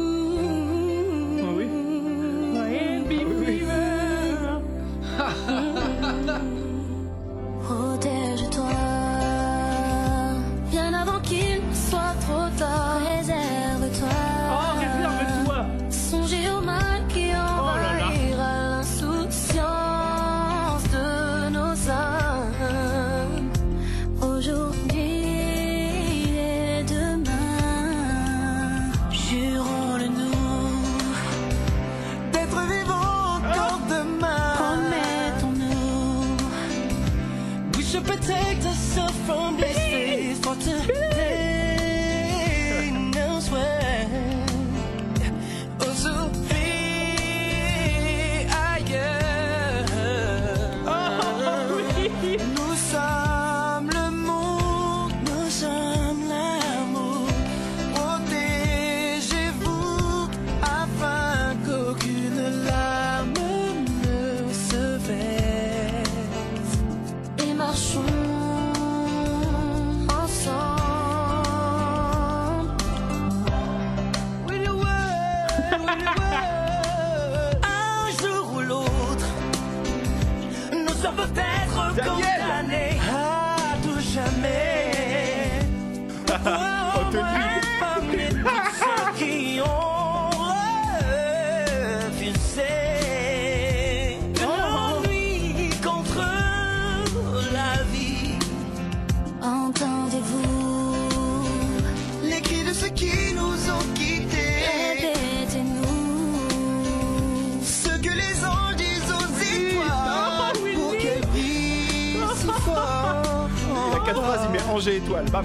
[114.80, 115.26] Angers étoile.
[115.30, 115.44] Bam.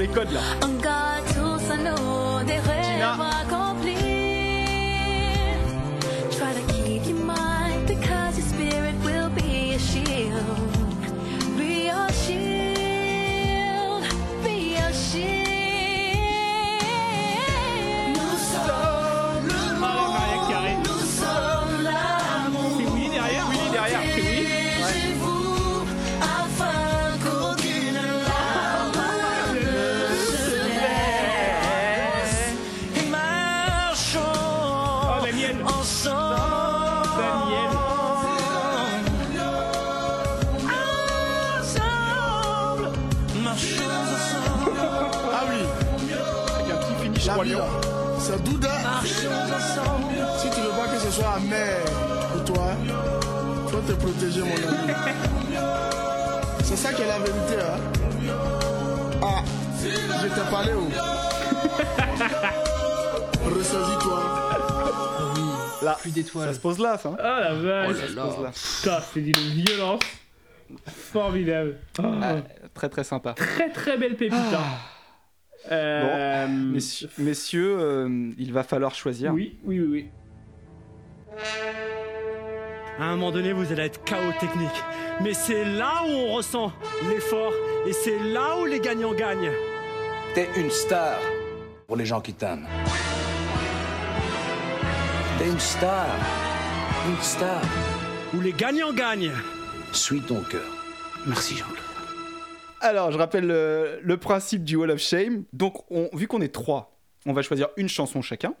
[0.00, 0.69] Les codes là.
[47.44, 47.66] Là,
[48.18, 48.70] C'est Douda.
[49.04, 51.78] Si tu veux pas que ce soit amer
[52.32, 52.66] pour toi,
[53.68, 54.92] faut te protéger, mon ami.
[56.64, 57.78] C'est ça qui est la vérité, hein.
[59.22, 59.42] Ah,
[59.82, 60.88] je t'ai parlé, oh.
[63.54, 64.20] Ressaisis-toi.
[65.82, 66.48] Là, plus d'étoiles.
[66.48, 67.10] Ça se pose là, ça.
[67.18, 68.50] Ah la vache Ça se pose là.
[68.52, 70.00] Putain, c'est d'une violence
[71.12, 71.76] formidable.
[71.98, 72.02] Oh.
[72.22, 72.34] Ah,
[72.74, 73.32] très très sympa.
[73.32, 74.34] Très très belle pépite.
[74.54, 74.58] hein.
[75.70, 79.32] Euh, Bon, messieurs, messieurs, euh, il va falloir choisir.
[79.32, 80.08] Oui, oui, oui, oui.
[82.98, 84.68] À un moment donné, vous allez être chaos technique.
[85.22, 86.72] Mais c'est là où on ressent
[87.08, 87.52] l'effort
[87.86, 89.52] et c'est là où les gagnants gagnent.
[90.34, 91.18] T'es une star
[91.86, 92.66] pour les gens qui t'aiment.
[95.38, 96.06] T'es une star.
[97.08, 97.60] Une star.
[98.34, 99.32] Où les gagnants gagnent.
[99.92, 100.60] Suis ton cœur.
[101.26, 101.89] Merci Jean-Claude.
[102.80, 105.44] Alors, je rappelle le, le principe du Wall of Shame.
[105.52, 106.96] Donc, on- vu qu'on est trois,
[107.26, 108.54] on va choisir une chanson chacun,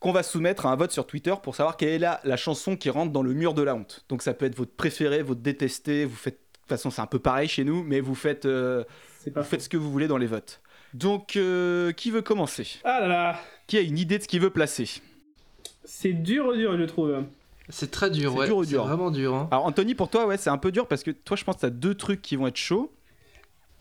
[0.00, 2.76] qu'on va soumettre à un vote sur Twitter pour savoir quelle est la, la chanson
[2.76, 4.04] qui rentre dans le mur de la honte.
[4.08, 6.04] Donc, ça peut être votre préféré, votre détesté.
[6.04, 8.84] Vous faites, de toute façon, c'est un peu pareil chez nous, mais vous faites, euh,
[9.34, 10.60] vous faites ce que vous voulez dans les votes.
[10.92, 12.66] Donc, euh, qui veut commencer?
[12.84, 14.88] Ah là là Qui a une idée de ce qu'il veut placer?
[15.84, 17.24] C'est dur, dur, je trouve.
[17.70, 18.64] C'est très dur, C'est ouais.
[18.64, 18.84] C'est dur?
[18.84, 19.34] vraiment dur.
[19.34, 19.48] hein.
[19.50, 21.60] Alors, Anthony, pour toi, ouais, c'est un peu dur parce que toi, je pense que
[21.60, 22.92] tu as deux trucs qui vont être chauds.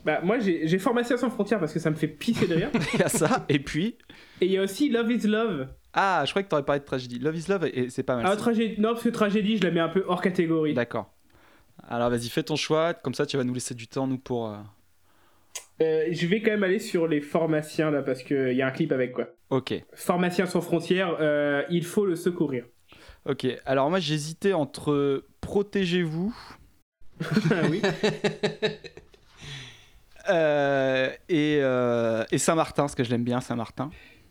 [0.05, 2.69] Bah, moi, j'ai Formation sans frontières parce que ça me fait pisser de rire.
[2.93, 3.97] Il y a ça, et puis.
[4.41, 5.67] Et il y a aussi Love is Love.
[5.93, 7.19] Ah, je croyais que t'aurais parlé de tragédie.
[7.19, 8.25] Love is Love, et c'est pas mal.
[8.27, 8.79] Ah, tragédie.
[8.81, 10.73] Non, parce que tragédie, je la mets un peu hors catégorie.
[10.73, 11.13] D'accord.
[11.87, 14.49] Alors vas-y, fais ton choix, comme ça tu vas nous laisser du temps, nous, pour...
[14.49, 14.57] euh,
[15.81, 18.71] Euh, je vais quand même aller sur les formations là parce qu'il y a un
[18.71, 19.27] clip avec quoi.
[19.49, 19.73] Ok.
[19.93, 22.65] Pharmacien sans frontières, euh, il faut le secourir.
[23.25, 26.35] Ok, alors moi j'hésitais entre Protégez-vous
[27.69, 27.81] oui.
[30.29, 33.89] Euh, euh, et, Saint-Martin, parce que je l'aime bien, Saint-Martin.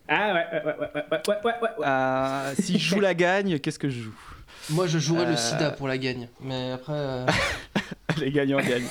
[0.08, 3.78] Ah ouais, ouais, ouais, ouais, ouais, ouais, ouais, euh, si je joue la gagne, qu'est-ce
[3.78, 4.14] que je joue?
[4.70, 7.26] Moi, je jouerais le sida pour la gagne, mais après.
[8.18, 8.88] Les gagnants gagnent.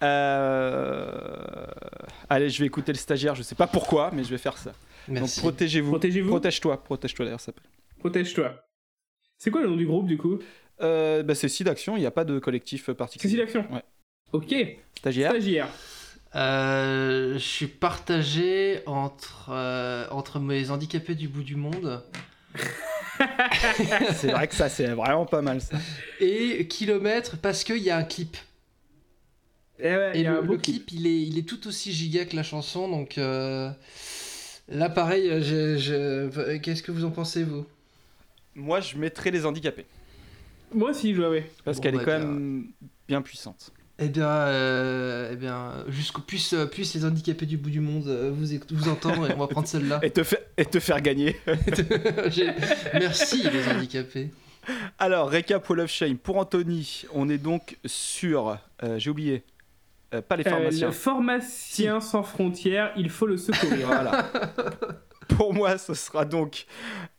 [2.30, 4.72] Allez, je vais écouter le stagiaire, je sais pas pourquoi, mais je vais faire ça.
[5.08, 5.40] Merci.
[5.40, 5.90] Donc protégez-vous.
[5.90, 6.28] Protégez-vous?
[6.28, 7.64] Protège-toi, protège-toi d'ailleurs, ça s'appelle.
[7.98, 8.54] Protège-toi.
[9.38, 10.38] C'est quoi le nom du groupe du coup?
[10.80, 13.30] Bah, C'est Sida Action, il n'y a pas de collectif particulier.
[13.30, 13.82] C'est Sida Action Ouais.
[14.32, 14.54] Ok.
[14.96, 15.68] Stagiaire Stagiaire.
[16.34, 22.02] Euh, je suis partagé entre, euh, entre mes handicapés du bout du monde
[24.14, 25.76] C'est vrai que ça, c'est vraiment pas mal ça.
[26.20, 28.36] et kilomètres parce qu'il y a un clip.
[29.80, 31.66] Eh ouais, Et y a le, un beau le clip, il est, il est tout
[31.68, 33.70] aussi giga que la chanson, donc euh,
[34.68, 37.64] là pareil, je- je- qu'est-ce que vous en pensez vous?
[38.54, 39.86] Moi, je mettrais les handicapés.
[40.74, 41.50] Moi aussi, je ouais.
[41.64, 42.26] Parce Bon, qu'elle est bah, quand bien.
[42.26, 42.66] même
[43.06, 43.72] bien puissante.
[44.00, 48.06] Eh bien, euh, eh bien, jusqu'au plus, euh, plus les handicapés du bout du monde
[48.06, 49.98] euh, vous, entendre, et on va prendre celle-là.
[50.02, 51.36] Et te, faire, et te faire gagner.
[52.94, 54.30] Merci les handicapés.
[54.98, 56.16] Alors, récap Wall of Shame.
[56.18, 58.58] Pour Anthony, on est donc sur.
[58.84, 59.42] euh, J'ai oublié.
[60.14, 60.86] Euh, pas les Euh, pharmaciens.
[60.86, 63.86] le pharmacien sans frontières, il faut le secourir.
[63.88, 64.30] Voilà.
[65.28, 66.66] Pour moi, ce sera donc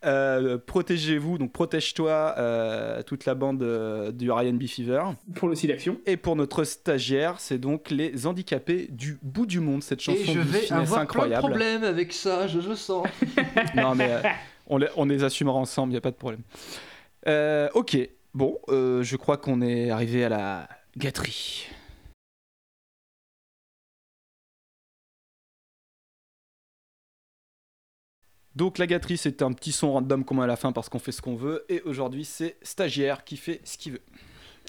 [0.06, 4.66] euh, Protégez-vous, donc protège-toi, euh, toute la bande euh, du Ryan B.
[4.66, 5.04] Fever.
[5.36, 5.98] Pour le d'action.
[6.06, 10.26] Et pour notre stagiaire, c'est donc les handicapés du bout du monde, cette chanson Et
[10.26, 11.42] je de vais finesse avoir plein de incroyable.
[11.48, 13.08] problèmes avec ça, je le sens.
[13.76, 14.22] non, mais euh,
[14.68, 16.42] on, les, on les assumera ensemble, il a pas de problème.
[17.28, 17.98] Euh, ok,
[18.34, 21.68] bon, euh, je crois qu'on est arrivé à la gâterie.
[28.60, 31.00] Donc la gâterie, c'est un petit son random qu'on met à la fin parce qu'on
[31.00, 31.64] fait ce qu'on veut.
[31.70, 34.02] Et aujourd'hui, c'est stagiaire qui fait ce qu'il veut.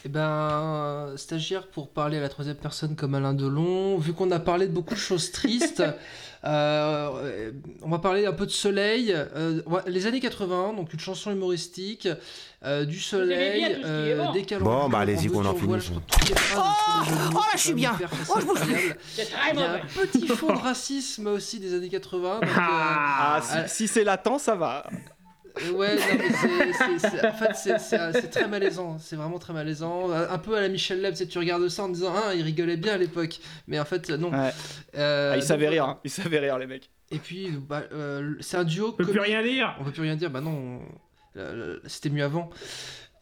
[0.04, 4.38] Eh ben, stagiaire pour parler à la troisième personne comme Alain Delon, vu qu'on a
[4.38, 5.82] parlé de beaucoup de choses tristes,
[6.44, 7.50] euh,
[7.82, 9.12] on va parler un peu de soleil.
[9.14, 12.08] euh, les années 80, donc une chanson humoristique,
[12.64, 15.90] euh, du soleil, euh, des calembours, Bon, bah, allez-y, qu'on en finisse.
[15.90, 16.00] mots,
[16.56, 17.92] oh, là, c'est je suis bien.
[18.30, 18.94] Oh, je bouge plus.
[19.26, 22.40] très Il y a un petit fond de racisme aussi des années 80.
[22.40, 24.86] donc, euh, Ah, si, euh, si c'est latent, ça va.
[25.66, 28.98] Euh, Ouais, non, mais c'est- c'est- c'est- en fait, c'est- c'est très malaisant.
[28.98, 30.10] C'est vraiment très malaisant.
[30.10, 32.76] Euh, Un peu à la Michel Leb, tu regardes ça en disant, ah, il rigolait
[32.76, 33.38] bien à l'époque.
[33.66, 34.30] Mais en fait, non.
[34.32, 34.50] Ouais.
[34.96, 35.70] Euh, Ah, donc, savaient voilà.
[35.70, 36.00] rire, hein.
[36.04, 36.90] ils savaient rire, les mecs.
[37.10, 38.88] Et puis, bah, euh, c'est un duo.
[38.88, 39.74] On peut plus rien dire.
[39.80, 40.30] On peut plus rien dire.
[40.30, 42.50] Bah non, on- euh, euh, c'était mieux avant.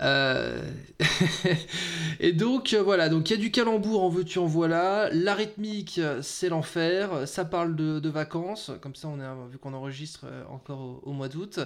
[0.01, 0.61] Euh,
[2.21, 5.35] et donc euh, voilà, donc il y a du calembour en veux-tu en voilà, la
[5.35, 9.75] rythmique euh, c'est l'enfer, ça parle de, de vacances, comme ça on est vu qu'on
[9.75, 11.59] enregistre euh, encore au, au mois d'août,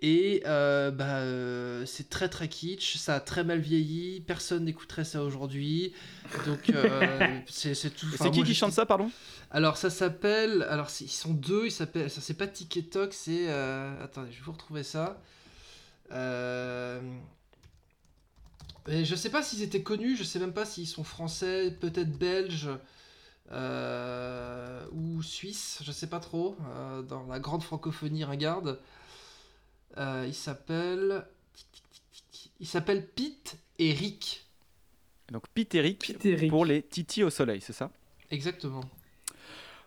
[0.00, 5.04] et euh, bah, euh, c'est très très kitsch, ça a très mal vieilli, personne n'écouterait
[5.04, 5.94] ça aujourd'hui,
[6.44, 8.06] donc euh, c'est tout.
[8.12, 9.10] Enfin, C'est qui moi, qui chante ça, pardon?
[9.50, 13.48] Alors ça s'appelle, alors c'est- ils sont deux, ils s'appellent, ça c'est pas Toc, c'est,
[14.02, 15.20] attendez, je vais vous retrouver ça.
[18.88, 22.18] Et je sais pas s'ils étaient connus, je sais même pas s'ils sont français, peut-être
[22.18, 22.68] belges
[24.92, 26.56] ou suisses, je sais pas trop,
[27.08, 28.78] dans la grande francophonie ringarde.
[29.98, 31.24] Euh, il s'appelle,
[32.60, 34.46] il s'appelle Pete et Rick.
[35.32, 37.90] Donc Pete et Rick pour les Titi au soleil, c'est ça?
[38.30, 38.82] Exactement.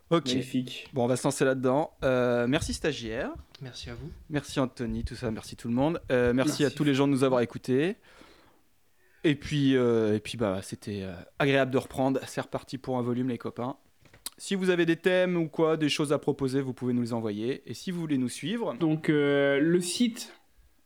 [0.09, 0.27] Ok.
[0.27, 0.89] Magnifique.
[0.93, 1.91] Bon, on va se lancer là-dedans.
[2.03, 3.31] Euh, merci stagiaire.
[3.61, 4.09] Merci à vous.
[4.29, 6.01] Merci Anthony, tout ça, merci tout le monde.
[6.11, 6.65] Euh, merci, Merci.
[6.65, 7.97] à tous les gens de nous avoir écoutés.
[9.23, 12.19] Et puis, euh, et puis bah, c'était euh, agréable de reprendre.
[12.27, 13.75] C'est reparti pour un volume, les copains.
[14.37, 17.13] Si vous avez des thèmes ou quoi, des choses à proposer, vous pouvez nous les
[17.13, 17.63] envoyer.
[17.65, 20.33] Et si vous voulez nous suivre, Donc euh, le site.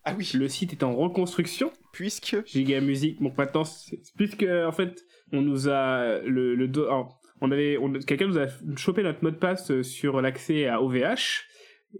[0.06, 0.32] Ah oui.
[0.34, 1.72] Le site est en reconstruction.
[1.92, 2.38] Puisque.
[2.46, 3.22] Giga Music.
[3.22, 7.78] Bon, maintenant, c'est- puisque en fait, on nous a le, le do- alors, on avait,
[7.78, 8.48] on- quelqu'un nous a
[8.78, 11.44] chopé notre mot de passe euh, sur l'accès à OVH.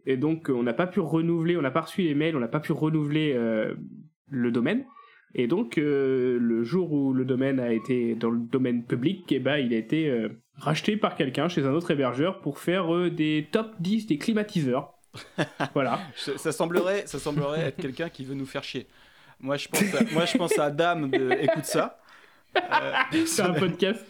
[0.06, 2.48] Et donc, on n'a pas pu renouveler, on n'a pas reçu les mails, on n'a
[2.48, 3.76] pas pu renouveler euh,
[4.30, 4.86] le domaine.
[5.36, 9.40] Et donc, euh, le jour où le domaine a été dans le domaine public, eh
[9.40, 10.10] ben, il a été
[10.58, 14.94] racheté par quelqu'un chez un autre hébergeur pour faire euh, des top 10 des climatiseurs.
[15.74, 16.00] voilà.
[16.16, 18.88] ça, semblerait, ça semblerait être quelqu'un qui veut nous faire chier.
[19.40, 22.00] Moi, je pense à, moi, je pense à Dame de Écoute ça.
[22.56, 22.92] Euh,
[23.26, 24.06] c'est un podcast.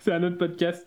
[0.00, 0.86] C'est un autre podcast.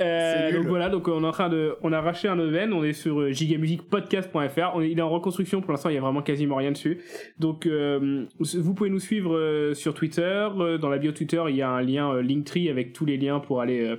[0.00, 2.84] Euh, donc voilà, donc on est en train de, on a racheté un event, on
[2.84, 6.22] est sur gigamusicpodcast.fr, on est, il est en reconstruction pour l'instant, il y a vraiment
[6.22, 7.00] quasiment rien dessus.
[7.38, 10.48] Donc euh, vous pouvez nous suivre sur Twitter,
[10.80, 13.60] dans la bio Twitter il y a un lien Linktree avec tous les liens pour
[13.60, 13.96] aller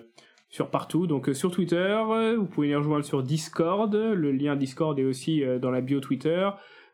[0.52, 1.08] sur partout.
[1.08, 5.06] Donc euh, sur Twitter, euh, vous pouvez nous rejoindre sur Discord, le lien Discord est
[5.06, 6.50] aussi euh, dans la bio Twitter.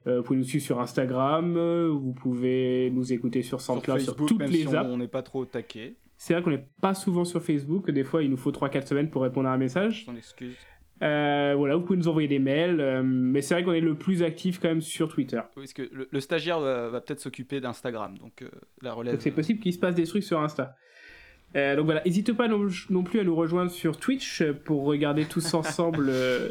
[0.06, 1.60] Vous pouvez nous suivre sur Instagram,
[1.90, 4.90] vous pouvez nous écouter sur SoundCloud, sur, Facebook, toutes même les si apps.
[4.90, 5.98] on n'est pas trop au taquet.
[6.16, 9.10] C'est vrai qu'on n'est pas souvent sur Facebook, des fois il nous faut 3-4 semaines
[9.10, 10.06] pour répondre à un message.
[10.06, 10.56] J'en excuse.
[11.04, 13.96] Euh, voilà, vous pouvez nous envoyer des mails, euh, mais c'est vrai qu'on est le
[13.96, 15.42] plus actif quand même sur Twitter.
[15.56, 18.50] Oui, Parce que le, le stagiaire va, va peut-être s'occuper d'Instagram, donc euh,
[18.82, 19.20] la relève.
[19.20, 20.76] C'est possible qu'il se passe des trucs sur Insta.
[21.58, 25.26] Euh, donc voilà, n'hésitez pas non, non plus à nous rejoindre sur Twitch pour regarder
[25.26, 26.50] tous ensemble euh,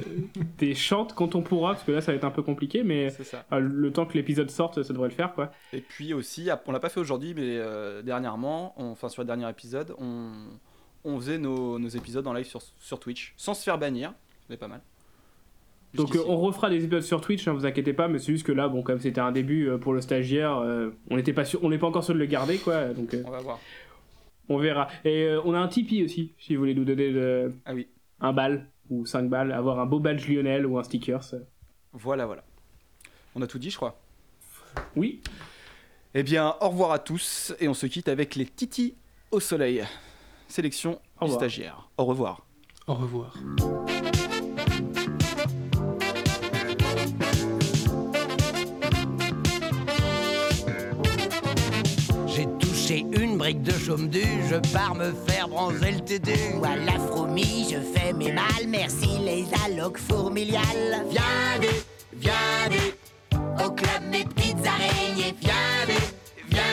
[0.58, 3.08] des chantes quand on pourra, parce que là ça va être un peu compliqué, mais
[3.52, 5.52] euh, le temps que l'épisode sorte, ça devrait le faire quoi.
[5.72, 9.26] Et puis aussi, on l'a pas fait aujourd'hui, mais euh, dernièrement, on- enfin sur le
[9.26, 10.30] dernier épisode, on,
[11.04, 14.12] on faisait nos, nos épisodes en live sur, sur Twitch, sans se faire bannir,
[14.50, 14.80] c'est pas mal.
[15.94, 18.44] Donc euh, on refera des épisodes sur Twitch, hein, vous inquiétez pas, mais c'est juste
[18.46, 21.44] que là, bon, comme c'était un début euh, pour le stagiaire, euh, on n'était pas
[21.44, 22.86] sûr, on n'est pas encore sûr de le garder, quoi.
[22.88, 23.60] Donc euh, On va voir.
[24.48, 24.88] On verra.
[25.04, 27.88] Et euh, on a un Tipeee aussi, si vous voulez nous donner de- Ah oui.
[28.20, 31.22] un bal ou 5 balles, avoir un beau badge Lionel ou un sticker.
[31.22, 31.38] ça.
[31.92, 32.44] Voilà, voilà.
[33.34, 33.98] On a tout dit, je crois.
[34.94, 35.20] Oui.
[36.14, 38.94] Eh bien, au revoir à tous, et on se quitte avec les Titi
[39.30, 39.84] au soleil.
[40.48, 41.88] Sélection Au du stagiaire.
[41.98, 42.46] Au revoir.
[42.86, 43.34] Au revoir.
[53.46, 56.32] Touché une brique de chaume du, je pars me faire bronzer le tédu.
[56.56, 61.04] Voilà Froumi, je fais mes mal, merci les allocs fourmiliales.
[61.10, 61.22] Viens
[62.14, 62.32] viens
[63.64, 65.34] au club mes petites araignées.
[65.40, 65.96] Viens
[66.50, 66.64] viens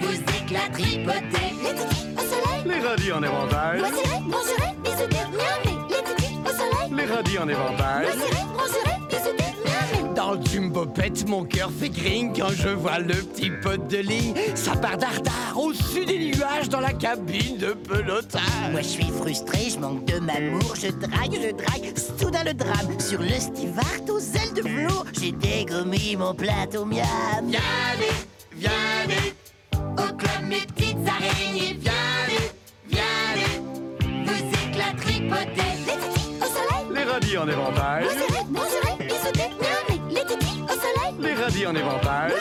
[0.00, 1.52] vous éclate tripoter.
[1.62, 3.80] Les au soleil, Les radis en éventail.
[3.80, 5.78] moisirez, bronzerez, bisouter, miamer.
[5.90, 8.06] Les titis au soleil, Les radis en éventail.
[8.06, 8.91] bisouter, miamer.
[10.14, 10.86] Dans le jumbo
[11.26, 14.34] mon cœur fait gring quand je vois le petit pote de ligne.
[14.54, 18.42] Ça part d'ardard au-dessus des nuages dans la cabine de pelotage.
[18.70, 20.74] Moi, je suis frustré, je manque de m'amour.
[20.76, 22.98] Je drague, je drague, soudain le drame.
[22.98, 27.06] Sur le stivart aux ailes de velours, j'ai dégommis mon plateau miam.
[27.46, 27.60] Viens
[27.98, 28.70] vite, viens
[29.08, 31.78] vite, au club mes petites araignées.
[31.80, 31.92] Viens
[32.28, 32.54] vite,
[32.88, 33.62] viens vite,
[34.26, 35.72] vous éclaterez tripoter.
[35.86, 38.04] Les tatis au soleil, les radis en éventail.
[38.04, 38.81] Vous serez, vous serez.
[41.22, 42.32] Les radis en éventail.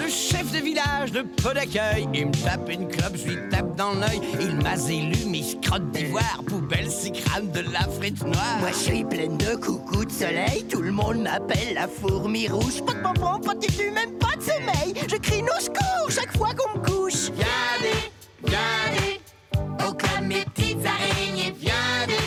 [0.00, 3.76] Le chef de village de pot d'accueil, il me tape une clope, je lui tape
[3.76, 4.20] dans l'œil.
[4.40, 8.58] Il m'a élu mes crotte d'ivoire, poubelle, six grammes de la frite noire.
[8.60, 12.82] Moi je suis pleine de coucou de soleil, tout le monde m'appelle la fourmi rouge.
[12.84, 14.94] Pas de bonbons, pas de même pas de sommeil.
[15.08, 17.30] Je crie nos secours chaque fois qu'on me couche.
[17.32, 18.10] Viendez,
[18.44, 19.20] viendez,
[19.88, 22.21] au club mes petites araignées, viendez,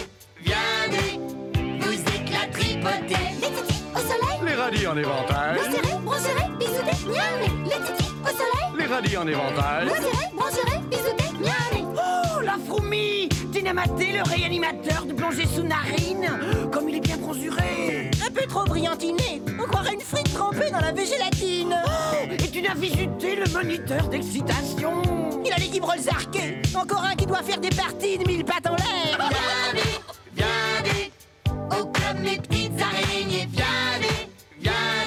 [4.66, 5.60] radis en éventail.
[7.66, 8.78] Les titis au soleil.
[8.78, 9.90] Les radis en éventail.
[11.98, 16.30] Oh, la fourmi Dynamaté, le réanimateur de plongée sous-narine
[16.72, 20.80] Comme il est bien bronzuré Un peu trop brillantiné, on croirait une frite trempée dans
[20.80, 21.76] la végélatine.
[21.86, 25.04] Oh, Et tu n'as visité le moniteur d'excitation
[25.46, 28.68] Il a les guibrolles arquées, encore un qui doit faire des parties de mille pattes
[28.68, 29.30] en l'air.
[29.30, 30.00] Viendez,
[30.36, 31.12] viendez,
[31.80, 33.85] au club mes petites araignées, viendez,
[34.66, 35.06] vous.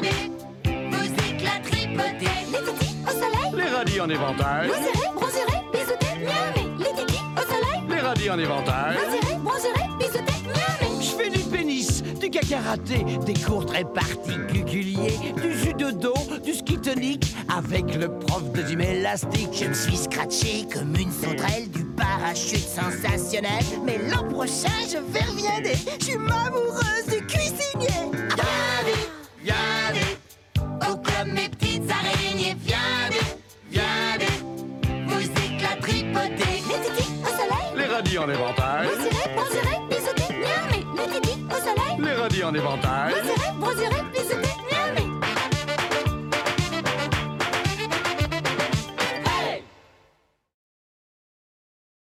[2.48, 3.52] Les titis au soleil.
[3.56, 4.68] Les radis en éventail.
[4.68, 6.62] Bronzeret, bronzeret, bisouté, miamé.
[6.78, 7.82] Les titis au soleil.
[7.88, 8.96] Les radis en éventail.
[8.96, 10.88] Bronzeret, bronzeret, bisouté, miamé.
[11.00, 16.14] Je fais du pénis, du karaté, des cours très particuliers, du jus de dos,
[16.44, 19.50] du ski tonique, avec le prof de gym élastique.
[19.52, 23.64] Je me suis scratché comme une sauterelle du parachute sensationnel.
[23.84, 25.76] Mais l'an prochain, je vais reviender.
[26.00, 28.17] Je suis amoureuse du cuisinier.
[29.48, 30.00] Viendez,
[30.54, 33.26] viendez, au club mes petites araignées, viendez,
[33.70, 34.34] viendez,
[35.06, 36.62] vous éclate tripoter.
[36.68, 37.72] Les titis au soleil.
[37.74, 38.88] Les radis en éventail.
[38.88, 40.84] Bronzeret, bronzeret, bisouté, miamé.
[40.96, 41.96] Les titis au soleil.
[41.98, 43.14] Les radis en éventail.
[43.14, 44.50] Bronzeret, bronzeret, bisouté,